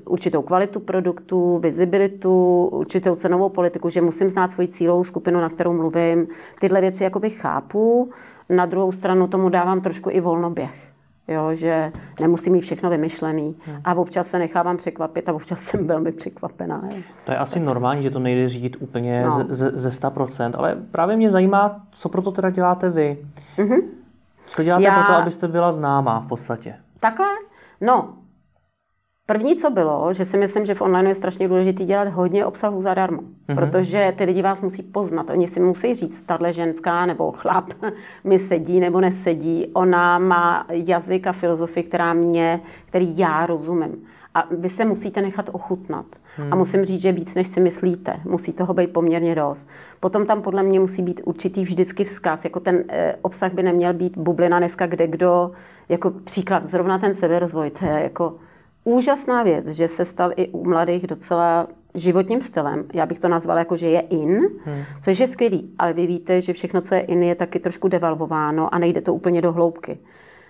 určitou 0.05 0.41
kvalitu 0.41 0.79
produktu, 0.79 1.57
vizibilitu, 1.57 2.65
určitou 2.65 3.15
cenovou 3.15 3.49
politiku, 3.49 3.89
že 3.89 4.01
musím 4.01 4.29
znát 4.29 4.51
svoji 4.51 4.67
cílovou 4.67 5.03
skupinu, 5.03 5.41
na 5.41 5.49
kterou 5.49 5.73
mluvím. 5.73 6.27
Tyhle 6.59 6.81
věci 6.81 7.03
jakoby 7.03 7.29
chápu, 7.29 8.09
na 8.49 8.65
druhou 8.65 8.91
stranu 8.91 9.27
tomu 9.27 9.49
dávám 9.49 9.81
trošku 9.81 10.09
i 10.09 10.19
volnoběh. 10.19 10.92
Jo, 11.27 11.55
že 11.55 11.91
nemusím 12.19 12.53
mít 12.53 12.61
všechno 12.61 12.89
vymyšlený. 12.89 13.55
Hmm. 13.65 13.81
A 13.83 13.93
občas 13.93 14.27
se 14.27 14.39
nechávám 14.39 14.77
překvapit 14.77 15.29
a 15.29 15.33
občas 15.33 15.59
jsem 15.59 15.87
velmi 15.87 16.11
překvapená. 16.11 16.81
Jo. 16.89 17.01
To 17.25 17.31
je 17.31 17.37
asi 17.37 17.59
normální, 17.59 18.03
že 18.03 18.09
to 18.09 18.19
nejde 18.19 18.49
řídit 18.49 18.77
úplně 18.79 19.21
no. 19.25 19.45
ze, 19.49 19.71
ze 19.73 19.89
100%, 19.89 20.51
ale 20.57 20.75
právě 20.91 21.17
mě 21.17 21.31
zajímá, 21.31 21.81
co 21.91 22.09
pro 22.09 22.21
to 22.21 22.31
teda 22.31 22.49
děláte 22.49 22.89
vy. 22.89 23.17
Mm-hmm. 23.57 23.81
Co 24.47 24.63
děláte 24.63 24.83
Já... 24.83 25.03
pro 25.03 25.13
to, 25.13 25.21
abyste 25.21 25.47
byla 25.47 25.71
známá 25.71 26.19
v 26.19 26.27
podstatě? 26.27 26.75
Takhle? 26.99 27.27
No, 27.81 28.13
První, 29.25 29.55
co 29.55 29.69
bylo, 29.69 30.13
že 30.13 30.25
si 30.25 30.37
myslím, 30.37 30.65
že 30.65 30.75
v 30.75 30.81
online 30.81 31.09
je 31.09 31.15
strašně 31.15 31.47
důležité 31.47 31.83
dělat 31.83 32.07
hodně 32.07 32.45
obsahu 32.45 32.81
zadarmo, 32.81 33.21
mm-hmm. 33.21 33.55
protože 33.55 34.13
ty 34.17 34.23
lidi 34.23 34.41
vás 34.41 34.61
musí 34.61 34.83
poznat. 34.83 35.29
Oni 35.29 35.47
si 35.47 35.59
musí 35.59 35.95
říct, 35.95 36.21
tahle 36.21 36.53
ženská 36.53 37.05
nebo 37.05 37.31
chlap 37.31 37.69
mi 38.23 38.39
sedí 38.39 38.79
nebo 38.79 39.01
nesedí. 39.01 39.67
Ona 39.73 40.19
má 40.19 40.65
jazyk 40.69 41.27
a 41.27 41.31
filozofii, 41.31 41.83
která 41.83 42.13
mě, 42.13 42.61
který 42.85 43.17
já 43.17 43.45
rozumím. 43.45 44.03
A 44.33 44.47
vy 44.51 44.69
se 44.69 44.85
musíte 44.85 45.21
nechat 45.21 45.49
ochutnat. 45.51 46.05
Hmm. 46.37 46.53
A 46.53 46.55
musím 46.55 46.85
říct, 46.85 47.01
že 47.01 47.11
víc, 47.11 47.35
než 47.35 47.47
si 47.47 47.59
myslíte. 47.59 48.19
Musí 48.25 48.53
toho 48.53 48.73
být 48.73 48.93
poměrně 48.93 49.35
dost. 49.35 49.67
Potom 49.99 50.25
tam 50.25 50.41
podle 50.41 50.63
mě 50.63 50.79
musí 50.79 51.01
být 51.01 51.21
určitý 51.25 51.63
vždycky 51.63 52.03
vzkaz. 52.03 52.43
Jako 52.43 52.59
ten 52.59 52.83
eh, 52.89 53.15
obsah 53.21 53.53
by 53.53 53.63
neměl 53.63 53.93
být 53.93 54.17
bublina 54.17 54.59
dneska, 54.59 54.87
kde 54.87 55.07
kdo, 55.07 55.51
jako 55.89 56.11
příklad, 56.11 56.67
zrovna 56.67 56.97
ten 56.97 57.13
seberozvoj, 57.13 57.69
to 57.69 57.85
je 57.85 57.99
jako 58.03 58.35
úžasná 58.83 59.43
věc, 59.43 59.67
že 59.67 59.87
se 59.87 60.05
stal 60.05 60.31
i 60.35 60.47
u 60.47 60.69
mladých 60.69 61.07
docela 61.07 61.67
životním 61.95 62.41
stylem. 62.41 62.85
Já 62.93 63.05
bych 63.05 63.19
to 63.19 63.27
nazvala 63.27 63.59
jako, 63.59 63.77
že 63.77 63.87
je 63.87 63.99
in, 63.99 64.39
hmm. 64.65 64.83
což 65.01 65.19
je 65.19 65.27
skvělý, 65.27 65.73
ale 65.79 65.93
vy 65.93 66.07
víte, 66.07 66.41
že 66.41 66.53
všechno, 66.53 66.81
co 66.81 66.95
je 66.95 67.01
in, 67.01 67.23
je 67.23 67.35
taky 67.35 67.59
trošku 67.59 67.87
devalvováno 67.87 68.73
a 68.73 68.77
nejde 68.77 69.01
to 69.01 69.13
úplně 69.13 69.41
do 69.41 69.51
hloubky. 69.51 69.99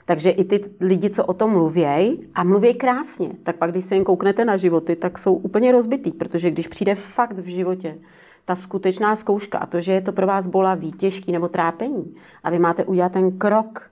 Takže 0.06 0.30
i 0.30 0.44
ty 0.44 0.66
lidi, 0.80 1.10
co 1.10 1.26
o 1.26 1.34
tom 1.34 1.52
mluvějí 1.52 2.28
a 2.36 2.44
mluví 2.44 2.74
krásně, 2.74 3.30
tak 3.44 3.56
pak, 3.56 3.72
když 3.72 3.86
se 3.86 3.96
jen 3.96 4.04
kouknete 4.04 4.46
na 4.46 4.58
životy, 4.58 4.96
tak 4.96 5.18
jsou 5.18 5.34
úplně 5.34 5.72
rozbitý, 5.72 6.12
protože 6.12 6.52
když 6.52 6.68
přijde 6.68 6.96
fakt 6.96 7.40
v 7.40 7.46
životě 7.46 7.98
ta 8.46 8.56
skutečná 8.56 9.16
zkouška 9.16 9.58
a 9.58 9.66
to, 9.66 9.82
že 9.82 9.92
je 9.92 10.02
to 10.02 10.12
pro 10.12 10.28
vás 10.28 10.48
bolavý, 10.48 10.92
těžký 10.92 11.32
nebo 11.32 11.48
trápení 11.48 12.16
a 12.44 12.50
vy 12.50 12.60
máte 12.60 12.86
udělat 12.86 13.12
ten 13.12 13.38
krok, 13.38 13.90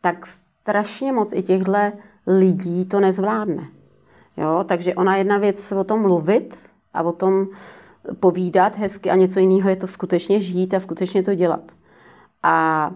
tak 0.00 0.26
strašně 0.26 1.12
moc 1.12 1.32
i 1.32 1.42
těchto 1.42 1.72
lidí 2.26 2.84
to 2.84 3.00
nezvládne. 3.00 3.68
Jo? 4.36 4.64
Takže 4.68 4.94
ona 4.94 5.16
jedna 5.16 5.38
věc 5.38 5.72
o 5.72 5.84
tom 5.84 6.02
mluvit 6.02 6.56
a 6.94 7.02
o 7.02 7.12
tom 7.12 7.46
povídat 8.20 8.76
hezky 8.76 9.10
a 9.10 9.16
něco 9.16 9.40
jiného 9.40 9.68
je 9.70 9.76
to 9.76 9.86
skutečně 9.86 10.40
žít 10.40 10.74
a 10.74 10.80
skutečně 10.80 11.22
to 11.22 11.34
dělat. 11.34 11.72
A, 12.42 12.90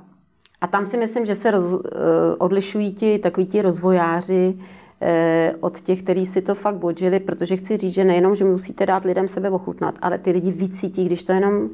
a 0.61 0.67
tam 0.67 0.87
si 0.87 0.97
myslím, 0.97 1.27
že 1.27 1.35
se 1.35 1.51
roz, 1.51 1.75
eh, 1.75 1.99
odlišují 2.39 2.93
ti 2.93 3.19
takový 3.19 3.47
ti 3.47 3.63
rozvojáři 3.63 4.59
eh, 5.01 5.55
od 5.61 5.81
těch, 5.81 6.03
kteří 6.03 6.27
si 6.27 6.43
to 6.43 6.55
fakt 6.55 6.77
bodžili, 6.77 7.21
protože 7.21 7.57
chci 7.57 7.77
říct, 7.77 7.95
že 7.95 8.05
nejenom, 8.05 8.35
že 8.35 8.45
musíte 8.45 8.87
dát 8.87 9.05
lidem 9.05 9.29
sebe 9.29 9.51
ochutnat, 9.51 9.95
ale 10.03 10.19
ty 10.19 10.31
lidi 10.31 10.51
vycítí, 10.51 11.05
když 11.05 11.25
to 11.25 11.33
jenom 11.33 11.69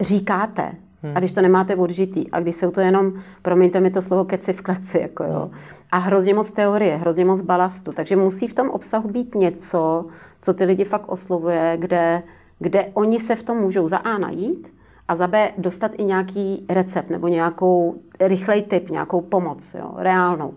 říkáte, 0.00 0.72
Hmm. 1.04 1.12
A 1.16 1.18
když 1.18 1.32
to 1.32 1.42
nemáte 1.42 1.76
odžitý 1.76 2.30
a 2.30 2.40
když 2.40 2.56
jsou 2.56 2.70
to 2.70 2.80
jenom, 2.80 3.12
promiňte 3.42 3.80
mi 3.80 3.90
to 3.90 4.02
slovo, 4.02 4.24
keci 4.24 4.52
v 4.52 4.62
kleci, 4.62 4.98
jako 4.98 5.24
jo. 5.24 5.50
A 5.92 5.98
hrozně 5.98 6.34
moc 6.34 6.50
teorie, 6.50 6.96
hrozně 6.96 7.24
moc 7.24 7.40
balastu. 7.40 7.92
Takže 7.92 8.16
musí 8.16 8.48
v 8.48 8.54
tom 8.54 8.70
obsahu 8.70 9.08
být 9.08 9.34
něco, 9.34 10.06
co 10.40 10.54
ty 10.54 10.64
lidi 10.64 10.84
fakt 10.84 11.08
oslovuje, 11.08 11.76
kde, 11.76 12.22
kde 12.58 12.90
oni 12.94 13.20
se 13.20 13.36
v 13.36 13.42
tom 13.42 13.58
můžou 13.58 13.88
za 13.88 13.96
A 13.96 14.18
najít 14.18 14.74
a 15.08 15.16
za 15.16 15.26
B 15.26 15.52
dostat 15.58 15.90
i 15.98 16.04
nějaký 16.04 16.66
recept 16.68 17.10
nebo 17.10 17.28
nějakou 17.28 17.94
rychlej 18.20 18.62
tip, 18.62 18.90
nějakou 18.90 19.20
pomoc, 19.20 19.74
jo, 19.74 19.94
reálnou. 19.96 20.54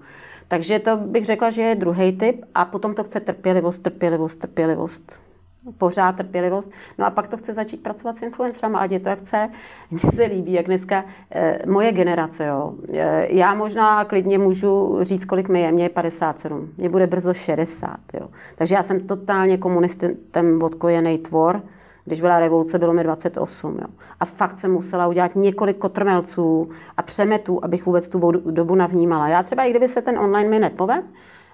Takže 0.47 0.79
to 0.79 0.97
bych 0.97 1.25
řekla, 1.25 1.49
že 1.49 1.61
je 1.61 1.75
druhý 1.75 2.11
typ 2.11 2.45
a 2.55 2.65
potom 2.65 2.93
to 2.93 3.03
chce 3.03 3.19
trpělivost, 3.19 3.79
trpělivost, 3.79 4.35
trpělivost 4.39 5.26
pořád 5.77 6.15
trpělivost. 6.15 6.71
No 6.97 7.05
a 7.05 7.09
pak 7.09 7.27
to 7.27 7.37
chce 7.37 7.53
začít 7.53 7.83
pracovat 7.83 8.17
s 8.17 8.21
influencerama, 8.21 8.79
ať 8.79 8.91
je 8.91 8.99
to 8.99 9.09
jak 9.09 9.19
chce. 9.19 9.49
Mně 9.91 10.11
se 10.11 10.23
líbí, 10.23 10.53
jak 10.53 10.65
dneska 10.65 11.05
e, 11.31 11.59
moje 11.67 11.91
generace, 11.91 12.45
jo. 12.45 12.73
E, 12.93 13.33
já 13.33 13.53
možná 13.53 14.05
klidně 14.05 14.37
můžu 14.37 14.97
říct, 15.01 15.25
kolik 15.25 15.49
mi 15.49 15.61
je. 15.61 15.71
Mně 15.71 15.83
je 15.83 15.89
57. 15.89 16.69
Mně 16.77 16.89
bude 16.89 17.07
brzo 17.07 17.33
60, 17.33 17.97
jo. 18.13 18.27
Takže 18.55 18.75
já 18.75 18.83
jsem 18.83 18.99
totálně 18.99 19.57
komunistem 19.57 20.15
odkojený 20.61 21.17
tvor. 21.17 21.61
Když 22.05 22.21
byla 22.21 22.39
revoluce, 22.39 22.79
bylo 22.79 22.93
mi 22.93 23.03
28. 23.03 23.77
Jo. 23.81 23.87
A 24.19 24.25
fakt 24.25 24.59
jsem 24.59 24.71
musela 24.71 25.07
udělat 25.07 25.35
několik 25.35 25.77
kotrmelců 25.77 26.69
a 26.97 27.01
přemetů, 27.01 27.63
abych 27.63 27.85
vůbec 27.85 28.09
tu 28.09 28.31
dobu 28.31 28.75
navnímala. 28.75 29.27
Já 29.27 29.43
třeba, 29.43 29.63
i 29.63 29.69
kdyby 29.69 29.87
se 29.89 30.01
ten 30.01 30.19
online 30.19 30.49
mi 30.49 30.59
nepovedl, 30.59 31.07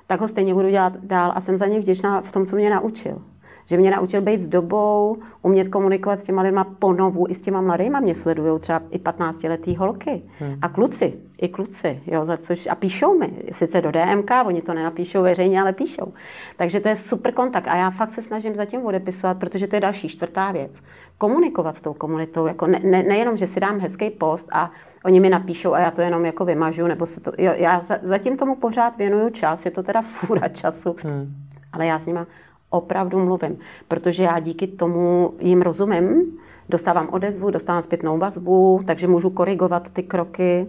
tak 0.07 0.21
ho 0.21 0.27
stejně 0.27 0.53
budu 0.53 0.69
dělat 0.69 0.93
dál 0.97 1.31
a 1.35 1.41
jsem 1.41 1.57
za 1.57 1.65
ně 1.65 1.79
vděčná 1.79 2.21
v 2.21 2.31
tom, 2.31 2.45
co 2.45 2.55
mě 2.55 2.69
naučil 2.69 3.21
že 3.65 3.77
mě 3.77 3.91
naučil 3.91 4.21
být 4.21 4.41
s 4.41 4.47
dobou, 4.47 5.17
umět 5.41 5.67
komunikovat 5.67 6.19
s 6.19 6.23
těma 6.23 6.41
lidma 6.41 6.63
ponovu, 6.63 7.25
i 7.29 7.33
s 7.33 7.41
těma 7.41 7.61
mladýma 7.61 7.99
mě 7.99 8.15
sledují 8.15 8.59
třeba 8.59 8.81
i 8.89 8.97
15-letý 8.97 9.75
holky. 9.75 10.21
Hmm. 10.39 10.55
A 10.61 10.69
kluci, 10.69 11.13
i 11.41 11.47
kluci, 11.47 12.01
jo, 12.05 12.23
za 12.23 12.37
což, 12.37 12.67
a 12.67 12.75
píšou 12.75 13.17
mi, 13.19 13.33
sice 13.51 13.81
do 13.81 13.91
DMK, 13.91 14.31
oni 14.45 14.61
to 14.61 14.73
nenapíšou 14.73 15.21
veřejně, 15.21 15.61
ale 15.61 15.73
píšou. 15.73 16.13
Takže 16.57 16.79
to 16.79 16.89
je 16.89 16.95
super 16.95 17.33
kontakt 17.33 17.67
a 17.67 17.75
já 17.75 17.89
fakt 17.89 18.11
se 18.11 18.21
snažím 18.21 18.55
zatím 18.55 18.85
odepisovat, 18.85 19.37
protože 19.37 19.67
to 19.67 19.75
je 19.75 19.79
další 19.79 20.09
čtvrtá 20.09 20.51
věc. 20.51 20.81
Komunikovat 21.17 21.75
s 21.75 21.81
tou 21.81 21.93
komunitou, 21.93 22.45
jako 22.45 22.67
ne, 22.67 22.79
ne, 22.83 23.03
nejenom, 23.03 23.37
že 23.37 23.47
si 23.47 23.59
dám 23.59 23.79
hezký 23.79 24.09
post 24.09 24.47
a 24.51 24.71
oni 25.05 25.19
mi 25.19 25.29
napíšou 25.29 25.73
a 25.73 25.79
já 25.79 25.91
to 25.91 26.01
jenom 26.01 26.25
jako 26.25 26.45
vymažu, 26.45 26.87
nebo 26.87 27.05
se 27.05 27.21
to, 27.21 27.31
jo, 27.37 27.53
já 27.55 27.79
za, 27.79 27.97
zatím 28.01 28.37
tomu 28.37 28.55
pořád 28.55 28.97
věnuju 28.97 29.29
čas, 29.29 29.65
je 29.65 29.71
to 29.71 29.83
teda 29.83 30.01
fůra 30.01 30.47
času, 30.47 30.95
hmm. 31.03 31.35
ale 31.73 31.85
já 31.85 31.99
s 31.99 32.05
nima 32.05 32.27
opravdu 32.73 33.25
mluvím, 33.25 33.57
protože 33.87 34.23
já 34.23 34.39
díky 34.39 34.67
tomu 34.67 35.33
jim 35.39 35.61
rozumím, 35.61 36.37
dostávám 36.69 37.09
odezvu, 37.11 37.49
dostávám 37.49 37.81
zpětnou 37.81 38.17
vazbu, 38.17 38.81
takže 38.85 39.07
můžu 39.07 39.29
korigovat 39.29 39.89
ty 39.91 40.03
kroky. 40.03 40.67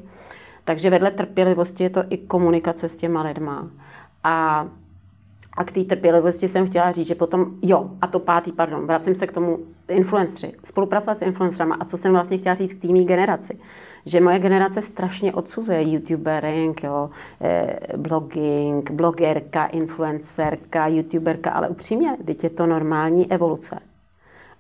Takže 0.65 0.91
vedle 0.91 1.11
trpělivosti 1.11 1.85
je 1.85 1.91
to 1.91 2.05
i 2.11 2.17
komunikace 2.17 2.89
s 2.89 2.97
těma 2.97 3.23
lidma. 3.23 3.71
A 4.25 4.67
a 5.57 5.65
k 5.65 5.73
té 5.73 5.85
trpělivosti 5.85 6.49
jsem 6.49 6.67
chtěla 6.67 6.93
říct, 6.93 7.07
že 7.07 7.15
potom, 7.15 7.47
jo, 7.63 7.91
a 8.01 8.07
to 8.07 8.19
pátý, 8.21 8.53
pardon, 8.53 8.87
vracím 8.87 9.15
se 9.15 9.27
k 9.27 9.33
tomu 9.33 9.59
influenceri, 9.89 10.53
spolupracovat 10.65 11.19
s 11.19 11.23
influencerama 11.23 11.77
a 11.81 11.85
co 11.85 11.97
jsem 11.97 12.13
vlastně 12.13 12.39
chtěla 12.39 12.55
říct 12.55 12.75
k 12.75 12.81
týmí 12.81 13.05
generaci. 13.05 13.59
Že 14.07 14.21
moje 14.21 14.39
generace 14.39 14.83
strašně 14.83 15.33
odsuzuje 15.33 15.93
youtubering, 15.93 16.83
jo, 16.83 17.11
eh, 17.41 17.79
blogging, 17.97 18.91
blogerka, 18.91 19.67
influencerka, 19.67 20.87
youtuberka, 20.87 21.51
ale 21.51 21.69
upřímně, 21.69 22.17
teď 22.25 22.45
je 22.45 22.51
to 22.51 22.67
normální 22.67 23.33
evoluce. 23.33 23.79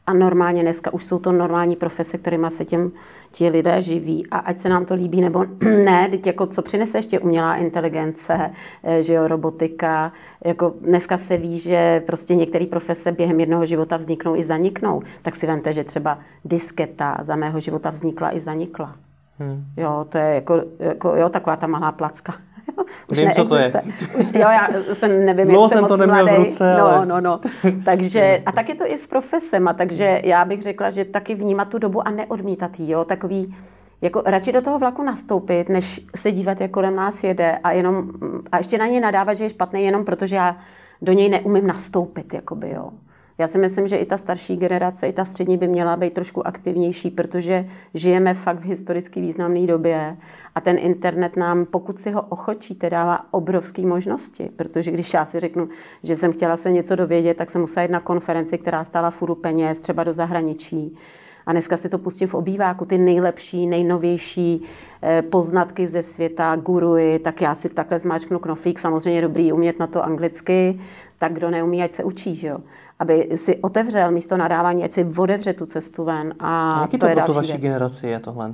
A 0.07 0.13
normálně 0.13 0.63
dneska 0.63 0.93
už 0.93 1.05
jsou 1.05 1.19
to 1.19 1.33
normální 1.33 1.77
profese, 1.77 2.19
kterými 2.19 2.47
se 2.51 2.65
těm 2.65 2.93
ti 3.31 3.49
lidé 3.49 3.83
živí. 3.83 4.27
A 4.31 4.39
ať 4.39 4.59
se 4.59 4.69
nám 4.69 4.85
to 4.85 4.95
líbí 4.95 5.21
nebo 5.21 5.45
ne, 5.85 6.09
teď 6.09 6.27
jako 6.27 6.47
co 6.47 6.63
přinese 6.63 6.99
ještě 6.99 7.19
umělá 7.19 7.57
inteligence, 7.57 8.51
eh, 8.83 9.03
že 9.03 9.15
jo, 9.15 9.29
robotika. 9.29 10.13
Jako 10.45 10.75
dneska 10.81 11.19
se 11.19 11.37
ví, 11.37 11.59
že 11.59 12.03
prostě 12.07 12.35
některé 12.35 12.67
profese 12.67 13.13
během 13.13 13.41
jednoho 13.41 13.67
života 13.67 13.97
vzniknou 13.97 14.37
i 14.37 14.45
zaniknou. 14.45 15.03
Tak 15.23 15.35
si 15.35 15.47
vemte, 15.47 15.73
že 15.73 15.85
třeba 15.85 16.19
disketa 16.45 17.19
za 17.23 17.37
mého 17.37 17.61
života 17.61 17.91
vznikla 17.91 18.37
i 18.37 18.41
zanikla. 18.41 18.97
Hmm. 19.39 19.65
Jo, 19.77 20.07
to 20.09 20.19
je 20.19 20.35
jako, 20.35 20.63
jako 20.79 21.17
jo, 21.17 21.29
taková 21.29 21.57
ta 21.57 21.67
malá 21.67 21.93
placka. 21.93 22.35
Už 23.11 23.19
Vím, 23.19 23.31
co 23.31 23.45
to 23.45 23.57
je. 23.57 23.73
Už, 24.19 24.27
jo, 24.35 24.41
já 24.41 24.69
jsem, 24.93 25.25
nevím, 25.25 25.49
Dlouho 25.49 25.69
jsem 25.71 25.85
to 25.87 25.97
neměl 25.97 26.25
mladý. 26.25 26.43
v 26.43 26.45
ruce, 26.45 26.75
No, 26.79 26.87
ale... 26.87 27.07
no, 27.07 27.21
no. 27.21 27.41
Takže, 27.85 28.43
a 28.47 28.53
tak 28.53 28.69
je 28.69 28.75
to 28.75 28.85
i 28.87 28.99
s 28.99 29.07
profesema, 29.07 29.73
takže 29.73 30.21
já 30.25 30.45
bych 30.45 30.63
řekla, 30.63 30.91
že 30.91 31.05
taky 31.05 31.35
vnímat 31.35 31.69
tu 31.69 31.79
dobu 31.79 32.09
a 32.09 32.11
neodmítat 32.11 32.81
ji, 32.81 32.91
jo, 32.93 33.05
takový, 33.05 33.55
jako 34.03 34.23
radši 34.27 34.53
do 34.53 34.63
toho 34.63 34.79
vlaku 34.79 35.03
nastoupit, 35.03 35.69
než 35.69 36.01
se 36.17 36.33
dívat, 36.33 36.61
jak 36.61 36.71
kolem 36.71 36.97
nás 36.97 37.25
jede 37.25 37.59
a 37.65 37.73
jenom, 37.73 38.11
a 38.53 38.57
ještě 38.57 38.79
na 38.79 38.87
něj 38.87 39.01
nadávat, 39.01 39.35
že 39.37 39.45
je 39.45 39.51
špatný 39.51 39.85
jenom 39.85 40.05
protože 40.05 40.37
já 40.37 40.57
do 41.03 41.13
něj 41.13 41.29
neumím 41.29 41.67
nastoupit, 41.67 42.35
jakoby, 42.35 42.71
jo. 42.71 42.91
Já 43.39 43.49
si 43.49 43.59
myslím, 43.59 43.89
že 43.89 43.97
i 43.97 44.07
ta 44.07 44.17
starší 44.17 44.57
generace, 44.57 45.09
i 45.09 45.13
ta 45.13 45.25
střední 45.25 45.57
by 45.57 45.69
měla 45.69 45.97
být 45.97 46.13
trošku 46.13 46.47
aktivnější, 46.47 47.11
protože 47.11 47.69
žijeme 47.95 48.35
fakt 48.35 48.61
v 48.61 48.65
historicky 48.65 49.21
významné 49.21 49.67
době 49.67 50.17
a 50.55 50.61
ten 50.61 50.79
internet 50.79 51.37
nám, 51.37 51.67
pokud 51.67 51.99
si 51.99 52.11
ho 52.11 52.23
ochočíte, 52.23 52.91
dává 52.91 53.21
obrovské 53.31 53.87
možnosti, 53.87 54.51
protože 54.57 54.91
když 54.91 55.15
já 55.15 55.25
si 55.25 55.41
řeknu, 55.41 55.69
že 56.03 56.17
jsem 56.17 56.33
chtěla 56.33 56.57
se 56.57 56.71
něco 56.71 56.97
dovědět, 56.97 57.37
tak 57.37 57.51
jsem 57.51 57.61
musela 57.61 57.83
jít 57.83 57.91
na 57.91 58.01
konferenci, 58.01 58.59
která 58.59 58.85
stála 58.85 59.11
furu 59.11 59.35
peněz, 59.35 59.79
třeba 59.79 60.05
do 60.05 60.13
zahraničí. 60.13 60.99
A 61.47 61.53
dneska 61.53 61.77
si 61.77 61.89
to 61.89 61.99
pustím 61.99 62.29
v 62.29 62.35
obýváku, 62.35 62.85
ty 62.85 62.99
nejlepší, 62.99 63.67
nejnovější 63.67 64.63
eh, 65.03 65.23
poznatky 65.23 65.89
ze 65.89 66.03
světa, 66.03 66.57
guruji, 66.57 67.19
tak 67.19 67.41
já 67.41 67.55
si 67.55 67.69
takhle 67.69 67.99
zmáčknu 67.99 68.39
knofík, 68.39 68.79
samozřejmě 68.79 69.23
dobrý 69.23 69.53
umět 69.53 69.79
na 69.79 69.87
to 69.87 70.05
anglicky, 70.05 70.81
tak 71.19 71.33
kdo 71.33 71.51
neumí, 71.51 71.83
ať 71.83 71.93
se 71.93 72.05
učí, 72.05 72.35
že 72.35 72.47
jo 72.47 72.59
aby 73.05 73.29
si 73.35 73.57
otevřel 73.57 74.11
místo 74.11 74.37
nadávání, 74.37 74.85
ať 74.85 74.93
si 74.93 75.07
otevře 75.19 75.53
tu 75.53 75.67
cestu 75.67 76.05
ven. 76.05 76.35
A, 76.41 76.73
a 76.73 76.81
jaký 76.81 76.99
to, 76.99 77.07
to 77.07 77.07
je 77.07 77.15
pro 77.15 77.27
tu 77.27 77.33
vaší 77.33 77.49
věc. 77.49 77.61
generaci 77.61 78.07
je 78.07 78.21
tohle? 78.21 78.53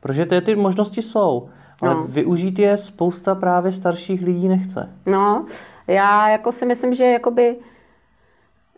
Protože 0.00 0.26
ty, 0.26 0.40
ty 0.40 0.56
možnosti 0.56 1.02
jsou, 1.02 1.48
ale 1.82 1.94
no. 1.94 2.04
využít 2.04 2.58
je 2.58 2.76
spousta 2.76 3.34
právě 3.34 3.72
starších 3.72 4.22
lidí 4.22 4.48
nechce. 4.48 4.88
No, 5.06 5.46
já 5.86 6.28
jako 6.28 6.52
si 6.52 6.66
myslím, 6.66 6.94
že 6.94 7.04
jakoby... 7.04 7.56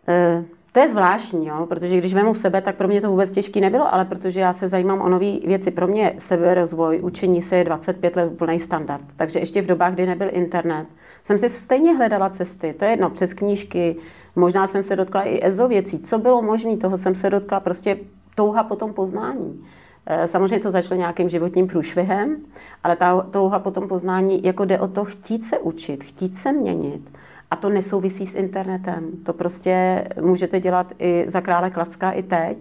E, 0.08 0.44
to 0.72 0.80
je 0.80 0.90
zvláštní, 0.90 1.46
jo? 1.46 1.66
protože 1.66 1.98
když 1.98 2.14
vemu 2.14 2.34
sebe, 2.34 2.60
tak 2.60 2.76
pro 2.76 2.88
mě 2.88 3.00
to 3.00 3.10
vůbec 3.10 3.32
těžké 3.32 3.60
nebylo, 3.60 3.94
ale 3.94 4.04
protože 4.04 4.40
já 4.40 4.52
se 4.52 4.68
zajímám 4.68 5.00
o 5.00 5.08
nové 5.08 5.38
věci. 5.46 5.70
Pro 5.70 5.86
mě 5.86 6.14
seberozvoj, 6.18 7.00
učení 7.02 7.42
se 7.42 7.56
je 7.56 7.64
25 7.64 8.16
let 8.16 8.32
úplný 8.32 8.58
standard. 8.58 9.04
Takže 9.16 9.38
ještě 9.38 9.62
v 9.62 9.66
dobách, 9.66 9.94
kdy 9.94 10.06
nebyl 10.06 10.28
internet, 10.32 10.86
jsem 11.22 11.38
si 11.38 11.48
stejně 11.48 11.96
hledala 11.96 12.30
cesty. 12.30 12.74
To 12.78 12.84
je 12.84 12.90
jedno, 12.90 13.10
přes 13.10 13.34
knížky, 13.34 13.96
možná 14.38 14.66
jsem 14.66 14.82
se 14.82 14.96
dotkla 14.96 15.22
i 15.22 15.40
EZO 15.42 15.68
věcí. 15.68 15.98
Co 15.98 16.18
bylo 16.18 16.42
možné, 16.42 16.76
toho 16.76 16.98
jsem 16.98 17.14
se 17.14 17.30
dotkla 17.30 17.60
prostě 17.60 17.98
touha 18.34 18.64
po 18.64 18.76
tom 18.76 18.92
poznání. 18.92 19.64
Eh, 20.06 20.26
samozřejmě 20.26 20.58
to 20.58 20.70
začalo 20.70 20.98
nějakým 20.98 21.28
životním 21.28 21.66
průšvihem, 21.66 22.36
ale 22.84 22.96
ta 22.96 23.20
touha 23.20 23.58
po 23.58 23.70
tom 23.70 23.88
poznání, 23.88 24.44
jako 24.44 24.64
jde 24.64 24.80
o 24.80 24.88
to 24.88 25.04
chtít 25.04 25.44
se 25.44 25.58
učit, 25.58 26.04
chtít 26.04 26.36
se 26.36 26.52
měnit. 26.52 27.10
A 27.50 27.56
to 27.56 27.68
nesouvisí 27.68 28.26
s 28.26 28.34
internetem. 28.34 29.10
To 29.22 29.32
prostě 29.32 30.04
můžete 30.20 30.60
dělat 30.60 30.92
i 30.98 31.24
za 31.26 31.40
krále 31.40 31.70
Klacka 31.70 32.10
i 32.10 32.22
teď. 32.22 32.58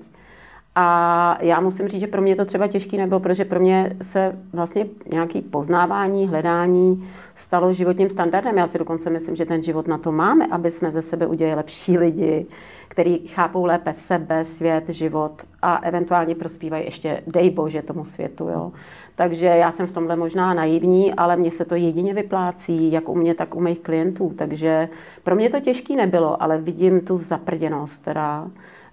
A 0.80 1.38
já 1.42 1.60
musím 1.60 1.88
říct, 1.88 2.02
že 2.02 2.08
pro 2.08 2.22
mě 2.22 2.36
to 2.36 2.46
třeba 2.46 2.68
těžký 2.68 2.98
nebylo, 2.98 3.20
protože 3.20 3.46
pro 3.46 3.60
mě 3.60 3.96
se 4.02 4.40
vlastně 4.54 4.86
nějaký 5.12 5.42
poznávání, 5.42 6.28
hledání 6.28 7.08
stalo 7.36 7.74
životním 7.74 8.10
standardem. 8.10 8.58
Já 8.58 8.68
si 8.68 8.78
dokonce 8.78 9.10
myslím, 9.10 9.36
že 9.36 9.46
ten 9.46 9.64
život 9.64 9.88
na 9.88 9.98
to 9.98 10.12
máme, 10.12 10.46
aby 10.52 10.72
jsme 10.72 10.92
ze 10.92 11.02
sebe 11.02 11.28
udělali 11.28 11.56
lepší 11.56 11.98
lidi, 11.98 12.46
který 12.88 13.28
chápou 13.28 13.66
lépe 13.66 13.94
sebe, 13.94 14.46
svět, 14.46 14.90
život 14.90 15.44
a 15.62 15.76
eventuálně 15.76 16.36
prospívají 16.36 16.86
ještě, 16.86 17.24
dej 17.28 17.50
bože, 17.50 17.82
tomu 17.82 18.06
světu. 18.06 18.48
Jo. 18.48 18.72
Takže 19.16 19.46
já 19.46 19.72
jsem 19.72 19.88
v 19.88 19.92
tomhle 19.92 20.16
možná 20.16 20.54
naivní, 20.54 21.14
ale 21.14 21.38
mně 21.38 21.52
se 21.52 21.66
to 21.66 21.76
jedině 21.76 22.14
vyplácí, 22.14 22.92
jak 22.92 23.10
u 23.10 23.16
mě, 23.16 23.34
tak 23.34 23.56
u 23.56 23.62
mých 23.62 23.80
klientů. 23.80 24.34
Takže 24.38 24.90
pro 25.24 25.36
mě 25.36 25.50
to 25.50 25.60
těžký 25.60 25.96
nebylo, 25.96 26.44
ale 26.44 26.58
vidím 26.58 27.02
tu 27.02 27.18
zaprděnost, 27.18 28.02
která 28.02 28.48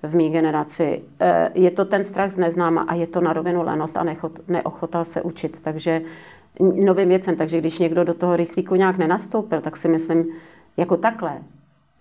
v 0.08 0.14
mý 0.14 0.30
generaci. 0.30 1.02
Eh, 1.20 1.50
je 1.54 1.70
to 1.70 1.84
ten 1.84 2.04
strach 2.04 2.30
z 2.30 2.38
neznáma 2.38 2.82
a 2.82 2.94
je 2.94 3.06
to 3.06 3.20
na 3.20 3.32
rovinu 3.32 3.62
lenost 3.62 3.96
a 3.96 4.04
neochota 4.48 5.04
se 5.04 5.22
učit. 5.22 5.60
Takže 5.60 6.02
novým 6.60 7.08
věcem. 7.08 7.36
Takže 7.36 7.58
když 7.58 7.78
někdo 7.78 8.04
do 8.04 8.14
toho 8.14 8.36
rychlíku 8.36 8.74
nějak 8.74 8.98
nenastoupil, 8.98 9.60
tak 9.60 9.76
si 9.76 9.88
myslím, 9.88 10.26
jako 10.76 10.96
takhle, 10.96 11.38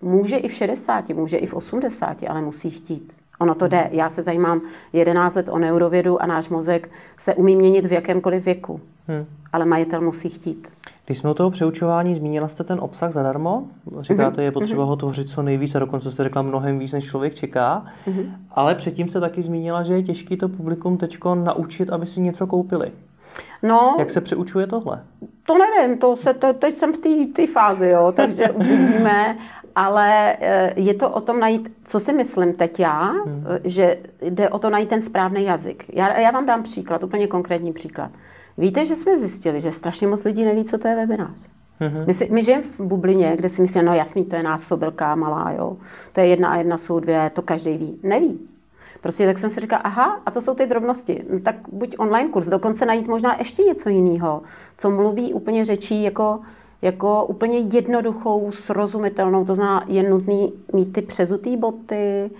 může 0.02 0.36
i 0.36 0.48
v 0.48 0.52
60, 0.52 1.08
může 1.08 1.36
i 1.36 1.46
v 1.46 1.54
80, 1.54 2.16
ale 2.28 2.42
musí 2.42 2.70
chtít. 2.70 3.16
Ono 3.38 3.54
to 3.54 3.68
jde. 3.68 3.88
Já 3.92 4.10
se 4.10 4.22
zajímám 4.22 4.60
11 4.92 5.34
let 5.34 5.48
o 5.48 5.58
neurovědu 5.58 6.22
a 6.22 6.26
náš 6.26 6.48
mozek 6.48 6.90
se 7.18 7.34
umí 7.34 7.56
měnit 7.56 7.86
v 7.86 7.92
jakémkoliv 7.92 8.44
věku. 8.44 8.80
Hmm. 9.08 9.26
Ale 9.52 9.64
majitel 9.64 10.00
musí 10.00 10.28
chtít. 10.28 10.68
Když 11.06 11.18
jsme 11.18 11.30
o 11.30 11.34
toho 11.34 11.50
přeučování, 11.50 12.14
zmínila 12.14 12.48
jste 12.48 12.64
ten 12.64 12.78
obsah 12.80 13.12
zadarmo? 13.12 13.62
Říkáte, 14.00 14.42
je 14.42 14.52
potřeba 14.52 14.84
mm-hmm. 14.84 14.88
ho 14.88 14.96
tvořit 14.96 15.28
co 15.28 15.42
nejvíc 15.42 15.74
a 15.74 15.78
dokonce 15.78 16.10
jste 16.10 16.22
řekla 16.22 16.42
mnohem 16.42 16.78
víc, 16.78 16.92
než 16.92 17.04
člověk 17.04 17.34
čeká. 17.34 17.86
Mm-hmm. 18.06 18.30
Ale 18.50 18.74
předtím 18.74 19.08
jste 19.08 19.20
taky 19.20 19.42
zmínila, 19.42 19.82
že 19.82 19.94
je 19.94 20.02
těžké 20.02 20.36
to 20.36 20.48
publikum 20.48 20.98
teď 20.98 21.18
naučit, 21.34 21.90
aby 21.90 22.06
si 22.06 22.20
něco 22.20 22.46
koupili. 22.46 22.92
No, 23.62 23.96
Jak 23.98 24.10
se 24.10 24.20
přeučuje 24.20 24.66
tohle? 24.66 25.02
To 25.46 25.54
nevím, 25.58 25.98
to 25.98 26.16
se, 26.16 26.34
to, 26.34 26.52
teď 26.52 26.74
jsem 26.74 26.92
v 26.92 27.26
té 27.32 27.46
fázi, 27.46 27.88
jo, 27.88 28.12
takže 28.16 28.50
uvidíme, 28.50 29.38
ale 29.74 30.36
eh, 30.40 30.72
je 30.76 30.94
to 30.94 31.10
o 31.10 31.20
tom 31.20 31.40
najít, 31.40 31.72
co 31.84 32.00
si 32.00 32.12
myslím 32.12 32.52
teď 32.52 32.80
já, 32.80 33.02
hmm. 33.10 33.44
Že 33.64 33.98
jde 34.22 34.48
o 34.48 34.58
to 34.58 34.70
najít 34.70 34.88
ten 34.88 35.02
správný 35.02 35.44
jazyk. 35.44 35.84
Já, 35.92 36.20
já 36.20 36.30
vám 36.30 36.46
dám 36.46 36.62
příklad, 36.62 37.04
úplně 37.04 37.26
konkrétní 37.26 37.72
příklad. 37.72 38.10
Víte, 38.58 38.86
že 38.86 38.96
jsme 38.96 39.18
zjistili, 39.18 39.60
že 39.60 39.70
strašně 39.70 40.06
moc 40.06 40.24
lidí 40.24 40.44
neví, 40.44 40.64
co 40.64 40.78
to 40.78 40.88
je 40.88 40.96
webinář. 40.96 41.38
Mm-hmm. 41.80 42.06
My, 42.06 42.14
si, 42.14 42.28
my 42.32 42.44
žijeme 42.44 42.62
v 42.62 42.80
bublině, 42.80 43.32
kde 43.36 43.48
si 43.48 43.62
myslíme, 43.62 43.84
no 43.84 43.94
jasný, 43.94 44.24
to 44.24 44.36
je 44.36 44.42
násobilka 44.42 45.14
malá, 45.14 45.52
jo. 45.52 45.76
To 46.12 46.20
je 46.20 46.26
jedna 46.26 46.48
a 46.48 46.56
jedna 46.56 46.78
jsou 46.78 47.00
dvě, 47.00 47.30
to 47.34 47.42
každý 47.42 47.78
ví. 47.78 48.00
Neví. 48.02 48.40
Prostě 49.00 49.26
tak 49.26 49.38
jsem 49.38 49.50
si 49.50 49.60
říkala, 49.60 49.82
aha, 49.82 50.20
a 50.26 50.30
to 50.30 50.40
jsou 50.40 50.54
ty 50.54 50.66
drobnosti. 50.66 51.24
No, 51.32 51.40
tak 51.40 51.56
buď 51.72 51.94
online 51.98 52.28
kurz, 52.30 52.48
dokonce 52.48 52.86
najít 52.86 53.08
možná 53.08 53.36
ještě 53.38 53.62
něco 53.62 53.88
jiného, 53.88 54.42
co 54.78 54.90
mluví 54.90 55.34
úplně 55.34 55.64
řečí 55.64 56.02
jako, 56.02 56.40
jako 56.82 57.24
úplně 57.24 57.58
jednoduchou, 57.58 58.52
srozumitelnou, 58.52 59.44
to 59.44 59.54
znamená, 59.54 59.84
je 59.86 60.10
nutný 60.10 60.52
mít 60.72 60.92
ty 60.92 61.02
přezutý 61.02 61.56
boty, 61.56 62.30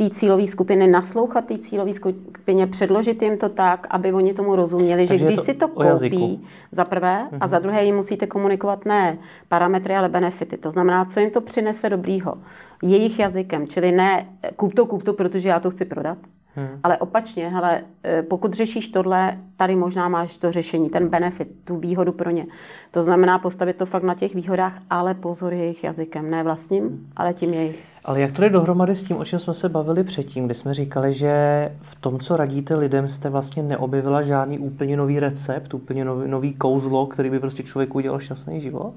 té 0.00 0.10
cílové 0.10 0.46
skupiny, 0.46 0.86
naslouchat 0.86 1.44
té 1.44 1.58
cílové 1.58 1.92
skupině, 1.92 2.66
předložit 2.66 3.22
jim 3.22 3.38
to 3.38 3.48
tak, 3.48 3.86
aby 3.90 4.12
oni 4.12 4.34
tomu 4.34 4.56
rozuměli, 4.56 5.06
Takže 5.06 5.18
že 5.18 5.24
když 5.24 5.38
to 5.38 5.44
si 5.44 5.54
to 5.54 5.68
koupí 5.68 6.44
za 6.72 6.84
prvé 6.84 7.28
a 7.40 7.46
za 7.46 7.56
mhm. 7.56 7.62
druhé 7.62 7.84
jim 7.84 7.96
musíte 7.96 8.26
komunikovat 8.26 8.84
ne 8.84 9.18
parametry, 9.48 9.96
ale 9.96 10.08
benefity. 10.08 10.56
To 10.56 10.70
znamená, 10.70 11.04
co 11.04 11.20
jim 11.20 11.30
to 11.30 11.40
přinese 11.40 11.90
dobrýho. 11.90 12.34
Jejich 12.82 13.18
jazykem, 13.18 13.66
čili 13.66 13.92
ne 13.92 14.26
kup 14.56 14.74
to, 14.74 14.86
kup 14.86 15.02
to, 15.02 15.12
protože 15.12 15.48
já 15.48 15.60
to 15.60 15.70
chci 15.70 15.84
prodat, 15.84 16.18
Hmm. 16.54 16.80
Ale 16.82 16.98
opačně, 16.98 17.48
hele, 17.48 17.82
eh, 18.04 18.22
pokud 18.22 18.52
řešíš 18.52 18.88
tohle, 18.88 19.38
tady 19.56 19.76
možná 19.76 20.08
máš 20.08 20.36
to 20.36 20.52
řešení, 20.52 20.90
ten 20.90 21.08
benefit, 21.08 21.48
tu 21.64 21.76
výhodu 21.76 22.12
pro 22.12 22.30
ně. 22.30 22.46
To 22.90 23.02
znamená 23.02 23.38
postavit 23.38 23.76
to 23.76 23.86
fakt 23.86 24.02
na 24.02 24.14
těch 24.14 24.34
výhodách, 24.34 24.78
ale 24.90 25.14
pozor 25.14 25.54
jejich 25.54 25.84
jazykem, 25.84 26.30
ne 26.30 26.42
vlastním, 26.42 26.82
hmm. 26.82 27.10
ale 27.16 27.34
tím 27.34 27.54
jejich. 27.54 27.84
Ale 28.04 28.20
jak 28.20 28.32
to 28.32 28.42
jde 28.42 28.50
dohromady 28.50 28.96
s 28.96 29.04
tím, 29.04 29.16
o 29.16 29.24
čem 29.24 29.38
jsme 29.38 29.54
se 29.54 29.68
bavili 29.68 30.04
předtím, 30.04 30.46
kdy 30.46 30.54
jsme 30.54 30.74
říkali, 30.74 31.12
že 31.12 31.32
v 31.80 31.94
tom, 31.94 32.18
co 32.18 32.36
radíte 32.36 32.74
lidem, 32.74 33.08
jste 33.08 33.30
vlastně 33.30 33.62
neobjevila 33.62 34.22
žádný 34.22 34.58
úplně 34.58 34.96
nový 34.96 35.20
recept, 35.20 35.74
úplně 35.74 36.04
nový, 36.04 36.28
nový 36.28 36.54
kouzlo, 36.54 37.06
který 37.06 37.30
by 37.30 37.40
prostě 37.40 37.62
člověku 37.62 37.98
udělal 37.98 38.20
šťastný 38.20 38.60
život 38.60 38.94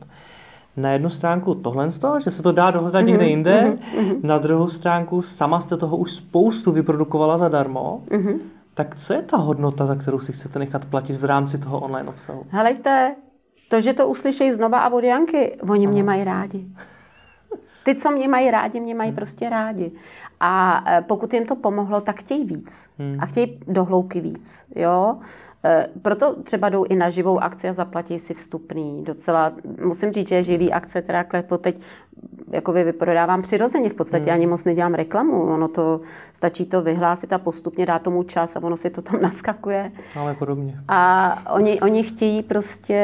na 0.77 0.91
jednu 0.91 1.09
stránku 1.09 1.55
tohle 1.55 1.91
z 1.91 1.99
toho, 1.99 2.19
že 2.19 2.31
se 2.31 2.43
to 2.43 2.51
dá 2.51 2.71
dohledat 2.71 3.01
mm-hmm, 3.01 3.07
někde 3.07 3.27
jinde, 3.27 3.77
mm-hmm. 3.97 4.19
na 4.23 4.37
druhou 4.37 4.67
stránku 4.67 5.21
sama 5.21 5.61
jste 5.61 5.77
toho 5.77 5.97
už 5.97 6.11
spoustu 6.11 6.71
vyprodukovala 6.71 7.37
zadarmo, 7.37 8.01
mm-hmm. 8.09 8.39
tak 8.73 8.95
co 8.95 9.13
je 9.13 9.21
ta 9.21 9.37
hodnota, 9.37 9.85
za 9.85 9.95
kterou 9.95 10.19
si 10.19 10.33
chcete 10.33 10.59
nechat 10.59 10.85
platit 10.85 11.13
v 11.13 11.25
rámci 11.25 11.57
toho 11.57 11.79
online 11.79 12.09
obsahu? 12.09 12.45
Helejte, 12.49 13.15
to, 13.69 13.81
že 13.81 13.93
to 13.93 14.07
uslyšejí 14.07 14.51
znova 14.51 14.79
a 14.79 14.89
od 14.89 15.03
Janky, 15.03 15.57
oni 15.69 15.85
Aha. 15.85 15.91
mě 15.91 16.03
mají 16.03 16.23
rádi. 16.23 16.65
Ty, 17.83 17.95
co 17.95 18.11
mě 18.11 18.27
mají 18.27 18.51
rádi, 18.51 18.79
mě 18.79 18.95
mají 18.95 19.09
hmm. 19.09 19.15
prostě 19.15 19.49
rádi. 19.49 19.91
A 20.39 20.83
e, 20.87 21.01
pokud 21.01 21.33
jim 21.33 21.45
to 21.45 21.55
pomohlo, 21.55 22.01
tak 22.01 22.19
chtějí 22.19 22.45
víc. 22.45 22.89
Hmm. 22.99 23.17
A 23.19 23.25
chtějí 23.25 23.59
dohloubky 23.67 24.21
víc. 24.21 24.63
Jo? 24.75 25.17
E, 25.65 25.87
proto 26.01 26.35
třeba 26.43 26.69
jdou 26.69 26.83
i 26.83 26.95
na 26.95 27.09
živou 27.09 27.43
akci 27.43 27.69
a 27.69 27.73
zaplatí 27.73 28.19
si 28.19 28.33
vstupný. 28.33 29.03
Docela, 29.03 29.53
musím 29.83 30.11
říct, 30.11 30.27
že 30.27 30.43
živý 30.43 30.73
akce, 30.73 31.01
teda 31.01 31.23
klepo 31.23 31.57
teď 31.57 31.81
jakoby 32.51 32.83
vyprodávám 32.83 33.41
přirozeně, 33.41 33.89
v 33.89 33.93
podstatě 33.93 34.31
hmm. 34.31 34.33
ani 34.33 34.47
moc 34.47 34.63
nedělám 34.63 34.93
reklamu. 34.93 35.41
Ono 35.41 35.67
to, 35.67 36.01
stačí 36.33 36.65
to 36.65 36.81
vyhlásit 36.81 37.33
a 37.33 37.37
postupně 37.37 37.85
dát 37.85 38.01
tomu 38.01 38.23
čas 38.23 38.55
a 38.55 38.63
ono 38.63 38.77
si 38.77 38.89
to 38.89 39.01
tam 39.01 39.21
naskakuje. 39.21 39.91
Ale 40.15 40.33
podobně. 40.33 40.79
A 40.87 41.53
oni, 41.53 41.81
oni 41.81 42.03
chtějí 42.03 42.43
prostě 42.43 42.99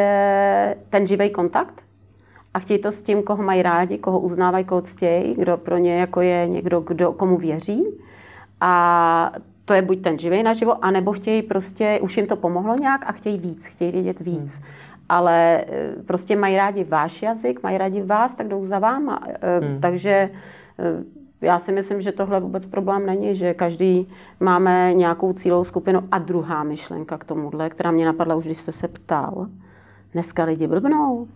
ten 0.89 1.07
živý 1.07 1.29
kontakt, 1.29 1.83
a 2.53 2.59
chtějí 2.59 2.79
to 2.79 2.91
s 2.91 3.01
tím, 3.01 3.23
koho 3.23 3.43
mají 3.43 3.61
rádi, 3.61 3.97
koho 3.97 4.19
uznávají, 4.19 4.65
koho 4.65 4.81
ctějí, 4.81 5.33
kdo 5.33 5.57
pro 5.57 5.77
ně 5.77 5.99
jako 5.99 6.21
je 6.21 6.47
někdo, 6.47 6.79
kdo, 6.79 7.13
komu 7.13 7.37
věří. 7.37 7.83
A 8.61 9.31
to 9.65 9.73
je 9.73 9.81
buď 9.81 10.01
ten 10.01 10.19
živý 10.19 10.43
naživo, 10.43 10.85
anebo 10.85 11.13
chtějí 11.13 11.41
prostě, 11.41 11.99
už 12.01 12.17
jim 12.17 12.27
to 12.27 12.35
pomohlo 12.35 12.75
nějak 12.75 13.01
a 13.07 13.11
chtějí 13.11 13.37
víc, 13.37 13.65
chtějí 13.65 13.91
vědět 13.91 14.19
víc. 14.19 14.55
Hmm. 14.55 14.65
Ale 15.09 15.65
eh, 15.67 15.95
prostě 16.05 16.35
mají 16.35 16.57
rádi 16.57 16.83
váš 16.83 17.21
jazyk, 17.21 17.63
mají 17.63 17.77
rádi 17.77 18.01
vás, 18.01 18.35
tak 18.35 18.47
jdou 18.47 18.65
za 18.65 18.79
váma. 18.79 19.19
Eh, 19.27 19.59
hmm. 19.59 19.81
Takže 19.81 20.29
eh, 20.79 21.03
já 21.41 21.59
si 21.59 21.71
myslím, 21.71 22.01
že 22.01 22.11
tohle 22.11 22.39
vůbec 22.39 22.65
problém 22.65 23.05
není, 23.05 23.35
že 23.35 23.53
každý 23.53 24.07
máme 24.39 24.93
nějakou 24.93 25.33
cílovou 25.33 25.63
skupinu. 25.63 26.03
A 26.11 26.19
druhá 26.19 26.63
myšlenka 26.63 27.17
k 27.17 27.23
tomuhle, 27.23 27.69
která 27.69 27.91
mě 27.91 28.05
napadla 28.05 28.35
už, 28.35 28.45
když 28.45 28.57
jste 28.57 28.71
se 28.71 28.87
ptal. 28.87 29.47
Dneska 30.13 30.43
lidi 30.43 30.67
blbnou. 30.67 31.27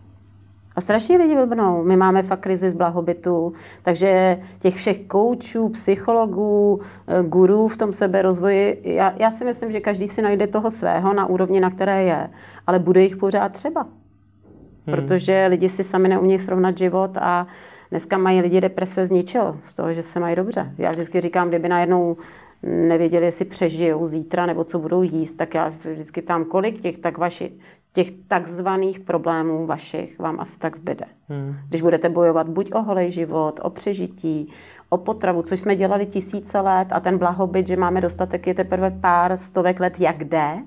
A 0.76 0.82
strašně 0.82 1.18
lidi 1.18 1.36
blbnou. 1.36 1.84
My 1.84 1.98
máme 1.98 2.24
fakt 2.24 2.40
krizi 2.40 2.70
z 2.70 2.74
blahobytu, 2.74 3.54
takže 3.84 4.40
těch 4.60 4.76
všech 4.76 5.00
koučů, 5.08 5.70
psychologů, 5.70 6.80
eh, 7.08 7.24
gurů 7.24 7.68
v 7.68 7.78
tom 7.78 7.94
seberozvoji, 7.94 8.82
já, 8.84 9.14
já 9.18 9.32
si 9.32 9.46
myslím, 9.46 9.72
že 9.72 9.80
každý 9.80 10.08
si 10.08 10.22
najde 10.22 10.48
toho 10.48 10.72
svého 10.72 11.14
na 11.14 11.26
úrovni, 11.26 11.60
na 11.60 11.70
které 11.70 12.04
je, 12.04 12.30
ale 12.68 12.80
bude 12.80 13.02
jich 13.02 13.18
pořád 13.18 13.52
třeba. 13.52 13.82
Hmm. 13.82 14.96
Protože 14.96 15.48
lidi 15.50 15.70
si 15.70 15.84
sami 15.84 16.10
neumějí 16.10 16.40
srovnat 16.40 16.78
život 16.78 17.18
a 17.18 17.48
dneska 17.90 18.18
mají 18.18 18.42
lidi 18.42 18.62
deprese 18.62 19.06
z 19.06 19.12
ničeho, 19.12 19.58
z 19.66 19.74
toho, 19.74 19.94
že 19.94 20.04
se 20.04 20.20
mají 20.20 20.36
dobře. 20.36 20.72
Já 20.78 20.92
vždycky 20.92 21.22
říkám, 21.22 21.50
kdyby 21.50 21.70
najednou 21.70 22.18
nevěděli, 22.64 23.26
jestli 23.26 23.46
přežijou 23.46 24.08
zítra 24.08 24.46
nebo 24.46 24.64
co 24.64 24.80
budou 24.80 25.02
jíst, 25.02 25.36
tak 25.36 25.54
já 25.54 25.72
se 25.72 25.94
vždycky 25.94 26.22
ptám, 26.22 26.46
kolik 26.46 26.80
těch, 26.80 26.98
tak 26.98 27.18
vaši, 27.18 27.52
těch 27.94 28.12
takzvaných 28.28 29.00
problémů 29.00 29.66
vašich 29.66 30.20
vám 30.20 30.40
asi 30.40 30.60
tak 30.60 30.76
zbyde. 30.76 31.06
Hmm. 31.30 31.56
Když 31.70 31.82
budete 31.82 32.10
bojovat 32.10 32.50
buď 32.50 32.72
o 32.74 32.82
holej 32.82 33.12
život, 33.12 33.60
o 33.64 33.70
přežití, 33.70 34.50
o 34.90 34.98
potravu, 34.98 35.42
což 35.42 35.60
jsme 35.60 35.76
dělali 35.76 36.06
tisíce 36.06 36.60
let 36.60 36.88
a 36.92 37.00
ten 37.00 37.18
blahobyt, 37.18 37.68
že 37.68 37.78
máme 37.78 38.02
dostatek, 38.02 38.48
je 38.48 38.54
teprve 38.54 38.92
pár 38.92 39.38
stovek 39.38 39.80
let, 39.80 40.00
jak 40.00 40.24
jde, 40.24 40.58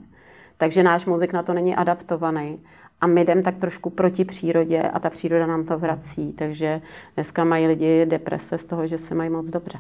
takže 0.56 0.82
náš 0.82 1.06
mozek 1.06 1.32
na 1.32 1.42
to 1.42 1.54
není 1.54 1.76
adaptovaný. 1.76 2.58
A 3.00 3.06
my 3.06 3.24
jdeme 3.24 3.42
tak 3.42 3.56
trošku 3.56 3.90
proti 3.90 4.24
přírodě 4.24 4.82
a 4.82 4.98
ta 4.98 5.10
příroda 5.10 5.46
nám 5.46 5.64
to 5.64 5.78
vrací. 5.78 6.32
Takže 6.32 6.80
dneska 7.14 7.44
mají 7.44 7.66
lidi 7.66 8.06
deprese 8.06 8.58
z 8.58 8.64
toho, 8.64 8.86
že 8.86 8.98
se 8.98 9.14
mají 9.14 9.30
moc 9.30 9.50
dobře. 9.50 9.78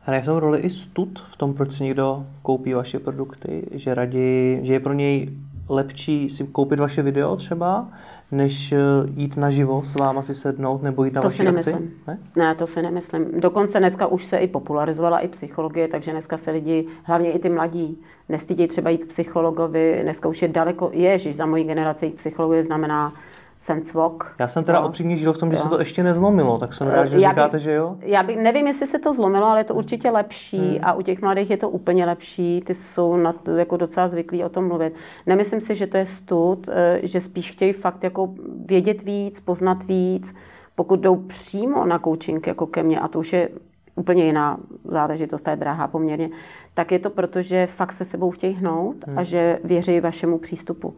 Hraje 0.00 0.22
v 0.22 0.24
tom 0.24 0.36
roli 0.36 0.58
i 0.58 0.70
stud 0.70 1.24
v 1.32 1.36
tom, 1.36 1.54
proč 1.54 1.72
si 1.72 1.84
někdo 1.84 2.26
koupí 2.42 2.74
vaše 2.74 2.98
produkty, 2.98 3.66
že 3.72 3.94
raději, 3.94 4.60
že 4.62 4.72
je 4.72 4.80
pro 4.80 4.92
něj 4.92 5.30
lepší 5.70 6.30
si 6.30 6.46
koupit 6.46 6.78
vaše 6.78 7.02
video 7.02 7.36
třeba, 7.36 7.88
než 8.30 8.72
eh, 8.72 8.78
jít 9.16 9.36
naživo 9.36 9.82
s 9.84 9.94
váma 9.94 10.22
si 10.22 10.34
sednout 10.34 10.82
nebo 10.82 11.04
jít 11.04 11.14
na 11.14 11.22
to 11.22 11.28
vaši 11.28 11.36
si 11.36 11.44
nemyslím. 11.44 11.92
Ne? 12.06 12.18
ne, 12.36 12.54
to 12.54 12.66
si 12.66 12.82
nemyslím. 12.82 13.40
Dokonce 13.40 13.78
dneska 13.78 14.06
už 14.06 14.24
se 14.24 14.38
i 14.38 14.48
popularizovala 14.48 15.18
i 15.18 15.28
psychologie, 15.28 15.88
takže 15.88 16.10
dneska 16.10 16.36
se 16.36 16.50
lidi, 16.50 16.86
hlavně 17.02 17.32
i 17.32 17.38
ty 17.38 17.48
mladí, 17.48 17.98
nestydí 18.28 18.66
třeba 18.66 18.90
jít 18.90 19.04
k 19.04 19.08
psychologovi. 19.08 20.00
Dneska 20.02 20.28
už 20.28 20.42
je 20.42 20.48
daleko, 20.48 20.90
ježiš, 20.92 21.36
za 21.36 21.46
mojí 21.46 21.64
generaci 21.64 22.06
jít 22.06 22.16
psychologie 22.16 22.64
znamená 22.64 23.12
jsem 23.60 23.80
cvok. 23.80 24.34
Já 24.38 24.48
jsem 24.48 24.64
teda 24.64 24.80
no. 24.80 24.88
upřímně 24.88 25.16
žil 25.16 25.32
v 25.32 25.38
tom, 25.38 25.50
že 25.50 25.56
jo. 25.56 25.62
se 25.62 25.68
to 25.68 25.78
ještě 25.78 26.02
nezlomilo, 26.02 26.58
tak 26.58 26.72
jsem 26.72 26.86
rád, 26.86 27.06
že 27.06 27.20
já 27.20 27.30
říkáte, 27.30 27.56
by, 27.56 27.62
že 27.62 27.72
jo? 27.72 27.96
Já 28.00 28.22
by, 28.22 28.36
nevím, 28.36 28.66
jestli 28.66 28.86
se 28.86 28.98
to 28.98 29.12
zlomilo, 29.12 29.46
ale 29.46 29.60
je 29.60 29.64
to 29.64 29.74
určitě 29.74 30.10
lepší 30.10 30.58
hmm. 30.58 30.78
a 30.82 30.92
u 30.92 31.02
těch 31.02 31.22
mladých 31.22 31.50
je 31.50 31.56
to 31.56 31.68
úplně 31.68 32.04
lepší. 32.04 32.60
Ty 32.60 32.74
jsou 32.74 33.16
na 33.16 33.32
to, 33.32 33.50
jako 33.50 33.76
docela 33.76 34.08
zvyklí 34.08 34.44
o 34.44 34.48
tom 34.48 34.68
mluvit. 34.68 34.94
Nemyslím 35.26 35.60
si, 35.60 35.74
že 35.74 35.86
to 35.86 35.96
je 35.96 36.06
stud, 36.06 36.68
eh, 36.72 37.00
že 37.02 37.20
spíš 37.20 37.52
chtějí 37.52 37.72
fakt 37.72 38.04
jako 38.04 38.34
vědět 38.66 39.02
víc, 39.02 39.40
poznat 39.40 39.84
víc. 39.84 40.34
Pokud 40.74 41.00
jdou 41.00 41.16
přímo 41.16 41.86
na 41.86 41.98
coaching 41.98 42.46
jako 42.46 42.66
ke 42.66 42.82
mně, 42.82 43.00
a 43.00 43.08
to 43.08 43.18
už 43.18 43.32
je 43.32 43.48
úplně 43.94 44.24
jiná 44.24 44.56
záležitost, 44.84 45.42
ta 45.42 45.50
je 45.50 45.56
drahá 45.56 45.88
poměrně, 45.88 46.30
tak 46.74 46.92
je 46.92 46.98
to 46.98 47.10
proto, 47.10 47.42
že 47.42 47.66
fakt 47.66 47.92
se 47.92 48.04
sebou 48.04 48.30
chtějí 48.30 48.54
hnout 48.54 49.06
hmm. 49.06 49.18
a 49.18 49.22
že 49.22 49.58
věří 49.64 50.00
vašemu 50.00 50.38
přístupu. 50.38 50.96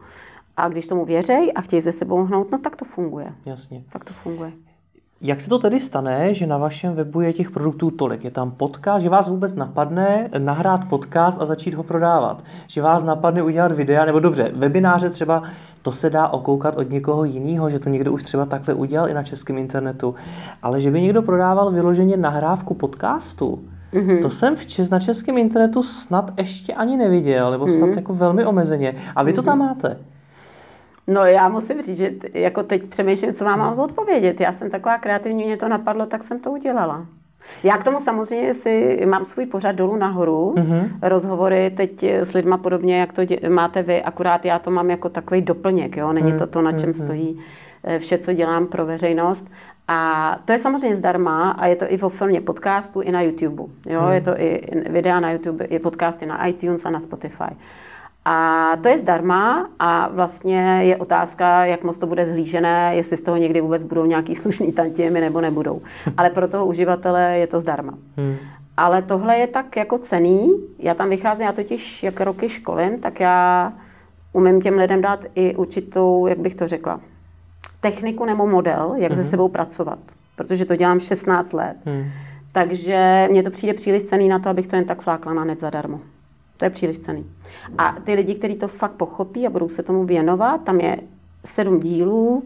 A 0.57 0.67
když 0.67 0.87
tomu 0.87 1.05
věřej 1.05 1.51
a 1.55 1.61
chtějí 1.61 1.81
ze 1.81 1.91
sebou 1.91 2.23
hnout, 2.23 2.51
no 2.51 2.57
tak 2.57 2.75
to 2.75 2.85
funguje. 2.85 3.33
Jasně. 3.45 3.83
Tak 3.89 4.03
to 4.03 4.13
funguje. 4.13 4.51
Jak 5.25 5.41
se 5.41 5.49
to 5.49 5.59
tedy 5.59 5.79
stane, 5.79 6.33
že 6.33 6.47
na 6.47 6.57
vašem 6.57 6.95
webu 6.95 7.21
je 7.21 7.33
těch 7.33 7.51
produktů 7.51 7.91
tolik? 7.91 8.23
Je 8.23 8.31
tam 8.31 8.51
podcast, 8.51 9.03
že 9.03 9.09
vás 9.09 9.27
vůbec 9.27 9.55
napadne 9.55 10.29
nahrát 10.37 10.89
podcast 10.89 11.41
a 11.41 11.45
začít 11.45 11.73
ho 11.73 11.83
prodávat? 11.83 12.43
Že 12.67 12.81
vás 12.81 13.03
napadne 13.03 13.43
udělat 13.43 13.71
videa, 13.71 14.05
nebo 14.05 14.19
dobře, 14.19 14.51
webináře 14.55 15.09
třeba, 15.09 15.43
to 15.81 15.91
se 15.91 16.09
dá 16.09 16.27
okoukat 16.27 16.77
od 16.77 16.89
někoho 16.89 17.23
jiného, 17.23 17.69
že 17.69 17.79
to 17.79 17.89
někdo 17.89 18.11
už 18.13 18.23
třeba 18.23 18.45
takhle 18.45 18.73
udělal 18.73 19.09
i 19.09 19.13
na 19.13 19.23
českém 19.23 19.57
internetu. 19.57 20.15
Ale 20.61 20.81
že 20.81 20.91
by 20.91 21.01
někdo 21.01 21.21
prodával 21.21 21.71
vyloženě 21.71 22.17
nahrávku 22.17 22.73
podcastu, 22.73 23.59
Mm-hmm. 23.93 24.21
To 24.21 24.29
jsem 24.29 24.55
v 24.55 24.65
čes, 24.65 24.89
na 24.89 24.99
českém 24.99 25.37
internetu 25.37 25.83
snad 25.83 26.33
ještě 26.37 26.73
ani 26.73 26.97
neviděl, 26.97 27.51
nebo 27.51 27.67
snad 27.67 27.89
mm-hmm. 27.89 27.95
jako 27.95 28.13
velmi 28.13 28.45
omezeně. 28.45 28.95
A 29.15 29.23
vy 29.23 29.31
mm-hmm. 29.31 29.35
to 29.35 29.41
tam 29.41 29.59
máte. 29.59 29.97
No 31.07 31.25
já 31.25 31.49
musím 31.49 31.81
říct, 31.81 31.97
že 31.97 32.11
jako 32.33 32.63
teď 32.63 32.83
přemýšlím, 32.83 33.33
co 33.33 33.45
vám 33.45 33.59
mám 33.59 33.79
odpovědět. 33.79 34.41
Já 34.41 34.51
jsem 34.51 34.69
taková 34.69 34.97
kreativní, 34.97 35.45
mě 35.45 35.57
to 35.57 35.67
napadlo, 35.67 36.05
tak 36.05 36.23
jsem 36.23 36.39
to 36.39 36.51
udělala. 36.51 37.05
Já 37.63 37.77
k 37.77 37.83
tomu 37.83 37.99
samozřejmě 37.99 38.53
si 38.53 39.01
mám 39.05 39.25
svůj 39.25 39.45
pořad 39.45 39.75
dolů 39.75 39.95
nahoru, 39.95 40.53
mm-hmm. 40.57 40.89
rozhovory 41.01 41.71
teď 41.77 42.03
s 42.03 42.33
lidma 42.33 42.57
podobně, 42.57 42.99
jak 42.99 43.13
to 43.13 43.21
dě- 43.21 43.49
máte 43.49 43.83
vy, 43.83 44.03
akurát 44.03 44.45
já 44.45 44.59
to 44.59 44.71
mám 44.71 44.89
jako 44.89 45.09
takový 45.09 45.41
doplněk, 45.41 45.97
jo? 45.97 46.13
není 46.13 46.33
to 46.33 46.47
to, 46.47 46.61
na 46.61 46.71
čem 46.71 46.91
mm-hmm. 46.91 47.03
stojí 47.03 47.39
eh, 47.83 47.99
vše, 47.99 48.17
co 48.17 48.33
dělám 48.33 48.67
pro 48.67 48.85
veřejnost. 48.85 49.47
A 49.87 50.39
to 50.45 50.51
je 50.51 50.59
samozřejmě 50.59 50.95
zdarma 50.95 51.51
a 51.51 51.65
je 51.65 51.75
to 51.75 51.85
i 51.87 51.97
vo 51.97 52.09
filmě 52.09 52.41
podcastu, 52.41 53.01
i 53.01 53.11
na 53.11 53.21
YouTube. 53.21 53.63
Jo? 53.87 54.01
Mm. 54.01 54.11
Je 54.11 54.21
to 54.21 54.39
i 54.39 54.61
videa 54.89 55.19
na 55.19 55.31
YouTube, 55.31 55.65
i 55.65 55.79
podcasty 55.79 56.25
na 56.25 56.45
iTunes 56.47 56.85
a 56.85 56.89
na 56.89 56.99
Spotify. 56.99 57.55
A 58.25 58.71
to 58.81 58.87
je 58.87 58.99
zdarma 58.99 59.69
a 59.79 60.09
vlastně 60.09 60.79
je 60.81 60.97
otázka, 60.97 61.65
jak 61.65 61.83
moc 61.83 61.97
to 61.97 62.07
bude 62.07 62.25
zhlížené, 62.25 62.95
jestli 62.95 63.17
z 63.17 63.21
toho 63.21 63.37
někdy 63.37 63.61
vůbec 63.61 63.83
budou 63.83 64.05
nějaký 64.05 64.35
slušný 64.35 64.71
tantiemy 64.71 65.21
nebo 65.21 65.41
nebudou. 65.41 65.81
Ale 66.17 66.29
pro 66.29 66.47
toho 66.47 66.65
uživatele 66.65 67.37
je 67.37 67.47
to 67.47 67.59
zdarma. 67.59 67.93
Hmm. 68.17 68.35
Ale 68.77 69.01
tohle 69.01 69.37
je 69.37 69.47
tak 69.47 69.75
jako 69.77 69.97
cený. 69.97 70.53
Já 70.79 70.93
tam 70.93 71.09
vycházím, 71.09 71.45
já 71.45 71.51
totiž 71.51 72.03
jak 72.03 72.21
roky 72.21 72.49
školím, 72.49 72.99
tak 72.99 73.19
já 73.19 73.73
umím 74.33 74.61
těm 74.61 74.77
lidem 74.77 75.01
dát 75.01 75.25
i 75.35 75.55
určitou, 75.55 76.27
jak 76.27 76.39
bych 76.39 76.55
to 76.55 76.67
řekla, 76.67 76.99
techniku 77.81 78.25
nebo 78.25 78.47
model, 78.47 78.93
jak 78.97 79.11
hmm. 79.11 79.23
se 79.23 79.29
sebou 79.29 79.49
pracovat. 79.49 79.99
Protože 80.35 80.65
to 80.65 80.75
dělám 80.75 80.99
16 80.99 81.53
let. 81.53 81.77
Hmm. 81.85 82.05
Takže 82.51 83.27
mně 83.31 83.43
to 83.43 83.49
přijde 83.49 83.73
příliš 83.73 84.03
cený 84.03 84.27
na 84.27 84.39
to, 84.39 84.49
abych 84.49 84.67
to 84.67 84.75
jen 84.75 84.85
tak 84.85 85.01
flákla 85.01 85.33
na 85.33 85.43
net 85.43 85.59
zadarmo. 85.59 85.99
To 86.57 86.65
je 86.65 86.69
příliš 86.69 86.99
cený. 86.99 87.25
A 87.77 87.95
ty 88.03 88.13
lidi, 88.13 88.35
kteří 88.35 88.55
to 88.55 88.67
fakt 88.67 88.91
pochopí 88.91 89.47
a 89.47 89.49
budou 89.49 89.69
se 89.69 89.83
tomu 89.83 90.05
věnovat, 90.05 90.63
tam 90.63 90.79
je 90.79 90.97
sedm 91.45 91.79
dílů, 91.79 92.43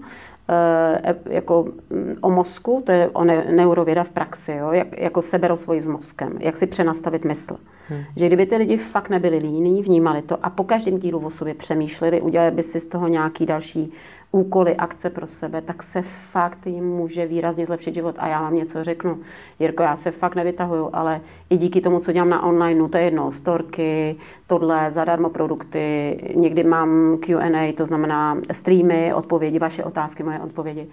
jako 1.29 1.67
mm, 1.89 2.15
o 2.21 2.29
mozku, 2.29 2.83
to 2.85 2.91
je 2.91 3.09
o 3.09 3.23
neurověda 3.23 4.03
v 4.03 4.09
praxi, 4.09 4.51
jo? 4.51 4.71
Jak, 4.71 5.01
jako 5.01 5.21
seberozvoj 5.21 5.81
s 5.81 5.87
mozkem, 5.87 6.37
jak 6.39 6.57
si 6.57 6.67
přenastavit 6.67 7.25
mysl. 7.25 7.57
Hmm. 7.89 8.03
Že 8.15 8.27
kdyby 8.27 8.45
ty 8.45 8.57
lidi 8.57 8.77
fakt 8.77 9.09
nebyli 9.09 9.37
líní, 9.37 9.83
vnímali 9.83 10.21
to 10.21 10.45
a 10.45 10.49
po 10.49 10.63
každém 10.63 10.99
dílu 10.99 11.25
o 11.25 11.29
sobě 11.29 11.53
přemýšleli, 11.53 12.21
udělali 12.21 12.51
by 12.51 12.63
si 12.63 12.79
z 12.79 12.87
toho 12.87 13.07
nějaký 13.07 13.45
další 13.45 13.93
úkoly, 14.31 14.75
akce 14.75 15.09
pro 15.09 15.27
sebe, 15.27 15.61
tak 15.61 15.83
se 15.83 16.01
fakt 16.01 16.67
jim 16.67 16.85
může 16.85 17.25
výrazně 17.25 17.65
zlepšit 17.65 17.93
život. 17.93 18.15
A 18.19 18.27
já 18.27 18.41
vám 18.41 18.55
něco 18.55 18.83
řeknu. 18.83 19.19
Jirko, 19.59 19.83
já 19.83 19.95
se 19.95 20.11
fakt 20.11 20.35
nevytahuju, 20.35 20.89
ale 20.93 21.21
i 21.49 21.57
díky 21.57 21.81
tomu, 21.81 21.99
co 21.99 22.11
dělám 22.11 22.29
na 22.29 22.43
online, 22.43 22.89
to 22.89 22.97
je 22.97 23.03
jedno, 23.03 23.31
storky, 23.31 24.15
tohle, 24.47 24.91
zadarmo 24.91 25.29
produkty, 25.29 26.17
někdy 26.35 26.63
mám 26.63 27.17
Q&A, 27.17 27.73
to 27.77 27.85
znamená 27.85 28.37
streamy, 28.51 29.13
odpovědi, 29.13 29.59
vaše 29.59 29.83
otázky, 29.83 30.23
moje 30.23 30.36
odpovědi 30.39 30.87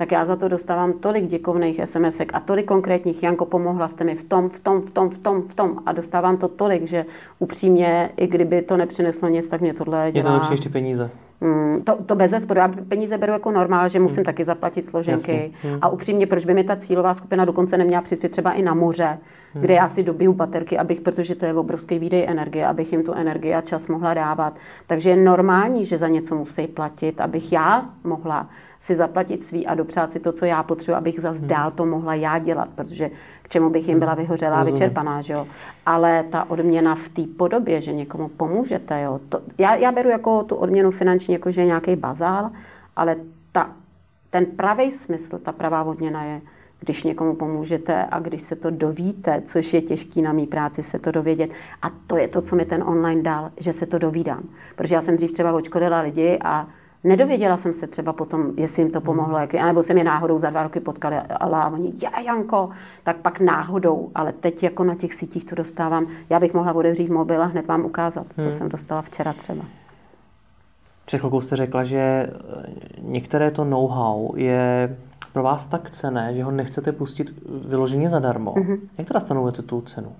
tak 0.00 0.12
já 0.12 0.24
za 0.24 0.36
to 0.36 0.48
dostávám 0.48 0.92
tolik 0.92 1.26
děkovných 1.26 1.80
sms 1.84 2.20
a 2.32 2.40
tolik 2.40 2.66
konkrétních, 2.66 3.22
Janko, 3.22 3.46
pomohla 3.46 3.88
jste 3.88 4.04
mi 4.04 4.14
v 4.14 4.24
tom, 4.24 4.50
v 4.50 4.60
tom, 4.60 4.80
v 4.82 4.90
tom, 4.90 5.10
v 5.10 5.18
tom, 5.18 5.42
v 5.42 5.54
tom 5.54 5.82
a 5.86 5.92
dostávám 5.92 6.36
to 6.36 6.48
tolik, 6.48 6.86
že 6.86 7.04
upřímně, 7.38 8.10
i 8.16 8.26
kdyby 8.26 8.62
to 8.62 8.76
nepřineslo 8.76 9.28
nic, 9.28 9.48
tak 9.48 9.60
mě 9.60 9.74
tohle 9.74 10.12
dělá. 10.12 10.24
Je 10.24 10.32
to 10.32 10.38
lepší 10.38 10.52
ještě 10.52 10.68
peníze. 10.68 11.10
Mm, 11.40 11.80
to, 11.80 11.96
to 12.06 12.16
bez 12.16 12.30
zesporu. 12.30 12.60
Já 12.60 12.68
peníze 12.68 13.18
beru 13.18 13.32
jako 13.32 13.50
normál, 13.50 13.88
že 13.88 14.00
musím 14.00 14.16
hmm. 14.16 14.24
taky 14.24 14.44
zaplatit 14.44 14.84
složenky. 14.84 15.52
Hmm. 15.62 15.78
A 15.80 15.88
upřímně, 15.88 16.26
proč 16.26 16.44
by 16.44 16.54
mi 16.54 16.64
ta 16.64 16.76
cílová 16.76 17.14
skupina 17.14 17.44
dokonce 17.44 17.76
neměla 17.76 18.02
přispět 18.02 18.28
třeba 18.28 18.52
i 18.52 18.62
na 18.62 18.74
moře, 18.74 19.18
hmm. 19.54 19.62
kde 19.62 19.74
já 19.74 19.88
si 19.88 20.02
dobiju 20.02 20.32
baterky, 20.32 20.78
abych, 20.78 21.00
protože 21.00 21.34
to 21.34 21.46
je 21.46 21.54
obrovský 21.54 21.98
výdej 21.98 22.24
energie, 22.28 22.66
abych 22.66 22.92
jim 22.92 23.02
tu 23.02 23.12
energii 23.12 23.54
a 23.54 23.60
čas 23.60 23.88
mohla 23.88 24.14
dávat. 24.14 24.56
Takže 24.86 25.10
je 25.10 25.16
normální, 25.16 25.84
že 25.84 25.98
za 25.98 26.08
něco 26.08 26.34
musí 26.34 26.66
platit, 26.66 27.20
abych 27.20 27.52
já 27.52 27.90
mohla 28.04 28.48
si 28.80 28.94
zaplatit 28.96 29.44
svý 29.44 29.66
a 29.66 29.74
dopřát 29.74 30.12
si 30.12 30.20
to, 30.20 30.32
co 30.32 30.44
já 30.44 30.62
potřebuji, 30.62 30.96
abych 30.96 31.20
zase 31.20 31.38
hmm. 31.38 31.48
dál 31.48 31.70
to 31.70 31.86
mohla 31.86 32.14
já 32.14 32.38
dělat, 32.38 32.68
protože 32.74 33.10
k 33.42 33.48
čemu 33.48 33.70
bych 33.70 33.88
jim 33.88 33.98
byla 33.98 34.14
vyhořelá 34.14 34.64
vyčerpaná, 34.64 35.20
že 35.20 35.32
jo. 35.32 35.46
Ale 35.86 36.24
ta 36.30 36.50
odměna 36.50 36.94
v 36.94 37.08
té 37.08 37.22
podobě, 37.36 37.80
že 37.80 37.92
někomu 37.92 38.28
pomůžete, 38.28 39.02
jo, 39.02 39.20
to, 39.28 39.40
já, 39.58 39.74
já 39.74 39.92
beru 39.92 40.08
jako 40.08 40.42
tu 40.42 40.54
odměnu 40.54 40.90
finanční, 40.90 41.29
jako 41.32 41.50
že 41.50 41.60
je 41.60 41.66
nějaký 41.66 41.96
bazál, 41.96 42.50
ale 42.96 43.16
ta, 43.52 43.70
ten 44.30 44.46
pravý 44.46 44.90
smysl, 44.92 45.38
ta 45.38 45.52
pravá 45.52 45.82
odměna 45.82 46.24
je, 46.24 46.40
když 46.80 47.04
někomu 47.04 47.34
pomůžete 47.34 48.06
a 48.10 48.18
když 48.18 48.42
se 48.42 48.56
to 48.56 48.70
dovíte, 48.70 49.42
což 49.44 49.74
je 49.74 49.82
těžký 49.82 50.22
na 50.22 50.32
mý 50.32 50.46
práci 50.46 50.82
se 50.82 50.98
to 50.98 51.10
dovědět. 51.10 51.50
A 51.82 51.90
to 52.06 52.16
je 52.16 52.28
to, 52.28 52.42
co 52.42 52.56
mi 52.56 52.64
ten 52.64 52.82
online 52.82 53.22
dal, 53.22 53.50
že 53.60 53.72
se 53.72 53.86
to 53.86 53.98
dovídám. 53.98 54.42
Protože 54.76 54.94
já 54.94 55.00
jsem 55.00 55.16
dřív 55.16 55.32
třeba 55.32 55.52
očkodila 55.52 56.00
lidi 56.00 56.38
a 56.44 56.68
Nedověděla 57.04 57.56
jsem 57.56 57.72
se 57.72 57.86
třeba 57.86 58.12
potom, 58.12 58.52
jestli 58.56 58.82
jim 58.82 58.90
to 58.90 59.00
pomohlo, 59.00 59.38
jak, 59.38 59.54
nebo 59.54 59.82
jsem 59.82 59.98
je 59.98 60.04
náhodou 60.04 60.38
za 60.38 60.50
dva 60.50 60.62
roky 60.62 60.80
potkali 60.80 61.16
a 61.16 61.68
oni, 61.68 61.92
já 62.02 62.20
Janko, 62.20 62.70
tak 63.02 63.16
pak 63.16 63.40
náhodou, 63.40 64.10
ale 64.14 64.32
teď 64.32 64.62
jako 64.62 64.84
na 64.84 64.94
těch 64.94 65.14
sítích 65.14 65.44
to 65.44 65.54
dostávám. 65.54 66.06
Já 66.30 66.40
bych 66.40 66.54
mohla 66.54 66.72
otevřít 66.72 67.10
mobil 67.10 67.42
a 67.42 67.46
hned 67.46 67.66
vám 67.66 67.84
ukázat, 67.84 68.26
co 68.34 68.42
hmm. 68.42 68.50
jsem 68.50 68.68
dostala 68.68 69.02
včera 69.02 69.32
třeba. 69.32 69.64
Před 71.10 71.18
chvilkou 71.18 71.40
jste 71.40 71.56
řekla, 71.56 71.84
že 71.84 71.98
eh, 71.98 72.30
některé 72.98 73.50
to 73.50 73.64
know-how 73.64 74.36
je 74.36 74.96
pro 75.32 75.42
vás 75.42 75.66
tak 75.66 75.90
cené, 75.90 76.34
že 76.34 76.44
ho 76.44 76.50
nechcete 76.50 76.92
pustit 76.92 77.28
vyloženě 77.68 78.10
zadarmo. 78.10 78.54
Mm-hmm. 78.54 78.78
Jak 78.98 79.08
teda 79.08 79.20
stanovujete 79.20 79.62
tu 79.62 79.80
cenu? 79.80 80.12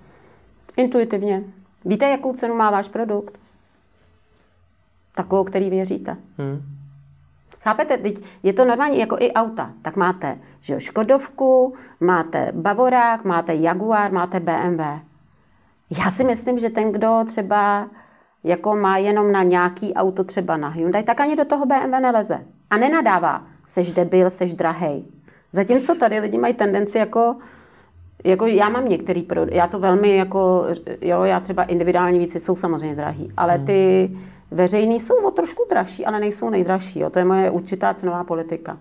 Intuitivně. 0.76 1.42
Víte, 1.84 2.08
jakou 2.08 2.32
cenu 2.32 2.54
má 2.54 2.70
váš 2.70 2.88
produkt? 2.88 3.38
takovou, 5.14 5.44
který 5.44 5.70
věříte. 5.70 6.16
Hmm. 6.38 6.62
Chápete? 7.60 7.98
Teď 7.98 8.24
je 8.42 8.52
to 8.52 8.64
normální 8.64 8.98
jako 8.98 9.16
i 9.20 9.32
auta. 9.32 9.72
Tak 9.82 9.96
máte 9.96 10.38
že 10.60 10.72
jo, 10.72 10.80
Škodovku, 10.80 11.74
máte 12.00 12.52
Bavorák, 12.52 13.24
máte 13.24 13.54
Jaguar, 13.54 14.12
máte 14.12 14.40
BMW. 14.40 14.80
Já 15.98 16.10
si 16.10 16.24
myslím, 16.24 16.58
že 16.58 16.70
ten, 16.70 16.92
kdo 16.92 17.24
třeba 17.26 17.88
jako 18.44 18.76
má 18.76 18.96
jenom 18.96 19.32
na 19.32 19.42
nějaký 19.42 19.94
auto, 19.94 20.24
třeba 20.24 20.56
na 20.56 20.68
Hyundai, 20.68 21.02
tak 21.02 21.20
ani 21.20 21.36
do 21.36 21.44
toho 21.44 21.66
BMW 21.66 22.00
neleze. 22.00 22.40
A 22.70 22.76
nenadává, 22.76 23.44
seš 23.66 23.92
debil, 23.92 24.30
seš 24.30 24.54
drahej. 24.54 25.04
Zatímco 25.52 25.94
tady 25.94 26.18
lidi 26.18 26.38
mají 26.38 26.54
tendenci 26.54 26.98
jako, 26.98 27.36
jako 28.24 28.46
já 28.46 28.68
mám 28.68 28.88
některý, 28.88 29.22
pro, 29.22 29.46
já 29.50 29.66
to 29.66 29.78
velmi 29.78 30.16
jako, 30.16 30.66
jo, 31.00 31.22
já 31.22 31.40
třeba 31.40 31.62
individuální 31.62 32.18
věci 32.18 32.38
jsou 32.40 32.56
samozřejmě 32.56 32.96
drahý, 32.96 33.32
ale 33.36 33.58
ty, 33.58 34.10
hmm 34.12 34.30
Veřejný 34.50 35.00
jsou 35.00 35.14
o 35.14 35.30
trošku 35.30 35.66
dražší, 35.70 36.06
ale 36.06 36.20
nejsou 36.20 36.50
nejdražší. 36.50 37.00
Jo. 37.00 37.10
To 37.10 37.18
je 37.18 37.24
moje 37.24 37.50
určitá 37.50 37.94
cenová 37.94 38.24
politika. 38.24 38.78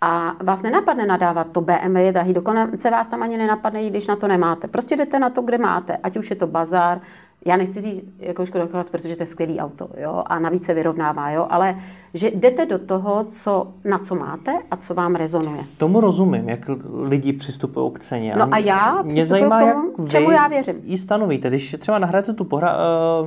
A 0.00 0.36
vás 0.42 0.62
nenapadne 0.62 1.06
nadávat, 1.06 1.46
to 1.52 1.60
BMW 1.60 1.96
je 1.96 2.12
drahý, 2.12 2.32
dokonce 2.32 2.90
vás 2.90 3.08
tam 3.08 3.22
ani 3.22 3.36
nenapadne, 3.36 3.82
i 3.82 3.90
když 3.90 4.06
na 4.06 4.16
to 4.16 4.28
nemáte. 4.28 4.68
Prostě 4.68 4.96
jdete 4.96 5.18
na 5.18 5.30
to, 5.30 5.42
kde 5.42 5.58
máte, 5.58 5.96
ať 5.96 6.16
už 6.16 6.30
je 6.30 6.36
to 6.36 6.46
bazar, 6.46 7.00
já 7.46 7.56
nechci 7.56 7.80
říct 7.80 8.10
jako 8.18 8.46
Škoda 8.46 8.66
protože 8.90 9.16
to 9.16 9.22
je 9.22 9.26
skvělý 9.26 9.58
auto, 9.58 9.88
jo, 10.00 10.22
a 10.26 10.38
navíc 10.38 10.64
se 10.64 10.74
vyrovnává, 10.74 11.30
jo, 11.30 11.46
ale 11.50 11.78
že 12.14 12.30
jdete 12.30 12.66
do 12.66 12.78
toho, 12.78 13.24
co, 13.24 13.68
na 13.84 13.98
co 13.98 14.14
máte 14.14 14.52
a 14.70 14.76
co 14.76 14.94
vám 14.94 15.14
rezonuje. 15.14 15.64
Tomu 15.78 16.00
rozumím, 16.00 16.48
jak 16.48 16.70
lidi 17.02 17.32
přistupují 17.32 17.92
k 17.92 17.98
ceně. 17.98 18.34
No 18.38 18.48
a 18.50 18.58
já 18.58 19.02
mě 19.02 19.26
zajímá, 19.26 19.62
k 19.62 19.72
tomu, 19.72 19.92
jak 19.98 20.08
čemu 20.08 20.30
já 20.30 20.48
věřím. 20.48 20.76
ji 20.84 20.98
stanovíte. 20.98 21.48
Když 21.48 21.76
třeba 21.78 21.98
nahráte 21.98 22.32
tu 22.32 22.44
pohra, 22.44 22.76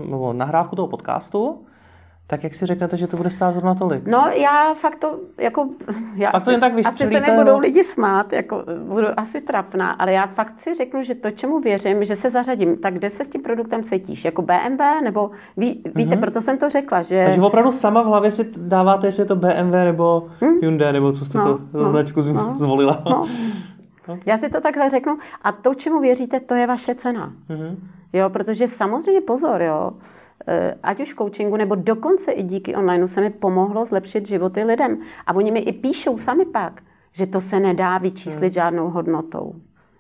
uh, 0.04 0.34
nahrávku 0.34 0.76
toho 0.76 0.88
podcastu, 0.88 1.60
tak 2.30 2.44
jak 2.44 2.56
si 2.56 2.66
řeknete, 2.66 2.98
že 2.98 3.08
to 3.08 3.18
bude 3.18 3.32
stát 3.32 3.52
zrovna 3.52 3.76
tolik? 3.76 4.08
No 4.08 4.26
já 4.36 4.74
fakt 4.74 4.96
to, 4.96 5.20
jako, 5.38 5.70
já 6.16 6.32
fakt 6.32 6.36
asi, 6.36 6.46
to 6.46 6.52
jen 6.52 6.60
tak 6.60 6.74
asi 6.86 7.08
se 7.08 7.20
nebudou 7.20 7.60
lidi 7.60 7.84
smát, 7.84 8.34
jako, 8.34 8.64
budu 8.88 9.08
asi 9.20 9.42
trapná, 9.42 9.92
ale 9.92 10.14
já 10.14 10.28
fakt 10.28 10.60
si 10.60 10.74
řeknu, 10.74 11.04
že 11.04 11.16
to, 11.16 11.32
čemu 11.32 11.60
věřím, 11.60 12.06
že 12.06 12.16
se 12.16 12.30
zařadím, 12.30 12.78
tak 12.78 12.94
kde 12.94 13.10
se 13.10 13.26
s 13.26 13.30
tím 13.30 13.42
produktem 13.42 13.84
cítíš? 13.84 14.26
Jako 14.26 14.42
BMW, 14.42 14.82
nebo 15.04 15.32
ví, 15.58 15.82
víte, 15.96 16.16
mm-hmm. 16.16 16.20
proto 16.20 16.42
jsem 16.42 16.58
to 16.58 16.70
řekla, 16.70 17.02
že... 17.02 17.24
Takže 17.26 17.42
opravdu 17.42 17.72
sama 17.72 18.02
v 18.02 18.06
hlavě 18.06 18.32
si 18.32 18.48
dáváte, 18.58 19.08
jestli 19.08 19.22
je 19.22 19.28
to 19.28 19.36
BMW 19.36 19.74
nebo 19.86 20.28
hmm? 20.42 20.60
Hyundai, 20.62 20.94
nebo 20.94 21.14
co 21.14 21.26
jste 21.26 21.38
no, 21.38 21.58
to 21.58 21.84
no, 21.84 21.92
značku 21.92 22.22
no, 22.22 22.56
zvolila. 22.58 23.04
No. 23.06 23.26
Já 24.26 24.38
si 24.38 24.50
to 24.50 24.62
takhle 24.62 24.90
řeknu. 24.90 25.18
A 25.42 25.52
to, 25.52 25.74
čemu 25.74 26.00
věříte, 26.00 26.40
to 26.40 26.56
je 26.56 26.68
vaše 26.68 26.96
cena. 26.96 27.34
Mm-hmm. 27.50 27.76
Jo, 28.14 28.30
protože 28.30 28.68
samozřejmě 28.68 29.22
pozor, 29.22 29.62
jo. 29.62 29.92
Eh, 30.48 30.76
ať 30.84 31.00
už 31.00 31.14
v 31.14 31.18
coachingu, 31.18 31.58
nebo 31.58 31.76
dokonce 31.76 32.32
i 32.32 32.44
díky 32.44 32.76
online 32.76 33.08
se 33.08 33.22
mi 33.22 33.30
pomohlo 33.30 33.86
zlepšit 33.86 34.28
životy 34.28 34.64
lidem. 34.64 34.98
A 35.28 35.36
oni 35.36 35.52
mi 35.52 35.60
i 35.60 35.74
píšou 35.74 36.18
sami 36.18 36.46
pak, 36.46 36.82
že 37.12 37.28
to 37.28 37.42
se 37.42 37.60
nedá 37.60 37.98
vyčíslit 37.98 38.44
hmm. 38.44 38.54
žádnou 38.54 38.90
hodnotou. 38.90 39.56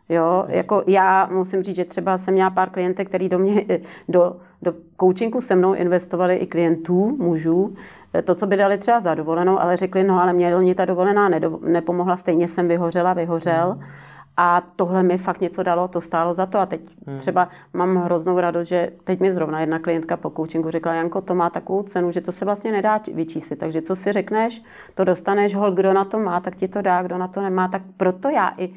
Jo, 0.09 0.45
jako 0.47 0.83
já 0.87 1.29
musím 1.31 1.63
říct, 1.63 1.75
že 1.75 1.85
třeba 1.85 2.17
jsem 2.17 2.33
měla 2.33 2.49
pár 2.49 2.69
klientek, 2.69 3.07
který 3.07 3.29
do 3.29 3.39
mě, 3.39 3.65
eh, 3.69 3.79
do, 4.09 4.35
do 4.61 4.73
coachingu 4.99 5.41
se 5.41 5.55
mnou 5.55 5.73
investovali 5.73 6.35
i 6.35 6.47
klientů, 6.47 7.17
mužů, 7.17 7.73
eh, 8.13 8.21
to, 8.21 8.35
co 8.35 8.47
by 8.47 8.57
dali 8.57 8.77
třeba 8.77 8.99
za 8.99 9.15
dovolenou, 9.15 9.59
ale 9.59 9.77
řekli, 9.77 10.03
no 10.03 10.21
ale 10.21 10.33
mě 10.33 10.75
ta 10.75 10.85
dovolená 10.85 11.29
nedo, 11.29 11.59
nepomohla, 11.67 12.17
stejně 12.17 12.47
jsem 12.47 12.67
vyhořela, 12.67 13.13
vyhořel. 13.13 13.71
Hmm 13.71 14.08
a 14.41 14.63
tohle 14.75 15.03
mi 15.03 15.17
fakt 15.17 15.41
něco 15.41 15.63
dalo, 15.63 15.87
to 15.87 16.01
stálo 16.01 16.33
za 16.33 16.45
to. 16.45 16.59
A 16.59 16.65
teď 16.65 16.81
hmm. 17.07 17.17
třeba 17.17 17.49
mám 17.73 17.95
hroznou 17.95 18.39
radost, 18.39 18.67
že 18.67 18.91
teď 19.03 19.19
mi 19.19 19.33
zrovna 19.33 19.59
jedna 19.59 19.79
klientka 19.79 20.17
po 20.17 20.29
coachingu 20.29 20.71
řekla, 20.71 20.93
Janko, 20.93 21.21
to 21.21 21.35
má 21.35 21.49
takovou 21.49 21.83
cenu, 21.83 22.11
že 22.11 22.21
to 22.21 22.31
se 22.31 22.45
vlastně 22.45 22.71
nedá 22.71 23.01
vyčíslit. 23.13 23.59
Takže 23.59 23.81
co 23.81 23.95
si 23.95 24.11
řekneš, 24.11 24.63
to 24.95 25.03
dostaneš, 25.03 25.55
hold, 25.55 25.75
kdo 25.75 25.93
na 25.93 26.05
to 26.05 26.19
má, 26.19 26.39
tak 26.39 26.55
ti 26.55 26.67
to 26.67 26.81
dá, 26.81 27.03
kdo 27.03 27.17
na 27.17 27.27
to 27.27 27.41
nemá. 27.41 27.67
Tak 27.67 27.81
proto 27.97 28.29
já 28.29 28.53
i 28.57 28.73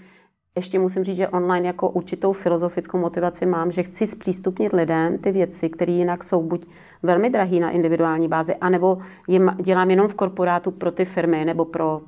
ještě 0.57 0.79
musím 0.79 1.05
říct, 1.05 1.16
že 1.16 1.29
online 1.29 1.66
jako 1.66 1.90
určitou 1.90 2.33
filozofickou 2.33 2.98
motivaci 2.98 3.46
mám, 3.46 3.72
že 3.72 3.83
chci 3.83 4.07
zpřístupnit 4.07 4.72
lidem 4.72 5.18
ty 5.18 5.33
věci, 5.33 5.70
které 5.70 5.92
jinak 5.92 6.25
jsou 6.25 6.42
buď 6.42 6.66
velmi 7.03 7.31
drahé 7.31 7.61
na 7.61 7.70
individuální 7.70 8.29
bázi, 8.29 8.55
anebo 8.55 8.98
jim 9.29 9.57
dělám 9.62 9.90
jenom 9.90 10.09
v 10.09 10.14
korporátu 10.14 10.70
pro 10.70 10.92
ty 10.92 11.05
firmy 11.05 11.44
nebo 11.44 11.64
pro 11.64 12.01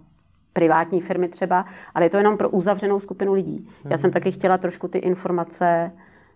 privátní 0.55 1.01
firmy 1.01 1.29
třeba, 1.29 1.65
ale 1.95 2.05
je 2.05 2.11
to 2.11 2.17
jenom 2.17 2.37
pro 2.37 2.51
uzavřenou 2.51 3.01
skupinu 3.01 3.33
lidí. 3.33 3.57
Hmm. 3.57 3.93
Já 3.93 3.99
jsem 3.99 4.11
taky 4.11 4.33
chtěla 4.33 4.59
trošku 4.59 4.89
ty 4.89 4.99
informace 4.99 5.93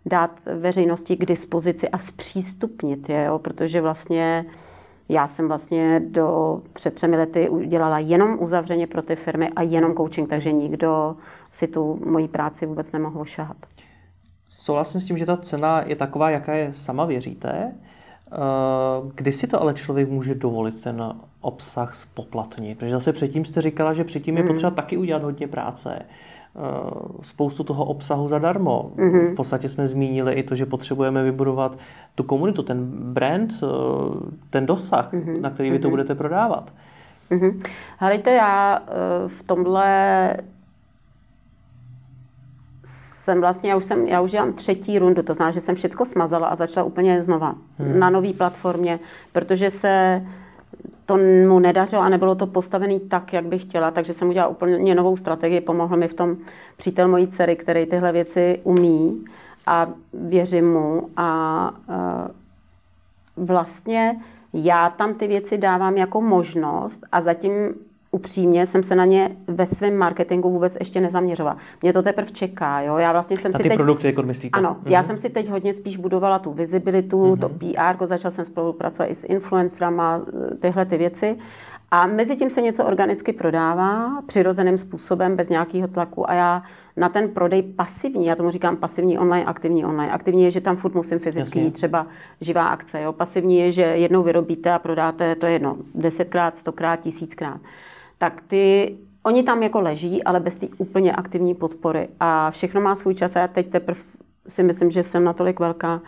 dát 0.06 0.40
veřejnosti 0.44 1.16
k 1.16 1.24
dispozici 1.24 1.88
a 1.88 1.98
zpřístupnit 1.98 3.08
je, 3.08 3.24
jo, 3.24 3.38
protože 3.38 3.80
vlastně 3.80 4.44
já 5.08 5.26
jsem 5.26 5.48
vlastně 5.48 6.00
do 6.00 6.60
před 6.72 6.94
třemi 6.94 7.16
lety 7.16 7.48
udělala 7.48 7.98
jenom 7.98 8.36
uzavřeně 8.40 8.86
pro 8.86 9.02
ty 9.02 9.16
firmy 9.16 9.48
a 9.56 9.62
jenom 9.62 9.94
coaching, 9.94 10.28
takže 10.28 10.52
nikdo 10.52 11.16
si 11.50 11.66
tu 11.66 12.00
moji 12.04 12.28
práci 12.28 12.66
vůbec 12.66 12.92
nemohl 12.92 13.24
šahat. 13.24 13.56
Souhlasím 14.48 15.00
s 15.00 15.04
tím, 15.04 15.18
že 15.18 15.26
ta 15.26 15.36
cena 15.36 15.84
je 15.86 15.96
taková, 15.96 16.30
jaká 16.30 16.54
je 16.54 16.74
sama 16.74 17.04
věříte. 17.04 17.72
Eh, 18.32 19.10
kdy 19.14 19.32
si 19.32 19.46
to 19.46 19.62
ale 19.62 19.74
člověk 19.74 20.08
může 20.08 20.34
dovolit 20.34 20.80
ten 20.80 21.14
obsah 21.40 21.94
spoplatnit? 21.94 22.78
Protože 22.78 22.90
zase 22.90 23.12
předtím 23.12 23.44
jste 23.44 23.62
říkala, 23.62 23.92
že 23.92 24.04
předtím 24.04 24.36
je 24.36 24.42
hmm. 24.42 24.52
potřeba 24.52 24.70
taky 24.70 24.96
udělat 24.96 25.22
hodně 25.22 25.48
práce. 25.48 25.98
Eh, 25.98 27.22
spoustu 27.22 27.64
toho 27.64 27.84
obsahu 27.84 28.28
zadarmo. 28.28 28.92
Mm-hmm. 28.96 29.32
V 29.32 29.34
podstatě 29.34 29.68
jsme 29.68 29.88
zmínili 29.88 30.32
i 30.32 30.42
to, 30.42 30.54
že 30.54 30.66
potřebujeme 30.66 31.24
vybudovat 31.24 31.78
tu 32.14 32.22
komunitu, 32.22 32.62
ten 32.62 32.86
brand, 33.12 33.52
eh, 33.62 33.66
ten 34.50 34.66
dosah, 34.66 35.12
mm-hmm. 35.12 35.40
na 35.40 35.50
který 35.50 35.70
vy 35.70 35.78
to 35.78 35.88
mm-hmm. 35.88 35.90
budete 35.90 36.14
prodávat. 36.14 36.72
Mm-hmm. 37.30 37.62
Helejte, 37.98 38.30
já 38.30 38.82
v 39.26 39.42
tomhle 39.42 40.34
jsem 43.28 43.40
vlastně, 43.40 43.70
já 43.70 43.76
už, 43.76 43.84
jsem, 43.84 44.08
já 44.08 44.20
už 44.20 44.30
dělám 44.30 44.52
třetí 44.52 44.98
rundu, 44.98 45.22
to 45.22 45.34
znamená, 45.34 45.52
že 45.52 45.60
jsem 45.60 45.74
všechno 45.74 46.04
smazala 46.04 46.46
a 46.46 46.54
začala 46.54 46.86
úplně 46.86 47.22
znova 47.22 47.54
hmm. 47.78 47.98
na 47.98 48.10
nové 48.10 48.32
platformě, 48.32 49.00
protože 49.32 49.70
se 49.70 50.22
to 51.06 51.18
mu 51.48 51.58
nedařilo 51.58 52.02
a 52.02 52.08
nebylo 52.08 52.34
to 52.34 52.46
postavené 52.46 53.00
tak, 53.00 53.32
jak 53.32 53.44
bych 53.44 53.62
chtěla, 53.62 53.90
takže 53.90 54.12
jsem 54.12 54.28
udělala 54.28 54.50
úplně 54.50 54.94
novou 54.94 55.16
strategii, 55.16 55.60
pomohl 55.60 55.96
mi 55.96 56.08
v 56.08 56.14
tom 56.14 56.36
přítel 56.76 57.08
mojí 57.08 57.26
dcery, 57.26 57.56
který 57.56 57.86
tyhle 57.86 58.12
věci 58.12 58.60
umí 58.64 59.24
a 59.66 59.86
věřím 60.12 60.72
mu 60.72 61.08
a 61.16 61.28
uh, 63.36 63.44
vlastně 63.46 64.20
já 64.52 64.90
tam 64.90 65.14
ty 65.14 65.26
věci 65.28 65.58
dávám 65.58 65.96
jako 65.96 66.20
možnost 66.20 67.04
a 67.12 67.20
zatím 67.20 67.74
upřímně 68.18 68.66
jsem 68.66 68.82
se 68.82 68.94
na 68.94 69.04
ně 69.04 69.36
ve 69.46 69.66
svém 69.66 69.96
marketingu 69.96 70.50
vůbec 70.50 70.76
ještě 70.80 71.00
nezaměřovala. 71.00 71.56
Mě 71.82 71.92
to 71.92 72.02
teprve 72.02 72.30
čeká, 72.30 72.80
jo. 72.80 72.96
Já 72.96 73.12
vlastně 73.12 73.36
jsem 73.36 73.52
na 73.52 73.56
si 73.56 73.62
ty 73.62 73.68
teď... 73.68 73.78
produkty, 73.78 74.06
jako 74.06 74.22
myslíte? 74.22 74.58
Ano, 74.58 74.70
mm-hmm. 74.70 74.90
já 74.90 75.02
jsem 75.02 75.16
si 75.16 75.28
teď 75.28 75.48
hodně 75.50 75.74
spíš 75.74 75.96
budovala 75.96 76.38
tu 76.38 76.52
vizibilitu, 76.52 77.34
mm-hmm. 77.34 77.38
to 77.38 77.48
PR, 77.48 78.06
začala 78.06 78.30
jsem 78.30 78.44
spolupracovat 78.44 79.10
i 79.10 79.14
s 79.14 79.24
influencerama, 79.24 80.20
tyhle 80.58 80.84
ty 80.84 80.96
věci. 80.96 81.36
A 81.90 82.06
mezi 82.06 82.36
tím 82.36 82.50
se 82.50 82.60
něco 82.60 82.84
organicky 82.84 83.32
prodává, 83.32 84.22
přirozeným 84.26 84.78
způsobem, 84.78 85.36
bez 85.36 85.48
nějakého 85.48 85.88
tlaku 85.88 86.30
a 86.30 86.34
já 86.34 86.62
na 86.96 87.08
ten 87.08 87.28
prodej 87.28 87.62
pasivní, 87.62 88.26
já 88.26 88.34
tomu 88.34 88.50
říkám 88.50 88.76
pasivní 88.76 89.18
online, 89.18 89.44
aktivní 89.44 89.84
online. 89.84 90.12
Aktivní 90.12 90.44
je, 90.44 90.50
že 90.50 90.60
tam 90.60 90.76
furt 90.76 90.94
musím 90.94 91.18
fyzicky 91.18 91.58
jít, 91.58 91.70
třeba 91.70 92.06
živá 92.40 92.68
akce. 92.68 93.02
Jo? 93.02 93.12
Pasivní 93.12 93.58
je, 93.58 93.72
že 93.72 93.82
jednou 93.82 94.22
vyrobíte 94.22 94.72
a 94.72 94.78
prodáte, 94.78 95.34
to 95.34 95.46
je 95.46 95.52
jedno, 95.52 95.76
desetkrát, 95.94 96.56
stokrát, 96.56 97.00
tisíckrát. 97.00 97.60
Tak 98.18 98.42
ty 98.46 98.96
Oni 99.28 99.42
tam 99.42 99.62
jako 99.62 99.80
leží, 99.80 100.24
ale 100.24 100.40
bez 100.40 100.54
té 100.54 100.66
úplně 100.78 101.12
aktivní 101.12 101.54
podpory. 101.54 102.08
A 102.20 102.50
všechno 102.50 102.80
má 102.80 102.94
svůj 102.94 103.14
čas 103.14 103.36
a 103.36 103.40
já 103.40 103.48
teď 103.48 103.70
teprve 103.70 104.00
si 104.48 104.62
myslím, 104.62 104.90
že 104.90 105.02
jsem 105.02 105.24
natolik 105.24 105.60
velká, 105.60 106.00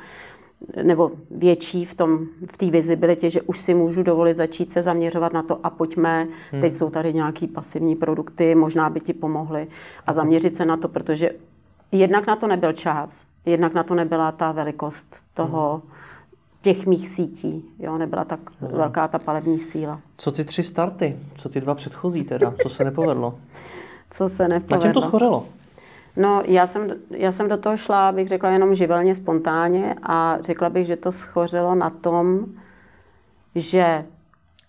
nebo 0.82 1.10
větší 1.30 1.84
v 1.84 1.94
tom, 1.94 2.26
v 2.52 2.56
té 2.56 2.70
vizibilitě, 2.70 3.30
že 3.30 3.42
už 3.42 3.60
si 3.60 3.74
můžu 3.74 4.02
dovolit 4.02 4.36
začít 4.36 4.70
se 4.70 4.82
zaměřovat 4.82 5.32
na 5.32 5.42
to 5.42 5.60
a 5.62 5.70
pojďme, 5.70 6.28
hmm. 6.52 6.60
teď 6.60 6.72
jsou 6.72 6.90
tady 6.90 7.14
nějaký 7.14 7.46
pasivní 7.46 7.96
produkty, 7.96 8.54
možná 8.54 8.90
by 8.90 9.00
ti 9.00 9.12
pomohly 9.12 9.66
a 10.06 10.12
zaměřit 10.12 10.56
se 10.56 10.64
na 10.64 10.76
to, 10.76 10.88
protože 10.88 11.30
jednak 11.92 12.26
na 12.26 12.36
to 12.36 12.46
nebyl 12.46 12.72
čas, 12.72 13.24
jednak 13.46 13.74
na 13.74 13.82
to 13.82 13.94
nebyla 13.94 14.32
ta 14.32 14.52
velikost 14.52 15.16
toho, 15.34 15.82
hmm. 15.84 15.92
Těch 16.62 16.86
mých 16.86 17.08
sítí, 17.08 17.64
jo, 17.78 17.98
nebyla 17.98 18.24
tak 18.24 18.40
hmm. 18.60 18.70
velká 18.70 19.08
ta 19.08 19.18
palební 19.18 19.58
síla. 19.58 20.00
Co 20.16 20.32
ty 20.32 20.44
tři 20.44 20.62
starty? 20.62 21.16
Co 21.36 21.48
ty 21.48 21.60
dva 21.60 21.74
předchozí 21.74 22.24
teda? 22.24 22.54
Co 22.62 22.68
se 22.68 22.84
nepovedlo? 22.84 23.38
Co 24.10 24.28
se 24.28 24.48
nepovedlo? 24.48 24.76
Na 24.76 24.82
čem 24.82 24.92
to 24.92 25.00
schořelo? 25.00 25.46
No, 26.16 26.42
já 26.46 26.66
jsem, 26.66 26.90
já 27.10 27.32
jsem 27.32 27.48
do 27.48 27.56
toho 27.56 27.76
šla, 27.76 28.12
bych 28.12 28.28
řekla, 28.28 28.50
jenom 28.50 28.74
živelně, 28.74 29.14
spontánně 29.14 29.94
a 30.02 30.38
řekla 30.40 30.70
bych, 30.70 30.86
že 30.86 30.96
to 30.96 31.12
schořelo 31.12 31.74
na 31.74 31.90
tom, 31.90 32.46
že 33.54 34.04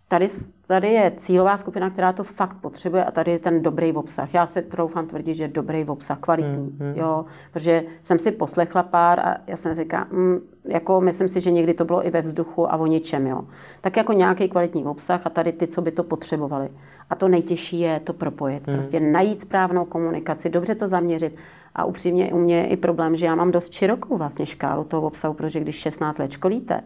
tady, 0.08 0.28
tady 0.72 0.88
je 0.88 1.12
cílová 1.16 1.58
skupina, 1.58 1.90
která 1.90 2.14
to 2.14 2.24
fakt 2.24 2.58
potřebuje 2.62 3.06
a 3.06 3.12
tady 3.12 3.32
je 3.32 3.40
ten 3.40 3.62
dobrý 3.62 3.94
obsah. 3.94 4.34
Já 4.34 4.46
se 4.46 4.62
troufám 4.62 5.08
tvrdit, 5.08 5.36
že 5.36 5.48
dobrý 5.48 5.86
obsah, 5.86 6.20
kvalitní, 6.20 6.58
mm, 6.58 6.78
mm. 6.80 6.94
jo, 6.96 7.26
protože 7.52 7.84
jsem 8.02 8.20
si 8.20 8.32
poslechla 8.32 8.84
pár 8.84 9.20
a 9.20 9.38
já 9.48 9.58
jsem 9.58 9.74
říkala, 9.74 10.08
mm, 10.12 10.40
jako 10.66 11.02
myslím 11.02 11.28
si, 11.28 11.42
že 11.42 11.52
někdy 11.52 11.74
to 11.74 11.86
bylo 11.86 12.08
i 12.08 12.10
ve 12.10 12.22
vzduchu 12.22 12.74
a 12.74 12.78
o 12.78 12.88
ničem, 12.88 13.28
jo. 13.28 13.42
Tak 13.82 13.98
jako 13.98 14.14
nějaký 14.14 14.50
kvalitní 14.50 14.86
obsah 14.86 15.22
a 15.24 15.30
tady 15.30 15.52
ty, 15.52 15.68
co 15.68 15.82
by 15.82 15.92
to 15.92 16.04
potřebovali. 16.04 16.70
A 17.10 17.16
to 17.16 17.28
nejtěžší 17.28 17.80
je 17.80 18.00
to 18.00 18.14
propojit. 18.14 18.68
Mm. 18.68 18.74
Prostě 18.74 19.00
najít 19.00 19.40
správnou 19.40 19.86
komunikaci, 19.86 20.50
dobře 20.50 20.76
to 20.76 20.88
zaměřit. 20.88 21.38
A 21.76 21.86
upřímně 21.86 22.34
u 22.34 22.38
mě 22.38 22.58
je 22.58 22.68
i 22.68 22.78
problém, 22.78 23.16
že 23.16 23.26
já 23.26 23.36
mám 23.36 23.52
dost 23.52 23.74
širokou 23.74 24.18
vlastně 24.18 24.46
škálu 24.46 24.84
toho 24.84 25.08
obsahu, 25.08 25.34
protože 25.34 25.60
když 25.60 25.76
16 25.76 26.18
let 26.18 26.32
školíte, 26.32 26.82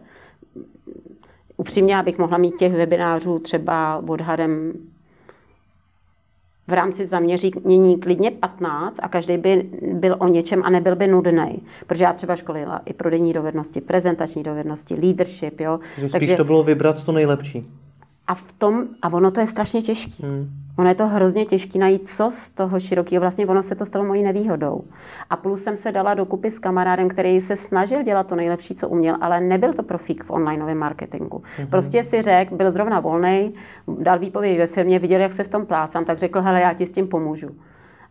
upřímně, 1.56 1.94
já 1.94 2.02
bych 2.02 2.18
mohla 2.18 2.38
mít 2.38 2.54
těch 2.58 2.72
webinářů 2.72 3.38
třeba 3.38 4.02
odhadem 4.08 4.72
v 6.68 6.72
rámci 6.72 7.06
zaměření 7.06 8.00
klidně 8.00 8.30
15 8.30 9.00
a 9.02 9.08
každý 9.08 9.38
by 9.38 9.70
byl 9.92 10.16
o 10.18 10.28
něčem 10.28 10.62
a 10.64 10.70
nebyl 10.70 10.96
by 10.96 11.06
nudný. 11.06 11.62
Protože 11.86 12.04
já 12.04 12.12
třeba 12.12 12.36
školila 12.36 12.80
i 12.84 12.92
prodejní 12.92 13.32
dovednosti, 13.32 13.80
prezentační 13.80 14.42
dovednosti, 14.42 14.94
leadership. 14.94 15.60
Jo? 15.60 15.78
Takže, 15.94 16.12
Takže 16.12 16.36
to 16.36 16.44
bylo 16.44 16.62
vybrat 16.62 17.04
to 17.04 17.12
nejlepší. 17.12 17.62
A 18.26 18.34
v 18.34 18.52
tom, 18.52 18.84
a 19.02 19.12
ono 19.12 19.30
to 19.30 19.40
je 19.40 19.46
strašně 19.46 19.82
těžké. 19.82 20.26
Hmm. 20.26 20.50
Ono 20.78 20.88
je 20.88 20.94
to 20.94 21.08
hrozně 21.08 21.44
těžké 21.44 21.78
najít, 21.78 22.08
co 22.08 22.30
z 22.30 22.50
toho 22.50 22.80
širokého. 22.80 23.20
Vlastně 23.20 23.46
ono 23.46 23.62
se 23.62 23.74
to 23.74 23.86
stalo 23.86 24.04
mojí 24.04 24.22
nevýhodou. 24.22 24.84
A 25.30 25.36
plus 25.36 25.62
jsem 25.62 25.76
se 25.76 25.92
dala 25.92 26.14
dokupy 26.14 26.50
s 26.50 26.58
kamarádem, 26.58 27.08
který 27.08 27.40
se 27.40 27.56
snažil 27.56 28.02
dělat 28.02 28.26
to 28.26 28.36
nejlepší, 28.36 28.74
co 28.74 28.88
uměl, 28.88 29.16
ale 29.20 29.40
nebyl 29.40 29.72
to 29.72 29.82
profík 29.82 30.24
v 30.24 30.30
onlineovém 30.30 30.78
marketingu. 30.78 31.42
Hmm. 31.56 31.66
Prostě 31.66 32.04
si 32.04 32.22
řekl, 32.22 32.56
byl 32.56 32.70
zrovna 32.70 33.00
volný, 33.00 33.54
dal 33.98 34.18
výpověď 34.18 34.58
ve 34.58 34.66
firmě, 34.66 34.98
viděl, 34.98 35.20
jak 35.20 35.32
se 35.32 35.44
v 35.44 35.48
tom 35.48 35.66
plácám, 35.66 36.04
tak 36.04 36.18
řekl, 36.18 36.40
hele, 36.40 36.60
já 36.60 36.74
ti 36.74 36.86
s 36.86 36.92
tím 36.92 37.08
pomůžu. 37.08 37.48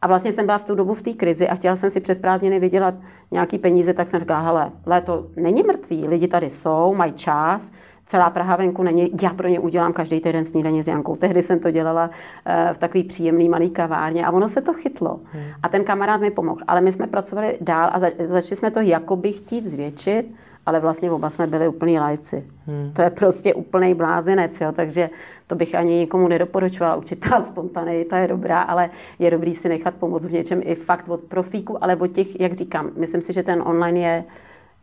A 0.02 0.08
vlastně 0.08 0.32
jsem 0.32 0.46
byla 0.46 0.58
v 0.58 0.64
tu 0.64 0.76
dobu 0.76 0.94
v 0.94 1.02
té 1.02 1.14
krizi 1.14 1.48
a 1.48 1.56
chtěla 1.56 1.76
jsem 1.76 1.90
si 1.90 2.00
přes 2.00 2.18
prázdniny 2.18 2.60
vydělat 2.60 2.94
nějaký 3.32 3.58
peníze, 3.58 3.94
tak 3.94 4.08
jsem 4.08 4.20
říkala, 4.20 4.40
hele, 4.40 4.72
léto 4.86 5.28
není 5.36 5.64
mrtvý, 5.64 6.08
lidi 6.08 6.28
tady 6.28 6.50
jsou, 6.50 6.94
mají 6.96 7.14
čas, 7.14 7.72
celá 8.06 8.30
Praha 8.30 8.56
venku 8.56 8.84
není, 8.84 9.12
já 9.22 9.34
pro 9.34 9.48
ně 9.48 9.60
udělám 9.60 9.94
každý 9.94 10.22
týden 10.22 10.46
snídaně 10.46 10.84
s 10.84 10.88
Jankou. 10.88 11.16
Tehdy 11.16 11.42
jsem 11.42 11.60
to 11.60 11.72
dělala 11.72 12.10
uh, 12.10 12.74
v 12.74 12.78
takový 12.78 13.04
příjemný 13.04 13.50
malý 13.50 13.70
kavárně 13.70 14.26
a 14.26 14.32
ono 14.32 14.50
se 14.50 14.62
to 14.62 14.74
chytlo. 14.74 15.20
Hmm. 15.24 15.44
A 15.64 15.70
ten 15.70 15.84
kamarád 15.84 16.22
mi 16.22 16.32
pomohl. 16.32 16.62
Ale 16.68 16.82
my 16.82 16.92
jsme 16.92 17.08
pracovali 17.08 17.58
dál 17.62 17.90
a 17.94 18.00
začali 18.26 18.56
jsme 18.56 18.72
to 18.72 18.80
jakoby 18.80 19.32
chtít 19.32 19.66
zvětšit, 19.66 20.36
ale 20.66 20.80
vlastně 20.80 21.12
oba 21.12 21.30
jsme 21.30 21.48
byli 21.48 21.68
úplní 21.68 22.00
lajci. 22.00 22.46
Hmm. 22.68 22.92
To 22.94 23.02
je 23.02 23.10
prostě 23.10 23.54
úplný 23.54 23.94
blázinec, 23.94 24.62
jo? 24.62 24.72
takže 24.72 25.10
to 25.48 25.56
bych 25.56 25.76
ani 25.76 25.94
nikomu 25.94 26.28
nedoporučovala. 26.28 26.96
Určitá 26.96 27.42
spontaneita 27.42 28.18
je 28.18 28.28
dobrá, 28.28 28.62
ale 28.62 28.90
je 29.20 29.32
dobrý 29.32 29.54
si 29.54 29.70
nechat 29.70 29.94
pomoct 29.94 30.26
v 30.26 30.32
něčem 30.32 30.62
i 30.64 30.76
fakt 30.76 31.10
od 31.10 31.20
profíku, 31.20 31.84
ale 31.84 31.96
od 31.96 32.08
těch, 32.08 32.40
jak 32.40 32.54
říkám, 32.54 32.92
myslím 32.96 33.22
si, 33.22 33.34
že 33.34 33.44
ten 33.44 33.64
online 33.66 34.00
je 34.00 34.24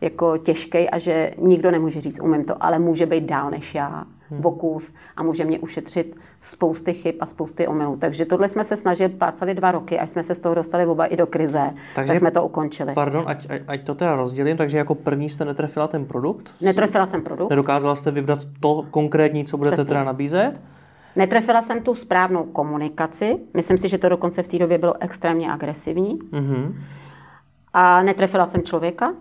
jako 0.03 0.39
těžký 0.39 0.91
a 0.91 0.99
že 0.99 1.31
nikdo 1.39 1.71
nemůže 1.71 2.01
říct, 2.01 2.21
umím 2.21 2.45
to, 2.45 2.65
ale 2.65 2.79
může 2.79 3.07
být 3.07 3.25
dál 3.25 3.51
než 3.51 3.75
já, 3.75 4.05
hmm. 4.31 4.43
vokus 4.43 4.95
a 5.17 5.23
může 5.23 5.45
mě 5.45 5.59
ušetřit 5.59 6.17
spousty 6.41 6.93
chyb 6.93 7.15
a 7.21 7.27
spousty 7.27 7.67
omylů. 7.67 7.97
Takže 7.97 8.25
tohle 8.25 8.49
jsme 8.49 8.65
se 8.65 8.77
snažili, 8.77 9.09
plácali 9.09 9.55
dva 9.55 9.73
roky, 9.73 9.99
až 9.99 10.11
jsme 10.11 10.23
se 10.23 10.35
z 10.35 10.39
toho 10.39 10.55
dostali 10.55 10.87
oba 10.87 11.07
i 11.07 11.17
do 11.17 11.27
krize, 11.27 11.71
takže, 11.95 12.09
tak 12.09 12.19
jsme 12.19 12.31
to 12.31 12.45
ukončili. 12.45 12.95
Pardon, 12.95 13.25
ať, 13.27 13.47
ať, 13.67 13.85
to 13.85 13.95
teda 13.95 14.15
rozdělím, 14.15 14.57
takže 14.57 14.79
jako 14.79 14.95
první 14.95 15.31
jste 15.31 15.45
netrefila 15.45 15.89
ten 15.89 16.05
produkt? 16.05 16.51
Netrefila 16.61 17.07
jsem 17.07 17.23
produkt. 17.23 17.51
Nedokázala 17.51 17.95
jste 17.95 18.11
vybrat 18.11 18.39
to 18.61 18.87
konkrétní, 18.91 19.45
co 19.45 19.57
budete 19.57 19.75
Přesně. 19.75 19.89
teda 19.89 20.05
nabízet? 20.05 20.53
Netrefila 21.17 21.63
jsem 21.63 21.83
tu 21.83 21.95
správnou 21.95 22.45
komunikaci. 22.45 23.39
Myslím 23.55 23.79
si, 23.79 23.89
že 23.89 23.99
to 23.99 24.09
dokonce 24.09 24.43
v 24.43 24.49
té 24.49 24.59
době 24.59 24.79
bylo 24.79 24.95
extrémně 25.01 25.53
agresivní. 25.53 26.19
Mm-hmm. 26.19 26.75
A 27.73 28.03
netrefila 28.03 28.47
jsem 28.47 28.63
člověka, 28.63 29.13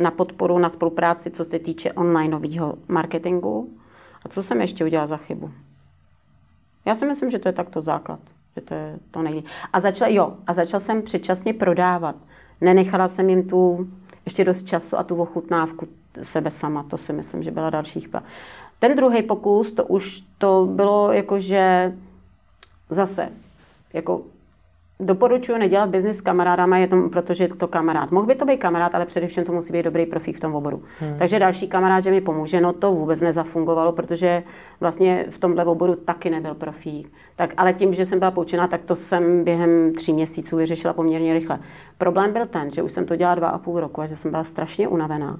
na 0.00 0.10
podporu, 0.10 0.58
na 0.58 0.70
spolupráci, 0.70 1.30
co 1.30 1.44
se 1.44 1.58
týče 1.58 1.92
onlineového 1.92 2.74
marketingu. 2.88 3.70
A 4.24 4.28
co 4.28 4.42
jsem 4.42 4.60
ještě 4.60 4.84
udělala 4.84 5.06
za 5.06 5.16
chybu? 5.16 5.50
Já 6.84 6.94
si 6.94 7.06
myslím, 7.06 7.30
že 7.30 7.38
to 7.38 7.48
je 7.48 7.52
takto 7.52 7.82
základ. 7.82 8.20
Že 8.56 8.62
to 8.62 8.74
je 8.74 8.98
to 9.10 9.22
nejví. 9.22 9.44
A 9.72 9.80
začal, 9.80 10.10
jo, 10.10 10.36
a 10.46 10.54
začal 10.54 10.80
jsem 10.80 11.02
předčasně 11.02 11.54
prodávat. 11.54 12.16
Nenechala 12.60 13.08
jsem 13.08 13.30
jim 13.30 13.48
tu 13.48 13.88
ještě 14.24 14.44
dost 14.44 14.66
času 14.66 14.98
a 14.98 15.02
tu 15.02 15.16
ochutnávku 15.16 15.88
sebe 16.22 16.50
sama. 16.50 16.82
To 16.82 16.96
si 16.96 17.12
myslím, 17.12 17.42
že 17.42 17.50
byla 17.50 17.70
další 17.70 18.00
chyba. 18.00 18.22
Ten 18.78 18.96
druhý 18.96 19.22
pokus, 19.22 19.72
to 19.72 19.84
už 19.84 20.22
to 20.38 20.68
bylo 20.70 21.12
jako, 21.12 21.40
že 21.40 21.92
zase, 22.90 23.28
jako 23.92 24.22
Doporučuji 25.00 25.58
nedělat 25.58 25.90
biznis 25.90 26.16
s 26.16 26.20
kamarádama 26.20 26.78
jenom 26.78 27.10
protože 27.10 27.44
je 27.44 27.48
to 27.48 27.68
kamarád. 27.68 28.10
Mohl 28.10 28.26
by 28.26 28.34
to 28.34 28.44
být 28.44 28.56
kamarád, 28.56 28.94
ale 28.94 29.06
především 29.06 29.44
to 29.44 29.52
musí 29.52 29.72
být 29.72 29.82
dobrý 29.82 30.06
profík 30.06 30.36
v 30.36 30.40
tom 30.40 30.54
oboru. 30.54 30.82
Hmm. 30.98 31.18
Takže 31.18 31.38
další 31.38 31.68
kamarád, 31.68 32.04
že 32.04 32.10
mi 32.10 32.20
pomůže, 32.20 32.60
no 32.60 32.72
to 32.72 32.92
vůbec 32.92 33.20
nezafungovalo, 33.20 33.92
protože 33.92 34.42
vlastně 34.80 35.26
v 35.30 35.38
tomhle 35.38 35.64
oboru 35.64 35.94
taky 35.94 36.30
nebyl 36.30 36.54
profík. 36.54 37.12
Tak, 37.36 37.54
ale 37.56 37.72
tím, 37.72 37.94
že 37.94 38.06
jsem 38.06 38.18
byla 38.18 38.30
poučená, 38.30 38.68
tak 38.68 38.82
to 38.82 38.96
jsem 38.96 39.44
během 39.44 39.92
tří 39.94 40.12
měsíců 40.12 40.56
vyřešila 40.56 40.92
poměrně 40.92 41.32
rychle. 41.32 41.58
Problém 41.98 42.32
byl 42.32 42.46
ten, 42.46 42.72
že 42.72 42.82
už 42.82 42.92
jsem 42.92 43.06
to 43.06 43.16
dělala 43.16 43.34
dva 43.34 43.48
a 43.48 43.58
půl 43.58 43.80
roku 43.80 44.00
a 44.00 44.06
že 44.06 44.16
jsem 44.16 44.30
byla 44.30 44.44
strašně 44.44 44.88
unavená. 44.88 45.38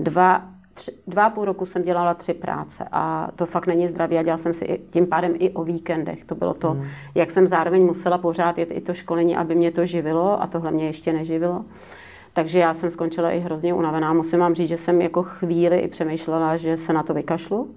Dva 0.00 0.57
tři, 0.78 0.92
dva 1.06 1.24
a 1.24 1.30
půl 1.30 1.44
roku 1.44 1.66
jsem 1.66 1.82
dělala 1.82 2.14
tři 2.14 2.34
práce 2.34 2.84
a 2.92 3.30
to 3.36 3.46
fakt 3.46 3.66
není 3.66 3.88
zdraví 3.88 4.18
a 4.18 4.22
dělala 4.22 4.38
jsem 4.38 4.54
si 4.54 4.64
i, 4.64 4.80
tím 4.90 5.06
pádem 5.06 5.32
i 5.38 5.50
o 5.50 5.64
víkendech. 5.64 6.24
To 6.24 6.34
bylo 6.34 6.54
to, 6.54 6.70
hmm. 6.70 6.84
jak 7.14 7.30
jsem 7.30 7.46
zároveň 7.46 7.86
musela 7.86 8.18
pořád 8.18 8.58
jet 8.58 8.70
i 8.70 8.80
to 8.80 8.94
školení, 8.94 9.36
aby 9.36 9.54
mě 9.54 9.70
to 9.70 9.86
živilo 9.86 10.42
a 10.42 10.46
tohle 10.46 10.70
mě 10.70 10.86
ještě 10.86 11.12
neživilo. 11.12 11.64
Takže 12.32 12.58
já 12.58 12.74
jsem 12.74 12.90
skončila 12.90 13.30
i 13.30 13.38
hrozně 13.38 13.74
unavená. 13.74 14.12
Musím 14.12 14.38
vám 14.38 14.54
říct, 14.54 14.68
že 14.68 14.76
jsem 14.76 15.00
jako 15.00 15.22
chvíli 15.22 15.78
i 15.78 15.88
přemýšlela, 15.88 16.56
že 16.56 16.76
se 16.76 16.92
na 16.92 17.02
to 17.02 17.14
vykašlu 17.14 17.68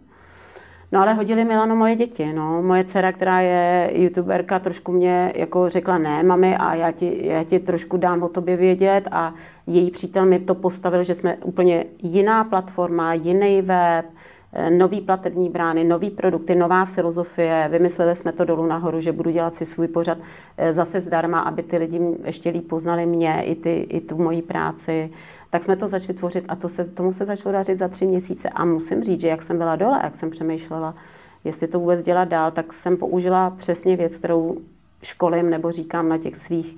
No 0.93 0.99
ale 0.99 1.13
hodili 1.13 1.45
Milano 1.45 1.75
moje 1.75 1.95
děti, 1.95 2.33
no. 2.33 2.61
Moje 2.61 2.83
dcera, 2.83 3.11
která 3.11 3.41
je 3.41 3.91
youtuberka, 3.93 4.59
trošku 4.59 4.91
mě 4.91 5.33
jako 5.35 5.69
řekla, 5.69 5.97
ne, 5.97 6.23
mami, 6.23 6.57
a 6.57 6.75
já 6.75 6.91
ti, 6.91 7.27
já 7.27 7.43
ti 7.43 7.59
trošku 7.59 7.97
dám 7.97 8.23
o 8.23 8.29
tobě 8.29 8.57
vědět 8.57 9.07
a 9.11 9.33
její 9.67 9.91
přítel 9.91 10.25
mi 10.25 10.39
to 10.39 10.55
postavil, 10.55 11.03
že 11.03 11.15
jsme 11.15 11.35
úplně 11.35 11.85
jiná 12.03 12.43
platforma, 12.43 13.13
jiný 13.13 13.61
web, 13.61 14.05
eh, 14.53 14.69
nový 14.69 15.01
platební 15.01 15.49
brány, 15.49 15.83
nový 15.83 16.09
produkty, 16.09 16.55
nová 16.55 16.85
filozofie. 16.85 17.67
Vymysleli 17.71 18.15
jsme 18.15 18.31
to 18.31 18.45
dolů 18.45 18.65
nahoru, 18.65 19.01
že 19.01 19.11
budu 19.11 19.29
dělat 19.31 19.53
si 19.53 19.65
svůj 19.65 19.87
pořad 19.87 20.17
eh, 20.57 20.73
zase 20.73 21.01
zdarma, 21.01 21.39
aby 21.39 21.63
ty 21.63 21.77
lidi 21.77 22.01
ještě 22.23 22.49
líp 22.49 22.67
poznali 22.67 23.05
mě, 23.05 23.43
i, 23.45 23.55
ty, 23.55 23.87
i 23.89 24.01
tu 24.01 24.17
moji 24.17 24.41
práci 24.41 25.09
tak 25.51 25.63
jsme 25.63 25.75
to 25.75 25.87
začali 25.87 26.13
tvořit 26.13 26.45
a 26.47 26.55
to 26.55 26.69
se, 26.69 26.91
tomu 26.91 27.13
se 27.13 27.25
začalo 27.25 27.53
dařit 27.53 27.79
za 27.79 27.87
tři 27.87 28.05
měsíce. 28.05 28.49
A 28.49 28.65
musím 28.65 29.03
říct, 29.03 29.21
že 29.21 29.27
jak 29.27 29.41
jsem 29.41 29.57
byla 29.57 29.75
dole, 29.75 29.99
jak 30.03 30.15
jsem 30.15 30.29
přemýšlela, 30.29 30.95
jestli 31.43 31.67
to 31.67 31.79
vůbec 31.79 32.03
dělat 32.03 32.27
dál, 32.27 32.51
tak 32.51 32.73
jsem 32.73 32.97
použila 32.97 33.49
přesně 33.49 33.95
věc, 33.95 34.17
kterou 34.19 34.57
školím 35.03 35.49
nebo 35.49 35.71
říkám 35.71 36.09
na 36.09 36.17
těch 36.17 36.35
svých 36.35 36.77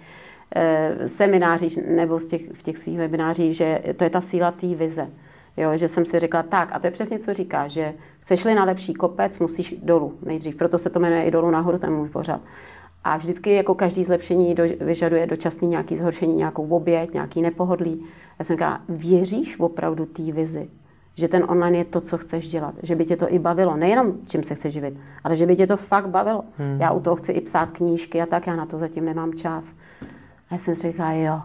eh, 0.55 1.09
seminářích 1.09 1.77
nebo 1.87 2.19
z 2.19 2.27
těch, 2.27 2.51
v 2.53 2.63
těch 2.63 2.77
svých 2.77 2.97
webinářích, 2.97 3.55
že 3.55 3.81
to 3.95 4.03
je 4.03 4.09
ta 4.09 4.21
síla 4.21 4.51
té 4.51 4.67
vize. 4.67 5.07
Jo, 5.57 5.77
že 5.77 5.87
jsem 5.87 6.05
si 6.05 6.19
řekla, 6.19 6.43
tak, 6.43 6.69
a 6.71 6.79
to 6.79 6.87
je 6.87 6.91
přesně, 6.91 7.19
co 7.19 7.33
říká, 7.33 7.67
že 7.67 7.93
chceš-li 8.19 8.55
na 8.55 8.63
lepší 8.63 8.93
kopec, 8.93 9.39
musíš 9.39 9.75
dolů 9.83 10.17
nejdřív. 10.21 10.55
Proto 10.55 10.77
se 10.77 10.89
to 10.89 10.99
jmenuje 10.99 11.23
i 11.23 11.31
dolů 11.31 11.51
nahoru, 11.51 11.77
ten 11.77 11.93
můj 11.93 12.09
pořad. 12.09 12.41
A 13.03 13.17
vždycky 13.17 13.53
jako 13.53 13.75
každý 13.75 14.05
zlepšení 14.05 14.55
do, 14.55 14.63
vyžaduje 14.79 15.27
dočasný 15.27 15.67
nějaký 15.67 15.95
zhoršení, 15.95 16.35
nějakou 16.35 16.67
oběť, 16.67 17.13
nějaký 17.13 17.41
nepohodlí. 17.41 18.05
Já 18.39 18.45
jsem 18.45 18.55
říkala, 18.55 18.81
věříš 18.89 19.59
opravdu 19.59 20.05
té 20.05 20.31
vizi? 20.31 20.69
Že 21.15 21.27
ten 21.27 21.45
online 21.47 21.77
je 21.77 21.85
to, 21.85 22.01
co 22.01 22.17
chceš 22.17 22.47
dělat. 22.47 22.75
Že 22.83 22.95
by 22.95 23.05
tě 23.05 23.17
to 23.17 23.33
i 23.33 23.39
bavilo. 23.39 23.77
Nejenom, 23.77 24.13
čím 24.27 24.43
se 24.43 24.55
chceš 24.55 24.73
živit, 24.73 24.97
ale 25.23 25.35
že 25.35 25.45
by 25.45 25.55
tě 25.55 25.67
to 25.67 25.77
fakt 25.77 26.09
bavilo. 26.09 26.43
Hmm. 26.57 26.81
Já 26.81 26.91
u 26.91 26.99
toho 26.99 27.15
chci 27.15 27.31
i 27.31 27.41
psát 27.41 27.71
knížky 27.71 28.21
a 28.21 28.25
tak, 28.25 28.47
já 28.47 28.55
na 28.55 28.65
to 28.65 28.77
zatím 28.77 29.05
nemám 29.05 29.33
čas. 29.33 29.73
A 30.49 30.53
já 30.53 30.57
jsem 30.57 30.75
si 30.75 30.91
říkala, 30.91 31.11
jo, 31.11 31.41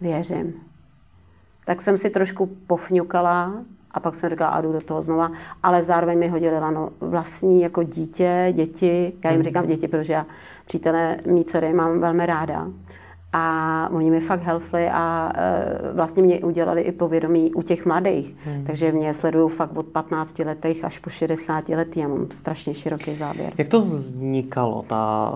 věřím. 0.00 0.54
Tak 1.64 1.80
jsem 1.80 1.98
si 1.98 2.10
trošku 2.10 2.46
pofňukala 2.46 3.64
a 3.90 4.00
pak 4.00 4.14
jsem 4.14 4.30
řekla, 4.30 4.48
a 4.48 4.60
jdu 4.60 4.72
do 4.72 4.80
toho 4.80 5.02
znova, 5.02 5.32
ale 5.62 5.82
zároveň 5.82 6.18
mi 6.18 6.28
hodili 6.28 6.58
lano 6.58 6.90
vlastní 7.00 7.62
jako 7.62 7.82
dítě, 7.82 8.52
děti, 8.52 9.12
já 9.24 9.30
jim 9.30 9.42
říkám 9.42 9.66
děti, 9.66 9.88
protože 9.88 10.12
já 10.12 10.26
přítele 10.66 11.16
mý 11.26 11.44
dcery 11.44 11.72
mám 11.72 12.00
velmi 12.00 12.26
ráda. 12.26 12.66
A 13.32 13.88
oni 13.92 14.10
mi 14.10 14.20
fakt 14.20 14.42
helfli 14.42 14.88
a 14.92 15.32
e, 15.34 15.92
vlastně 15.92 16.22
mě 16.22 16.40
udělali 16.40 16.82
i 16.82 16.92
povědomí 16.92 17.54
u 17.54 17.62
těch 17.62 17.86
mladých. 17.86 18.36
Hmm. 18.44 18.64
Takže 18.64 18.92
mě 18.92 19.14
sledují 19.14 19.50
fakt 19.50 19.76
od 19.76 19.86
15 19.86 20.38
letech 20.38 20.84
až 20.84 20.98
po 20.98 21.10
60 21.10 21.68
letý. 21.68 22.00
Já 22.00 22.08
mám 22.08 22.26
strašně 22.30 22.74
široký 22.74 23.14
záběr. 23.14 23.52
Jak 23.58 23.68
to 23.68 23.80
vznikalo, 23.80 24.82
ta, 24.86 25.32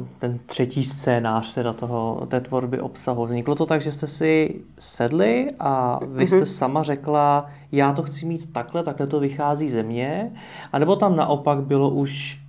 e, 0.00 0.04
ten 0.18 0.38
třetí 0.46 0.84
scénář 0.84 1.54
teda 1.54 1.72
toho, 1.72 2.26
té 2.28 2.40
tvorby 2.40 2.80
obsahu? 2.80 3.26
Vzniklo 3.26 3.54
to 3.54 3.66
tak, 3.66 3.80
že 3.80 3.92
jste 3.92 4.06
si 4.06 4.60
sedli 4.78 5.48
a 5.60 6.00
vy 6.06 6.26
jste 6.26 6.36
mm-hmm. 6.36 6.56
sama 6.56 6.82
řekla, 6.82 7.46
já 7.72 7.92
to 7.92 8.02
chci 8.02 8.26
mít 8.26 8.52
takhle, 8.52 8.82
takhle 8.82 9.06
to 9.06 9.20
vychází 9.20 9.68
ze 9.70 9.82
mě? 9.82 10.32
A 10.72 10.78
nebo 10.78 10.96
tam 10.96 11.16
naopak 11.16 11.60
bylo 11.60 11.90
už 11.90 12.43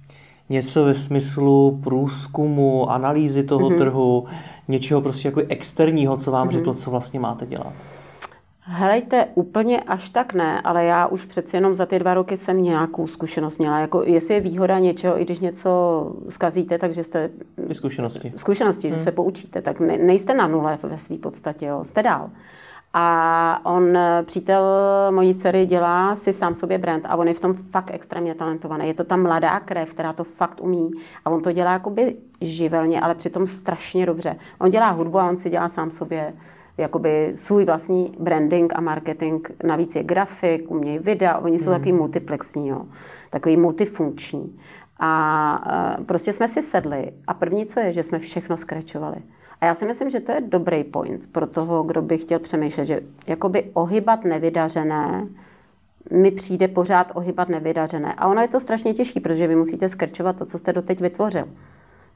něco 0.50 0.86
ve 0.86 0.96
smyslu 0.96 1.80
průzkumu, 1.84 2.92
analýzy 2.92 3.44
toho 3.44 3.70
mm-hmm. 3.70 3.78
trhu, 3.78 4.26
něčeho 4.68 5.02
prostě 5.02 5.28
jako 5.28 5.42
externího, 5.50 6.18
co 6.18 6.32
vám 6.32 6.48
mm-hmm. 6.48 6.52
řeklo, 6.52 6.74
co 6.74 6.92
vlastně 6.92 7.20
máte 7.20 7.46
dělat? 7.46 7.74
Helejte, 8.68 9.28
úplně 9.36 9.80
až 9.80 10.10
tak 10.10 10.34
ne, 10.34 10.62
ale 10.62 10.86
já 10.86 11.08
už 11.08 11.26
přeci 11.26 11.58
jenom 11.58 11.74
za 11.74 11.86
ty 11.86 12.00
dva 12.00 12.14
roky 12.14 12.38
jsem 12.38 12.62
nějakou 12.62 13.08
zkušenost 13.08 13.58
měla. 13.58 13.80
Jako, 13.80 14.04
jestli 14.06 14.34
je 14.34 14.40
výhoda 14.40 14.80
něčeho, 14.80 15.22
i 15.22 15.26
když 15.26 15.40
něco 15.40 16.12
zkazíte, 16.30 16.78
takže 16.78 17.04
jste... 17.04 17.30
Zkušenosti. 17.72 18.34
Zkušenosti, 18.36 18.88
hmm. 18.88 18.98
že 18.98 19.04
se 19.04 19.12
poučíte, 19.12 19.62
tak 19.62 19.80
ne, 19.80 19.98
nejste 19.98 20.34
na 20.34 20.48
nule 20.48 20.78
ve 20.84 20.98
své 20.98 21.18
podstatě, 21.18 21.66
jo, 21.66 21.84
jste 21.84 22.04
dál. 22.04 22.30
A 22.98 23.60
on, 23.64 23.98
přítel 24.26 24.64
mojí 25.12 25.36
dcery, 25.36 25.66
dělá 25.66 26.16
si 26.16 26.34
sám 26.34 26.54
sobě 26.54 26.78
brand 26.78 27.06
a 27.06 27.16
on 27.16 27.28
je 27.28 27.34
v 27.34 27.40
tom 27.40 27.54
fakt 27.54 27.92
extrémně 27.94 28.36
talentovaný. 28.36 28.88
Je 28.88 28.94
to 28.94 29.04
ta 29.04 29.18
mladá 29.18 29.60
krev, 29.60 29.90
která 29.90 30.14
to 30.14 30.24
fakt 30.24 30.62
umí 30.62 30.92
a 31.26 31.30
on 31.30 31.42
to 31.42 31.52
dělá 31.52 31.72
jakoby 31.72 32.16
živelně, 32.42 33.02
ale 33.02 33.16
přitom 33.16 33.48
strašně 33.48 34.06
dobře. 34.06 34.36
On 34.60 34.70
dělá 34.70 34.90
hudbu 34.90 35.20
a 35.20 35.30
on 35.30 35.38
si 35.38 35.50
dělá 35.50 35.70
sám 35.70 35.92
sobě 35.92 36.34
jakoby 36.78 37.32
svůj 37.36 37.66
vlastní 37.66 38.16
branding 38.20 38.74
a 38.76 38.82
marketing. 38.82 39.48
Navíc 39.64 39.96
je 39.96 40.04
grafik, 40.04 40.72
umějí 40.72 41.00
videa, 41.00 41.38
oni 41.38 41.60
jsou 41.60 41.70
mm. 41.70 41.76
takový 41.76 41.94
multiplexní, 41.94 42.68
jo. 42.68 42.82
takový 43.30 43.58
multifunkční. 43.58 44.60
A 45.00 45.98
uh, 45.98 46.06
prostě 46.06 46.34
jsme 46.34 46.48
si 46.48 46.62
sedli 46.62 47.12
a 47.28 47.34
první, 47.34 47.66
co 47.66 47.80
je, 47.80 47.92
že 47.92 48.04
jsme 48.04 48.20
všechno 48.20 48.58
skračovali. 48.58 49.18
A 49.62 49.66
já 49.66 49.76
si 49.76 49.86
myslím, 49.86 50.10
že 50.10 50.20
to 50.20 50.32
je 50.32 50.42
dobrý 50.42 50.84
point 50.84 51.32
pro 51.32 51.48
toho, 51.48 51.84
kdo 51.84 52.02
by 52.02 52.18
chtěl 52.18 52.40
přemýšlet, 52.40 52.86
že 52.86 53.02
jakoby 53.28 53.72
ohybat 53.74 54.24
nevydařené 54.24 55.28
mi 56.12 56.32
přijde 56.32 56.68
pořád 56.68 57.12
ohybat 57.16 57.50
nevydařené. 57.50 58.14
A 58.14 58.28
ono 58.28 58.42
je 58.42 58.48
to 58.48 58.60
strašně 58.60 58.94
těžké, 58.94 59.20
protože 59.20 59.48
vy 59.48 59.56
musíte 59.56 59.90
skrčovat 59.90 60.36
to, 60.36 60.46
co 60.46 60.58
jste 60.58 60.74
doteď 60.74 61.02
vytvořil. 61.02 61.46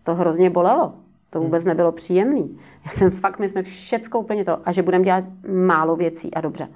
To 0.03 0.15
hrozně 0.15 0.49
bolelo. 0.49 0.93
To 1.29 1.39
vůbec 1.39 1.63
hmm. 1.63 1.69
nebylo 1.69 1.91
příjemné. 1.91 2.43
Já 2.85 2.91
jsem 2.91 3.11
fakt, 3.11 3.39
my 3.39 3.49
jsme 3.49 3.63
všecko 3.63 4.19
úplně 4.19 4.45
to, 4.45 4.57
a 4.65 4.71
že 4.71 4.83
budeme 4.83 5.03
dělat 5.03 5.23
málo 5.47 5.95
věcí 5.95 6.33
a 6.33 6.41
dobře. 6.41 6.67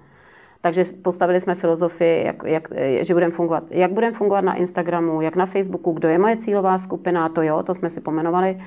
Takže 0.62 0.84
postavili 1.02 1.42
jsme 1.42 1.56
filozofii, 1.56 2.26
jak, 2.26 2.44
jak, 2.46 2.68
že 3.02 3.14
budeme 3.14 3.34
fungovat. 3.34 3.64
Jak 3.72 3.92
budeme 3.92 4.18
fungovat 4.18 4.42
na 4.42 4.54
Instagramu, 4.54 5.22
jak 5.22 5.36
na 5.36 5.46
Facebooku, 5.46 5.92
kdo 5.92 6.08
je 6.10 6.18
moje 6.18 6.38
cílová 6.38 6.78
skupina, 6.78 7.30
to 7.30 7.42
jo, 7.42 7.64
to 7.64 7.74
jsme 7.74 7.90
si 7.90 8.02
pomenovali. 8.02 8.58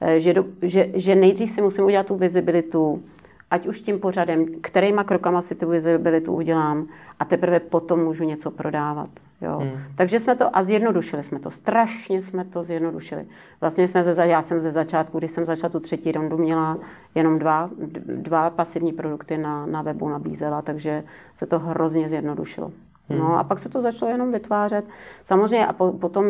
Eh, 0.00 0.20
že, 0.20 0.32
do, 0.32 0.44
že, 0.62 0.88
že 0.94 1.14
nejdřív 1.14 1.50
si 1.50 1.62
musím 1.62 1.84
udělat 1.84 2.06
tu 2.06 2.16
vizibilitu, 2.16 3.02
ať 3.50 3.66
už 3.66 3.80
tím 3.80 4.00
pořadem, 4.00 4.46
kterýma 4.60 5.04
krokama 5.04 5.42
si 5.42 5.54
tu 5.54 5.68
vizibilitu 5.68 6.34
udělám 6.34 6.86
a 7.18 7.24
teprve 7.24 7.60
potom 7.60 8.04
můžu 8.04 8.24
něco 8.24 8.50
prodávat. 8.50 9.10
Jo. 9.40 9.58
Hmm. 9.58 9.70
Takže 9.94 10.20
jsme 10.20 10.34
to 10.34 10.56
a 10.56 10.62
zjednodušili 10.62 11.22
jsme 11.22 11.38
to. 11.38 11.50
Strašně 11.50 12.20
jsme 12.20 12.44
to 12.44 12.62
zjednodušili. 12.62 13.26
Vlastně 13.60 13.88
jsme 13.88 14.04
ze, 14.04 14.26
já 14.26 14.42
jsem 14.42 14.60
ze 14.60 14.72
začátku, 14.72 15.18
když 15.18 15.30
jsem 15.30 15.44
začala 15.44 15.70
tu 15.70 15.80
třetí 15.80 16.12
rondu, 16.12 16.38
měla 16.38 16.78
jenom 17.14 17.38
dva, 17.38 17.70
dva 18.06 18.50
pasivní 18.50 18.92
produkty 18.92 19.38
na, 19.38 19.66
na 19.66 19.82
webu 19.82 20.08
nabízela, 20.08 20.62
takže 20.62 21.04
se 21.34 21.46
to 21.46 21.58
hrozně 21.58 22.08
zjednodušilo. 22.08 22.72
No 23.10 23.24
hmm. 23.24 23.34
a 23.34 23.44
pak 23.44 23.58
se 23.58 23.68
to 23.68 23.82
začalo 23.82 24.10
jenom 24.10 24.32
vytvářet. 24.32 24.84
Samozřejmě 25.24 25.66
a 25.66 25.72
po, 25.72 25.92
potom 25.92 26.24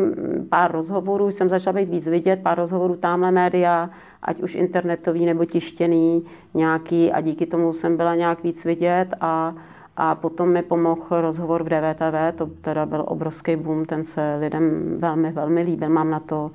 pár 0.49 0.73
rozhovorů 0.73 1.31
jsem 1.31 1.49
začala 1.49 1.75
být 1.75 1.89
víc 1.89 2.09
vidět, 2.09 2.41
pár 2.43 2.59
rozhovorů 2.59 2.97
tamhle 2.97 3.31
média, 3.31 3.91
ať 4.23 4.43
už 4.43 4.55
internetový 4.55 5.27
nebo 5.27 5.45
tištěný 5.45 6.25
nějaký 6.55 7.13
a 7.13 7.21
díky 7.21 7.47
tomu 7.47 7.73
jsem 7.73 7.97
byla 7.97 8.15
nějak 8.15 8.43
víc 8.43 8.65
vidět 8.65 9.15
a, 9.21 9.55
a 9.97 10.15
potom 10.15 10.49
mi 10.49 10.63
pomohl 10.63 11.21
rozhovor 11.21 11.63
v 11.63 11.69
DVTV, 11.69 12.37
to 12.39 12.47
teda 12.47 12.87
byl 12.87 13.05
obrovský 13.09 13.57
boom, 13.57 13.85
ten 13.85 14.05
se 14.05 14.37
lidem 14.41 14.97
velmi, 14.99 15.33
velmi 15.33 15.63
líbil, 15.63 15.89
mám 15.89 16.11
na 16.11 16.21
to 16.21 16.51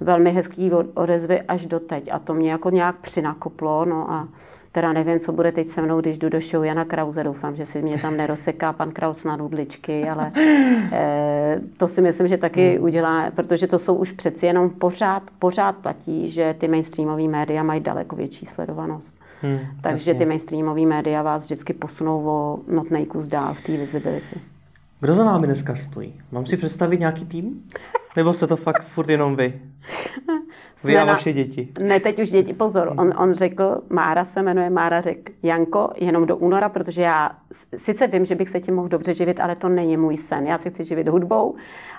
velmi 0.00 0.30
hezký 0.30 0.70
odezvy 0.94 1.42
až 1.42 1.66
doteď 1.66 2.08
a 2.12 2.18
to 2.18 2.34
mě 2.34 2.50
jako 2.50 2.70
nějak 2.70 2.96
přinakoplo, 2.96 3.84
no 3.84 4.10
a 4.10 4.28
Teda 4.72 4.92
nevím, 4.92 5.20
co 5.20 5.32
bude 5.32 5.52
teď 5.52 5.68
se 5.68 5.82
mnou, 5.82 6.00
když 6.00 6.18
jdu 6.18 6.28
do 6.28 6.40
show 6.40 6.64
Jana 6.64 6.84
Krause. 6.84 7.24
Doufám, 7.24 7.56
že 7.56 7.66
si 7.66 7.82
mě 7.82 7.98
tam 7.98 8.16
neroseká 8.16 8.72
pan 8.72 8.90
Kraus 8.90 9.24
na 9.24 9.36
nudličky, 9.36 10.08
ale 10.08 10.32
e, 10.92 11.60
to 11.76 11.88
si 11.88 12.02
myslím, 12.02 12.28
že 12.28 12.36
taky 12.36 12.74
hmm. 12.74 12.84
udělá, 12.84 13.30
protože 13.30 13.66
to 13.66 13.78
jsou 13.78 13.94
už 13.94 14.12
přeci 14.12 14.46
jenom 14.46 14.70
pořád, 14.70 15.22
pořád 15.38 15.76
platí, 15.76 16.30
že 16.30 16.54
ty 16.58 16.68
mainstreamové 16.68 17.28
média 17.28 17.62
mají 17.62 17.80
daleko 17.80 18.16
větší 18.16 18.46
sledovanost. 18.46 19.16
Hmm, 19.42 19.58
Takže 19.80 20.10
jasně. 20.10 20.14
ty 20.14 20.26
mainstreamové 20.26 20.86
média 20.86 21.22
vás 21.22 21.44
vždycky 21.44 21.72
posunou 21.72 22.24
o 22.26 22.58
notnej 22.68 23.06
kus 23.06 23.26
dál 23.26 23.54
v 23.54 23.60
té 23.60 23.72
visibility. 23.72 24.40
Kdo 25.00 25.14
za 25.14 25.24
vámi 25.24 25.46
dneska 25.46 25.74
stojí? 25.74 26.14
Mám 26.32 26.46
si 26.46 26.56
představit 26.56 27.00
nějaký 27.00 27.26
tým? 27.26 27.62
Nebo 28.16 28.34
jste 28.34 28.46
to 28.46 28.56
fakt 28.56 28.82
furt 28.82 29.08
jenom 29.08 29.36
vy? 29.36 29.60
Vy 30.84 30.98
a 30.98 31.04
vaše 31.04 31.32
děti. 31.32 31.68
Ne, 31.80 32.00
teď 32.00 32.18
už 32.18 32.30
děti. 32.30 32.52
Pozor, 32.52 32.94
on, 32.98 33.14
on 33.18 33.34
řekl, 33.34 33.82
Mára 33.88 34.24
se 34.24 34.42
jmenuje, 34.42 34.70
Mára 34.70 35.00
řekl, 35.00 35.32
Janko, 35.42 35.90
jenom 35.96 36.26
do 36.26 36.36
února, 36.36 36.68
protože 36.68 37.02
já 37.02 37.30
sice 37.76 38.06
vím, 38.06 38.24
že 38.24 38.34
bych 38.34 38.48
se 38.48 38.60
tím 38.60 38.74
mohl 38.74 38.88
dobře 38.88 39.14
živit, 39.14 39.40
ale 39.40 39.56
to 39.56 39.68
není 39.68 39.96
můj 39.96 40.16
sen. 40.16 40.46
Já 40.46 40.58
si 40.58 40.70
chci 40.70 40.84
živit 40.84 41.08
hudbou 41.08 41.54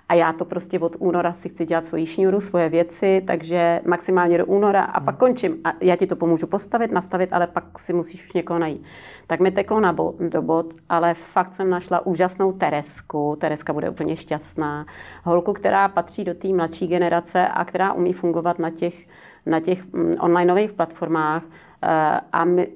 a 0.09 0.13
já 0.13 0.33
to 0.33 0.45
prostě 0.45 0.79
od 0.79 0.95
února 0.99 1.33
si 1.33 1.49
chci 1.49 1.65
dělat 1.65 1.85
svoji 1.85 2.05
šňůru, 2.05 2.39
svoje 2.39 2.69
věci, 2.69 3.23
takže 3.27 3.81
maximálně 3.85 4.37
do 4.37 4.45
února 4.45 4.83
a 4.83 4.99
pak 4.99 5.17
končím. 5.17 5.57
A 5.63 5.73
já 5.81 5.95
ti 5.95 6.07
to 6.07 6.15
pomůžu 6.15 6.47
postavit, 6.47 6.91
nastavit, 6.91 7.33
ale 7.33 7.47
pak 7.47 7.79
si 7.79 7.93
musíš 7.93 8.25
už 8.25 8.33
někoho 8.33 8.59
najít. 8.59 8.83
Tak 9.27 9.39
mi 9.39 9.51
teklo 9.51 9.79
na 9.79 9.93
bo, 9.93 10.13
do 10.29 10.41
bod, 10.41 10.73
ale 10.89 11.13
fakt 11.13 11.53
jsem 11.53 11.69
našla 11.69 12.05
úžasnou 12.05 12.51
Teresku. 12.51 13.37
Tereska 13.39 13.73
bude 13.73 13.89
úplně 13.89 14.15
šťastná. 14.15 14.85
Holku, 15.23 15.53
která 15.53 15.87
patří 16.01 16.23
do 16.23 16.33
té 16.33 16.47
mladší 16.47 16.87
generace 16.87 17.47
a 17.47 17.65
která 17.65 17.93
umí 17.93 18.13
fungovat 18.13 18.59
na 18.59 18.69
těch, 18.69 19.07
na 19.45 19.59
těch 19.59 19.93
mm, 19.93 20.13
onlineových 20.19 20.73
platformách. 20.73 21.43
Eh, 21.83 22.19
a 22.31 22.45
my, 22.45 22.67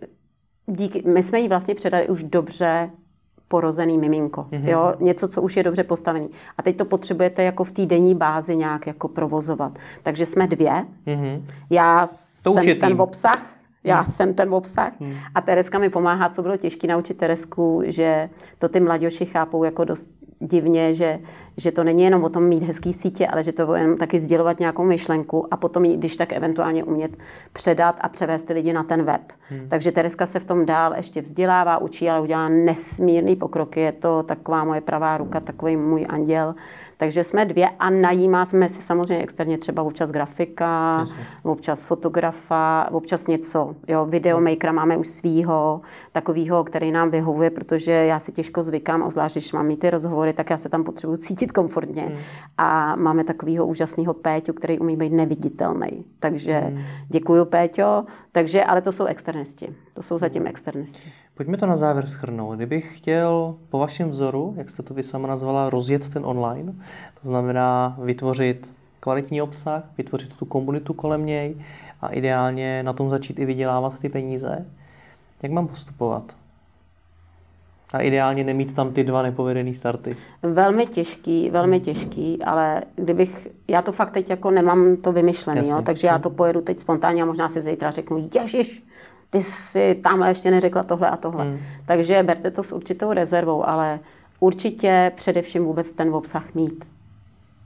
díky, 0.66 1.04
my 1.08 1.24
jsme 1.24 1.40
jí 1.40 1.48
vlastně 1.48 1.76
předali 1.76 2.08
už 2.08 2.24
dobře 2.24 2.90
porozený 3.48 3.98
miminko. 3.98 4.42
Mm-hmm. 4.42 4.70
Jo? 4.70 4.94
Něco, 5.00 5.28
co 5.28 5.42
už 5.42 5.58
je 5.58 5.64
dobře 5.64 5.84
postavený. 5.84 6.30
A 6.58 6.62
teď 6.62 6.78
to 6.78 6.86
potřebujete 6.86 7.44
jako 7.44 7.64
v 7.64 7.72
té 7.72 7.86
denní 7.86 8.16
bázi 8.16 8.56
nějak 8.56 8.88
jako 8.88 9.08
provozovat. 9.08 9.80
Takže 10.04 10.26
jsme 10.26 10.48
dvě. 10.48 10.86
Mm-hmm. 11.08 11.42
Já 11.70 12.08
to 12.44 12.54
jsem 12.54 12.80
ten 12.80 13.02
obsah, 13.02 13.55
já 13.86 14.02
hmm. 14.02 14.12
jsem 14.12 14.34
ten 14.34 14.54
obsah. 14.54 14.92
Hmm. 15.00 15.14
A 15.36 15.42
Tereska 15.42 15.80
mi 15.80 15.90
pomáhá, 15.90 16.30
co 16.30 16.42
bylo 16.42 16.58
těžké 16.58 16.88
naučit 16.88 17.18
Teresku, 17.18 17.82
že 17.86 18.30
to 18.60 18.70
ty 18.70 18.80
mladěši 18.80 19.26
chápou 19.26 19.64
jako 19.64 19.84
dost 19.84 20.10
divně, 20.40 20.94
že, 20.94 21.20
že 21.58 21.72
to 21.72 21.84
není 21.84 22.04
jenom 22.04 22.24
o 22.24 22.30
tom 22.30 22.44
mít 22.44 22.64
hezký 22.64 22.94
sítě, 22.94 23.28
ale 23.28 23.44
že 23.44 23.52
to 23.52 23.76
je 23.76 23.82
jenom 23.82 23.98
taky 23.98 24.20
sdělovat 24.20 24.60
nějakou 24.60 24.84
myšlenku 24.84 25.54
a 25.54 25.58
potom 25.58 25.86
ji, 25.86 25.98
když 25.98 26.18
tak 26.18 26.34
eventuálně 26.34 26.84
umět 26.84 27.18
předat 27.54 28.00
a 28.02 28.10
převést 28.10 28.44
ty 28.44 28.54
lidi 28.54 28.74
na 28.74 28.84
ten 28.84 29.04
web. 29.04 29.22
Hmm. 29.50 29.70
Takže 29.70 29.92
Tereska 29.92 30.26
se 30.26 30.40
v 30.40 30.46
tom 30.46 30.66
dál 30.66 30.94
ještě 30.96 31.22
vzdělává, 31.22 31.78
učí, 31.78 32.10
ale 32.10 32.22
udělá 32.22 32.50
nesmírný 32.50 33.36
pokrok. 33.36 33.78
Je 33.78 33.92
to 33.92 34.24
taková 34.24 34.64
moje 34.64 34.82
pravá 34.82 35.18
ruka, 35.18 35.40
takový 35.40 35.78
můj 35.78 36.06
anděl. 36.10 36.56
Takže 36.98 37.24
jsme 37.24 37.46
dvě 37.46 37.70
a 37.80 37.90
najímá 37.90 38.46
jsme 38.46 38.70
si 38.70 38.82
samozřejmě 38.82 39.24
externě 39.24 39.58
třeba 39.58 39.84
občas 39.84 40.12
grafika, 40.12 40.98
Jasně. 41.00 41.26
občas 41.44 41.86
fotografa, 41.86 42.88
občas 42.92 43.28
něco. 43.28 43.76
Jo, 43.88 44.06
videomakera 44.06 44.72
máme 44.74 44.98
už 44.98 45.08
svýho, 45.08 45.82
takového, 46.12 46.64
který 46.64 46.92
nám 46.92 47.12
vyhovuje, 47.12 47.50
protože 47.50 47.92
já 47.92 48.20
si 48.20 48.32
těžko 48.32 48.64
zvykám, 48.64 49.04
ozvlášť 49.04 49.36
když 49.36 49.54
mám 49.54 49.68
mít 49.68 49.80
ty 49.80 49.90
rozhovory, 49.90 50.34
tak 50.34 50.50
já 50.50 50.58
se 50.58 50.70
tam 50.70 50.84
potřebuji 50.84 51.18
cítit 51.18 51.52
komfortně. 51.52 52.02
Hmm. 52.02 52.18
A 52.58 52.96
máme 52.96 53.24
takového 53.24 53.66
úžasného 53.66 54.14
Péťu, 54.14 54.54
který 54.54 54.80
umí 54.80 54.98
být 54.98 55.14
neviditelný. 55.14 56.06
Takže 56.20 56.60
hmm. 56.60 56.82
děkuji 57.10 57.46
Péťo. 57.46 58.06
Takže, 58.32 58.64
ale 58.64 58.82
to 58.82 58.92
jsou 58.92 59.06
externisti. 59.06 59.76
To 59.94 60.04
jsou 60.04 60.18
zatím 60.18 60.42
hmm. 60.42 60.50
externisti. 60.50 61.12
Pojďme 61.36 61.58
to 61.58 61.66
na 61.66 61.78
závěr 61.78 62.06
schrnout. 62.06 62.56
Kdybych 62.56 62.98
chtěl 62.98 63.56
po 63.70 63.80
vašem 63.80 64.10
vzoru, 64.10 64.54
jak 64.58 64.70
jste 64.70 64.84
to 64.84 64.94
vy 64.94 65.04
sama 65.04 65.28
nazvala, 65.28 65.70
rozjet 65.70 66.10
ten 66.10 66.26
online, 66.26 66.74
to 67.22 67.28
znamená 67.28 67.98
vytvořit 68.02 68.72
kvalitní 69.00 69.42
obsah, 69.42 69.84
vytvořit 69.98 70.34
tu 70.34 70.46
komunitu 70.46 70.94
kolem 70.94 71.26
něj 71.26 71.56
a 72.02 72.08
ideálně 72.08 72.84
na 72.84 72.94
tom 72.94 73.10
začít 73.10 73.40
i 73.40 73.46
vydělávat 73.46 74.00
ty 74.00 74.10
peníze, 74.10 74.66
jak 75.44 75.52
mám 75.52 75.68
postupovat? 75.68 76.36
A 77.94 78.00
ideálně 78.00 78.44
nemít 78.44 78.76
tam 78.76 78.94
ty 78.94 79.04
dva 79.04 79.22
nepovedené 79.22 79.74
starty. 79.74 80.18
Velmi 80.44 80.86
těžký, 80.86 81.50
velmi 81.50 81.80
těžký, 81.80 82.44
ale 82.44 82.82
kdybych, 82.96 83.48
já 83.68 83.82
to 83.82 83.92
fakt 83.92 84.12
teď 84.12 84.30
jako 84.30 84.52
nemám 84.52 84.98
to 84.98 85.12
vymyšlené, 85.12 85.82
takže 85.84 86.08
já 86.08 86.20
to 86.20 86.30
pojedu 86.30 86.62
teď 86.62 86.80
spontánně 86.80 87.24
a 87.24 87.26
možná 87.26 87.50
si 87.50 87.62
zítra 87.62 87.92
řeknu, 87.92 88.30
ježiš, 88.34 88.84
ty 89.30 89.42
si 89.42 89.96
tamhle 89.96 90.30
ještě 90.30 90.52
neřekla 90.52 90.84
tohle 90.84 91.10
a 91.10 91.18
tohle. 91.18 91.44
Hmm. 91.46 91.60
Takže 91.86 92.24
berte 92.24 92.52
to 92.52 92.64
s 92.64 92.72
určitou 92.72 93.14
rezervou, 93.14 93.68
ale 93.68 94.00
určitě 94.40 95.12
především 95.16 95.66
vůbec 95.66 95.92
ten 95.92 96.16
obsah 96.16 96.54
mít. 96.54 96.86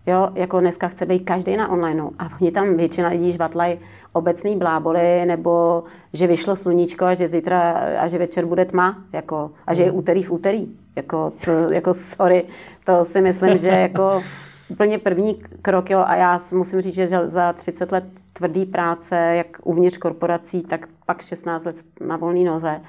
Jo, 0.07 0.29
jako 0.35 0.59
dneska 0.59 0.87
chce 0.87 1.05
být 1.05 1.19
každý 1.19 1.57
na 1.57 1.71
online 1.71 2.03
a 2.19 2.29
oni 2.41 2.51
tam 2.51 2.77
většina 2.77 3.09
lidí 3.09 3.31
žvatlají 3.31 3.79
obecný 4.13 4.55
bláboly, 4.55 5.25
nebo 5.25 5.83
že 6.13 6.27
vyšlo 6.27 6.55
sluníčko 6.55 7.05
a 7.05 7.13
že 7.13 7.27
zítra 7.27 7.71
a 7.99 8.07
že 8.07 8.17
večer 8.17 8.45
bude 8.45 8.65
tma, 8.65 9.03
jako, 9.13 9.51
a 9.67 9.73
že 9.73 9.83
je 9.83 9.89
hmm. 9.89 9.99
úterý 9.99 10.23
v 10.23 10.31
úterý. 10.31 10.67
Jako, 10.95 11.33
to, 11.45 11.51
jako 11.51 11.93
sorry, 11.93 12.43
to 12.85 13.05
si 13.05 13.21
myslím, 13.21 13.57
že 13.57 13.67
jako 13.67 14.23
úplně 14.69 14.97
první 14.97 15.33
krok, 15.61 15.89
jo, 15.89 16.03
a 16.05 16.15
já 16.15 16.39
musím 16.53 16.81
říct, 16.81 16.95
že 16.95 17.27
za 17.27 17.53
30 17.53 17.91
let 17.91 18.03
tvrdý 18.33 18.65
práce, 18.65 19.15
jak 19.15 19.47
uvnitř 19.63 19.97
korporací, 19.97 20.61
tak 20.61 20.87
pak 21.09 21.21
16 21.21 21.65
let 21.65 21.75
na 22.01 22.17
volné 22.17 22.43
noze, 22.43 22.81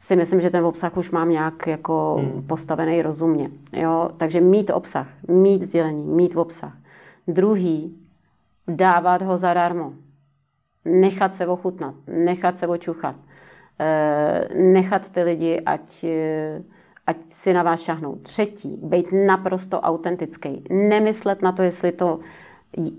si 0.00 0.16
myslím, 0.16 0.40
že 0.40 0.50
ten 0.50 0.64
obsah 0.64 0.96
už 0.96 1.10
mám 1.10 1.30
nějak 1.30 1.66
jako 1.66 2.16
hmm. 2.20 2.42
postavený 2.42 3.02
rozumně. 3.02 3.50
Jo? 3.72 4.10
Takže 4.16 4.40
mít 4.40 4.70
obsah, 4.70 5.08
mít 5.28 5.62
sdělení, 5.62 6.06
mít 6.06 6.36
obsah. 6.36 6.72
Druhý, 7.28 7.96
dávat 8.68 9.22
ho 9.22 9.38
zadarmo. 9.38 9.92
Nechat 10.84 11.34
se 11.34 11.46
ochutnat, 11.46 11.94
nechat 12.06 12.58
se 12.58 12.66
očuchat. 12.66 13.16
Eh, 13.80 14.48
nechat 14.54 15.10
ty 15.10 15.22
lidi, 15.22 15.60
ať, 15.60 16.04
eh, 16.04 16.62
ať 17.06 17.16
si 17.28 17.52
na 17.52 17.62
vás 17.62 17.82
šahnou. 17.82 18.16
Třetí, 18.16 18.80
být 18.82 19.06
naprosto 19.26 19.80
autentický. 19.80 20.64
Nemyslet 20.70 21.42
na 21.42 21.52
to, 21.52 21.62
jestli 21.62 21.92
to 21.92 22.20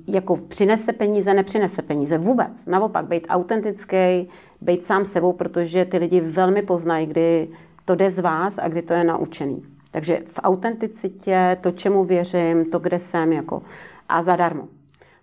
jako 0.07 0.37
přinese 0.37 0.93
peníze, 0.93 1.33
nepřinese 1.33 1.81
peníze. 1.81 2.17
Vůbec. 2.17 2.65
Naopak, 2.65 3.05
být 3.05 3.27
autentický, 3.29 4.29
být 4.61 4.85
sám 4.85 5.05
sebou, 5.05 5.33
protože 5.33 5.85
ty 5.85 5.97
lidi 5.97 6.21
velmi 6.21 6.61
poznají, 6.61 7.07
kdy 7.07 7.47
to 7.85 7.95
jde 7.95 8.09
z 8.09 8.19
vás 8.19 8.59
a 8.59 8.67
kdy 8.67 8.81
to 8.81 8.93
je 8.93 9.03
naučený. 9.03 9.63
Takže 9.91 10.21
v 10.25 10.39
autenticitě, 10.43 11.57
to, 11.61 11.71
čemu 11.71 12.03
věřím, 12.03 12.65
to, 12.65 12.79
kde 12.79 12.99
jsem, 12.99 13.33
jako 13.33 13.61
a 14.09 14.21
zadarmo. 14.21 14.67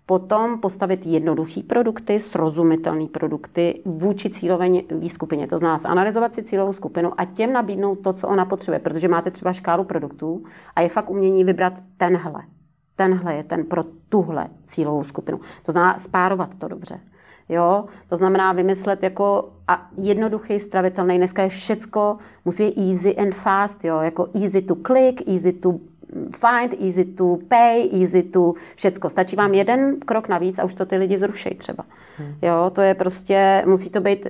Potom 0.05 0.59
postavit 0.59 1.05
jednoduché 1.05 1.63
produkty, 1.63 2.19
srozumitelné 2.19 3.07
produkty 3.07 3.81
vůči 3.85 4.29
cílové 4.29 4.67
výskupině. 4.91 5.47
To 5.47 5.57
znamená 5.57 5.79
analyzovat 5.85 6.33
si 6.33 6.43
cílovou 6.43 6.73
skupinu 6.73 7.11
a 7.17 7.25
těm 7.25 7.53
nabídnout 7.53 7.95
to, 7.95 8.13
co 8.13 8.27
ona 8.27 8.45
potřebuje, 8.45 8.79
protože 8.79 9.07
máte 9.07 9.31
třeba 9.31 9.53
škálu 9.53 9.83
produktů 9.83 10.43
a 10.75 10.81
je 10.81 10.89
fakt 10.89 11.09
umění 11.09 11.43
vybrat 11.43 11.73
tenhle 11.97 12.43
tenhle 12.95 13.35
je 13.35 13.43
ten 13.43 13.65
pro 13.65 13.83
tuhle 14.09 14.47
cílovou 14.63 15.03
skupinu. 15.03 15.39
To 15.63 15.71
znamená 15.71 15.97
spárovat 15.97 16.55
to 16.55 16.67
dobře. 16.67 16.99
Jo? 17.49 17.85
To 18.07 18.17
znamená 18.17 18.53
vymyslet 18.53 19.03
jako 19.03 19.53
a 19.67 19.89
jednoduchý, 19.97 20.59
stravitelný. 20.59 21.17
Dneska 21.17 21.43
je 21.43 21.49
všecko, 21.49 22.17
musí 22.45 22.63
být 22.63 22.91
easy 22.91 23.15
and 23.15 23.35
fast, 23.35 23.85
jo? 23.85 23.99
jako 23.99 24.27
easy 24.33 24.61
to 24.61 24.75
click, 24.75 25.29
easy 25.29 25.53
to 25.53 25.79
find, 26.35 26.81
easy 26.81 27.05
to 27.05 27.37
pay, 27.47 27.89
easy 28.01 28.23
to 28.23 28.53
všecko. 28.75 29.09
Stačí 29.09 29.35
vám 29.35 29.53
jeden 29.53 29.99
krok 29.99 30.27
navíc 30.27 30.59
a 30.59 30.63
už 30.63 30.73
to 30.73 30.85
ty 30.85 30.97
lidi 30.97 31.17
zrušejí 31.17 31.55
třeba. 31.55 31.83
Hmm. 32.17 32.35
Jo, 32.41 32.71
to 32.73 32.81
je 32.81 32.93
prostě, 32.93 33.63
musí 33.65 33.89
to 33.89 34.01
být 34.01 34.27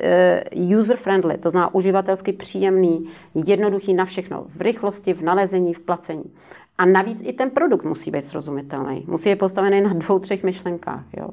uh, 0.55 0.79
user 0.79 0.97
friendly, 0.97 1.37
to 1.37 1.49
znamená 1.49 1.73
uživatelsky 1.73 2.33
příjemný, 2.33 3.09
jednoduchý 3.35 3.93
na 3.93 4.05
všechno, 4.05 4.43
v 4.47 4.61
rychlosti, 4.61 5.13
v 5.13 5.21
nalezení, 5.21 5.73
v 5.73 5.79
placení. 5.79 6.31
A 6.77 6.85
navíc 6.85 7.21
i 7.23 7.33
ten 7.33 7.49
produkt 7.49 7.83
musí 7.83 8.11
být 8.11 8.21
srozumitelný. 8.21 9.05
Musí 9.07 9.29
být 9.29 9.39
postavený 9.39 9.81
na 9.81 9.93
dvou, 9.93 10.19
třech 10.19 10.43
myšlenkách. 10.43 11.03
Jo. 11.17 11.29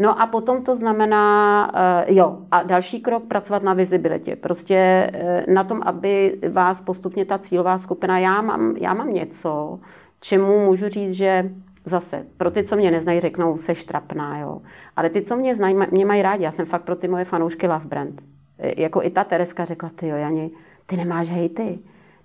No 0.00 0.20
a 0.20 0.26
potom 0.26 0.64
to 0.64 0.74
znamená, 0.74 1.72
uh, 2.08 2.16
jo, 2.16 2.38
a 2.50 2.62
další 2.62 3.00
krok, 3.00 3.24
pracovat 3.24 3.62
na 3.62 3.74
vizibilitě. 3.74 4.36
Prostě 4.36 5.10
uh, 5.14 5.54
na 5.54 5.64
tom, 5.64 5.80
aby 5.84 6.40
vás 6.52 6.80
postupně 6.80 7.24
ta 7.24 7.38
cílová 7.38 7.78
skupina, 7.78 8.18
já 8.18 8.42
mám, 8.42 8.76
já 8.76 8.94
mám 8.94 9.12
něco, 9.12 9.78
čemu 10.20 10.64
můžu 10.64 10.88
říct, 10.88 11.12
že 11.12 11.50
zase, 11.84 12.26
pro 12.36 12.50
ty, 12.50 12.64
co 12.64 12.76
mě 12.76 12.90
neznají, 12.90 13.20
řeknou, 13.20 13.56
se 13.56 13.74
štrapná, 13.74 14.38
jo. 14.38 14.62
Ale 14.96 15.10
ty, 15.10 15.22
co 15.22 15.36
mě 15.36 15.54
znají, 15.54 15.76
mě 15.90 16.06
mají 16.06 16.22
rádi. 16.22 16.44
Já 16.44 16.50
jsem 16.50 16.66
fakt 16.66 16.82
pro 16.82 16.96
ty 16.96 17.08
moje 17.08 17.24
fanoušky 17.24 17.66
love 17.66 17.84
brand. 17.84 18.22
E, 18.58 18.82
jako 18.82 19.02
i 19.02 19.10
ta 19.10 19.24
Tereska 19.24 19.64
řekla, 19.64 19.88
ty 19.94 20.08
jo, 20.08 20.16
Jani, 20.16 20.50
ty 20.86 20.96
nemáš 20.96 21.30
hejty 21.30 21.78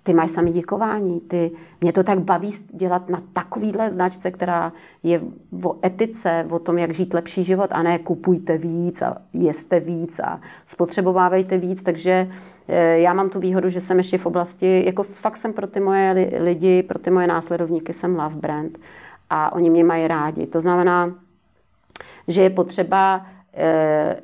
ty 0.06 0.14
máš 0.14 0.30
sami 0.30 0.50
děkování, 0.50 1.20
ty, 1.20 1.50
mě 1.80 1.92
to 1.92 2.02
tak 2.02 2.20
baví 2.20 2.54
dělat 2.72 3.08
na 3.08 3.22
takovýhle 3.32 3.90
značce, 3.90 4.30
která 4.30 4.72
je 5.02 5.20
o 5.64 5.76
etice, 5.84 6.46
o 6.50 6.58
tom, 6.58 6.78
jak 6.78 6.94
žít 6.94 7.14
lepší 7.14 7.44
život 7.44 7.70
a 7.72 7.82
ne 7.82 7.98
kupujte 7.98 8.58
víc 8.58 9.02
a 9.02 9.16
jeste 9.32 9.80
víc 9.80 10.18
a 10.18 10.40
spotřebovávejte 10.66 11.58
víc, 11.58 11.82
takže 11.82 12.28
eh, 12.68 12.98
já 12.98 13.12
mám 13.12 13.30
tu 13.30 13.40
výhodu, 13.40 13.68
že 13.68 13.80
jsem 13.80 13.98
ještě 13.98 14.18
v 14.18 14.26
oblasti, 14.26 14.82
jako 14.86 15.02
fakt 15.02 15.36
jsem 15.36 15.52
pro 15.52 15.66
ty 15.66 15.80
moje 15.80 16.30
lidi, 16.38 16.82
pro 16.82 16.98
ty 16.98 17.10
moje 17.10 17.26
následovníky 17.26 17.92
jsem 17.92 18.16
love 18.16 18.36
brand 18.36 18.78
a 19.30 19.52
oni 19.52 19.70
mě 19.70 19.84
mají 19.84 20.08
rádi. 20.08 20.46
To 20.46 20.60
znamená, 20.60 21.14
že 22.28 22.42
je 22.42 22.50
potřeba 22.50 23.26
eh, 23.54 24.16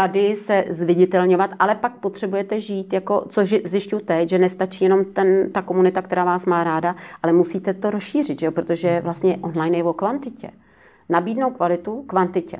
tady 0.00 0.36
se 0.36 0.64
zviditelňovat, 0.68 1.50
ale 1.58 1.74
pak 1.74 1.92
potřebujete 1.92 2.60
žít, 2.60 2.92
jako, 2.92 3.24
co 3.28 3.44
zjišťuji 3.64 4.02
teď, 4.04 4.28
že 4.28 4.38
nestačí 4.38 4.84
jenom 4.84 5.04
ten, 5.04 5.52
ta 5.52 5.62
komunita, 5.62 6.02
která 6.02 6.24
vás 6.24 6.46
má 6.46 6.64
ráda, 6.64 6.96
ale 7.22 7.32
musíte 7.32 7.74
to 7.74 7.90
rozšířit, 7.90 8.40
že 8.40 8.46
jo? 8.46 8.52
protože 8.52 9.00
vlastně 9.04 9.38
online 9.40 9.76
je 9.76 9.84
o 9.84 9.92
kvantitě. 9.92 10.50
Nabídnou 11.08 11.50
kvalitu 11.50 12.02
kvantitě. 12.02 12.58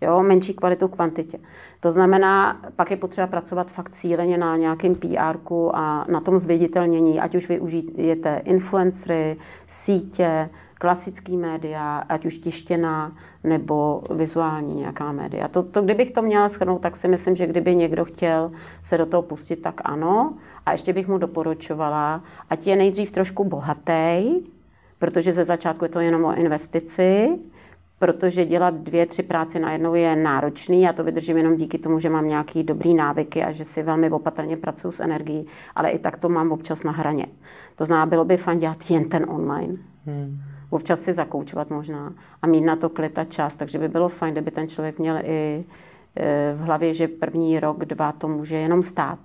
Jo, 0.00 0.22
menší 0.22 0.54
kvalitu 0.54 0.88
kvantitě. 0.88 1.38
To 1.80 1.90
znamená, 1.90 2.60
pak 2.76 2.90
je 2.90 2.96
potřeba 2.96 3.26
pracovat 3.26 3.70
fakt 3.70 3.90
cíleně 3.90 4.38
na 4.38 4.56
nějakém 4.56 4.94
PR 4.94 5.38
a 5.74 6.04
na 6.08 6.20
tom 6.20 6.38
zviditelnění, 6.38 7.20
ať 7.20 7.34
už 7.34 7.48
využijete 7.48 8.42
influencery, 8.44 9.36
sítě, 9.66 10.50
klasický 10.78 11.36
média, 11.36 11.98
ať 12.08 12.26
už 12.26 12.38
tištěná 12.38 13.12
nebo 13.44 14.02
vizuální 14.10 14.74
nějaká 14.74 15.12
média. 15.12 15.48
To, 15.48 15.62
to, 15.62 15.82
kdybych 15.82 16.10
to 16.10 16.22
měla 16.22 16.48
schrnout, 16.48 16.80
tak 16.80 16.96
si 16.96 17.08
myslím, 17.08 17.36
že 17.36 17.46
kdyby 17.46 17.76
někdo 17.76 18.04
chtěl 18.04 18.52
se 18.82 18.98
do 18.98 19.06
toho 19.06 19.22
pustit, 19.22 19.56
tak 19.56 19.80
ano. 19.84 20.34
A 20.66 20.72
ještě 20.72 20.92
bych 20.92 21.08
mu 21.08 21.18
doporučovala, 21.18 22.22
ať 22.50 22.66
je 22.66 22.76
nejdřív 22.76 23.10
trošku 23.10 23.44
bohatý, 23.44 24.40
protože 24.98 25.32
ze 25.32 25.44
začátku 25.44 25.84
je 25.84 25.88
to 25.88 26.00
jenom 26.00 26.24
o 26.24 26.34
investici, 26.34 27.38
protože 27.98 28.44
dělat 28.44 28.74
dvě, 28.74 29.06
tři 29.06 29.22
práce 29.22 29.58
najednou 29.58 29.94
je 29.94 30.16
náročný. 30.16 30.82
Já 30.82 30.92
to 30.92 31.04
vydržím 31.04 31.36
jenom 31.36 31.56
díky 31.56 31.78
tomu, 31.78 31.98
že 31.98 32.10
mám 32.10 32.26
nějaký 32.26 32.62
dobrý 32.62 32.94
návyky 32.94 33.44
a 33.44 33.50
že 33.50 33.64
si 33.64 33.82
velmi 33.82 34.10
opatrně 34.10 34.56
pracuji 34.56 34.92
s 34.92 35.00
energií, 35.00 35.46
ale 35.74 35.90
i 35.90 35.98
tak 35.98 36.16
to 36.16 36.28
mám 36.28 36.52
občas 36.52 36.84
na 36.84 36.92
hraně. 36.92 37.26
To 37.76 37.86
znamená, 37.86 38.06
bylo 38.06 38.24
by 38.24 38.36
fajn 38.36 38.58
dělat 38.58 38.90
jen 38.90 39.08
ten 39.08 39.26
online. 39.28 39.76
Hmm 40.06 40.38
občas 40.70 41.00
si 41.00 41.12
zakoučovat 41.12 41.70
možná 41.70 42.14
a 42.42 42.46
mít 42.46 42.60
na 42.60 42.76
to 42.76 42.88
klid 42.88 43.18
a 43.18 43.24
čas. 43.24 43.54
Takže 43.54 43.78
by 43.78 43.88
bylo 43.88 44.08
fajn, 44.08 44.34
kdyby 44.34 44.50
ten 44.50 44.68
člověk 44.68 44.98
měl 44.98 45.16
i 45.24 45.64
e, 46.16 46.54
v 46.54 46.60
hlavě, 46.60 46.94
že 46.94 47.08
první 47.08 47.60
rok, 47.60 47.84
dva 47.84 48.12
to 48.12 48.28
může 48.28 48.56
jenom 48.56 48.82
stát. 48.82 49.18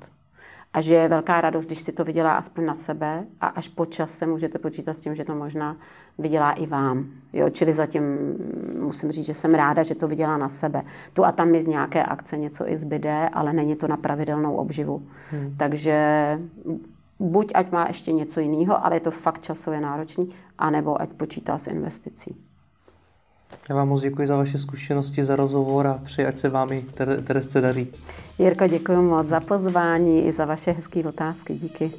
a 0.73 0.81
že 0.81 0.93
je 0.95 1.07
velká 1.07 1.41
radost, 1.41 1.65
když 1.65 1.79
si 1.79 1.91
to 1.91 2.03
vydělá 2.03 2.33
aspoň 2.33 2.65
na 2.65 2.75
sebe 2.75 3.23
a 3.41 3.47
až 3.47 3.67
po 3.67 3.85
čas 3.85 4.11
se 4.11 4.25
můžete 4.25 4.59
počítat 4.59 4.93
s 4.93 4.99
tím, 4.99 5.15
že 5.15 5.23
to 5.23 5.35
možná 5.35 5.77
vydělá 6.17 6.51
i 6.51 6.65
vám. 6.65 7.05
Jo, 7.33 7.49
čili 7.49 7.73
zatím 7.73 8.03
musím 8.79 9.11
říct, 9.11 9.25
že 9.25 9.33
jsem 9.33 9.53
ráda, 9.55 9.83
že 9.83 9.95
to 9.95 10.07
vydělá 10.07 10.37
na 10.37 10.49
sebe. 10.49 10.83
Tu 11.13 11.25
a 11.25 11.31
tam 11.31 11.49
mi 11.49 11.63
z 11.63 11.67
nějaké 11.67 12.03
akce 12.03 12.37
něco 12.37 12.69
i 12.69 12.77
zbyde, 12.77 13.29
ale 13.33 13.53
není 13.53 13.75
to 13.75 13.87
na 13.87 13.97
pravidelnou 13.97 14.55
obživu. 14.55 15.03
Hmm. 15.31 15.55
Takže 15.57 16.39
buď 17.24 17.51
ať 17.55 17.71
má 17.71 17.88
ještě 17.88 18.11
něco 18.11 18.39
jiného, 18.39 18.86
ale 18.86 18.95
je 18.95 18.99
to 18.99 19.11
fakt 19.11 19.41
časově 19.41 19.82
náročný, 19.82 20.30
anebo 20.57 21.01
ať 21.01 21.09
počítá 21.09 21.57
s 21.57 21.67
investicí. 21.67 22.36
Já 23.69 23.76
vám 23.76 23.88
moc 23.88 24.01
děkuji 24.01 24.28
za 24.28 24.38
vaše 24.38 24.59
zkušenosti, 24.59 25.26
za 25.26 25.36
rozhovor 25.36 25.88
a 25.88 26.01
přeji, 26.03 26.28
ať 26.28 26.38
se 26.38 26.49
vám 26.49 26.71
i 26.71 26.86
Teresce 27.24 27.61
daří. 27.61 27.88
Jirko, 28.39 28.67
děkuji 28.67 29.01
moc 29.01 29.28
za 29.28 29.39
pozvání 29.39 30.26
i 30.26 30.32
za 30.32 30.45
vaše 30.45 30.71
hezké 30.71 30.99
otázky. 31.07 31.53
Díky. 31.53 31.91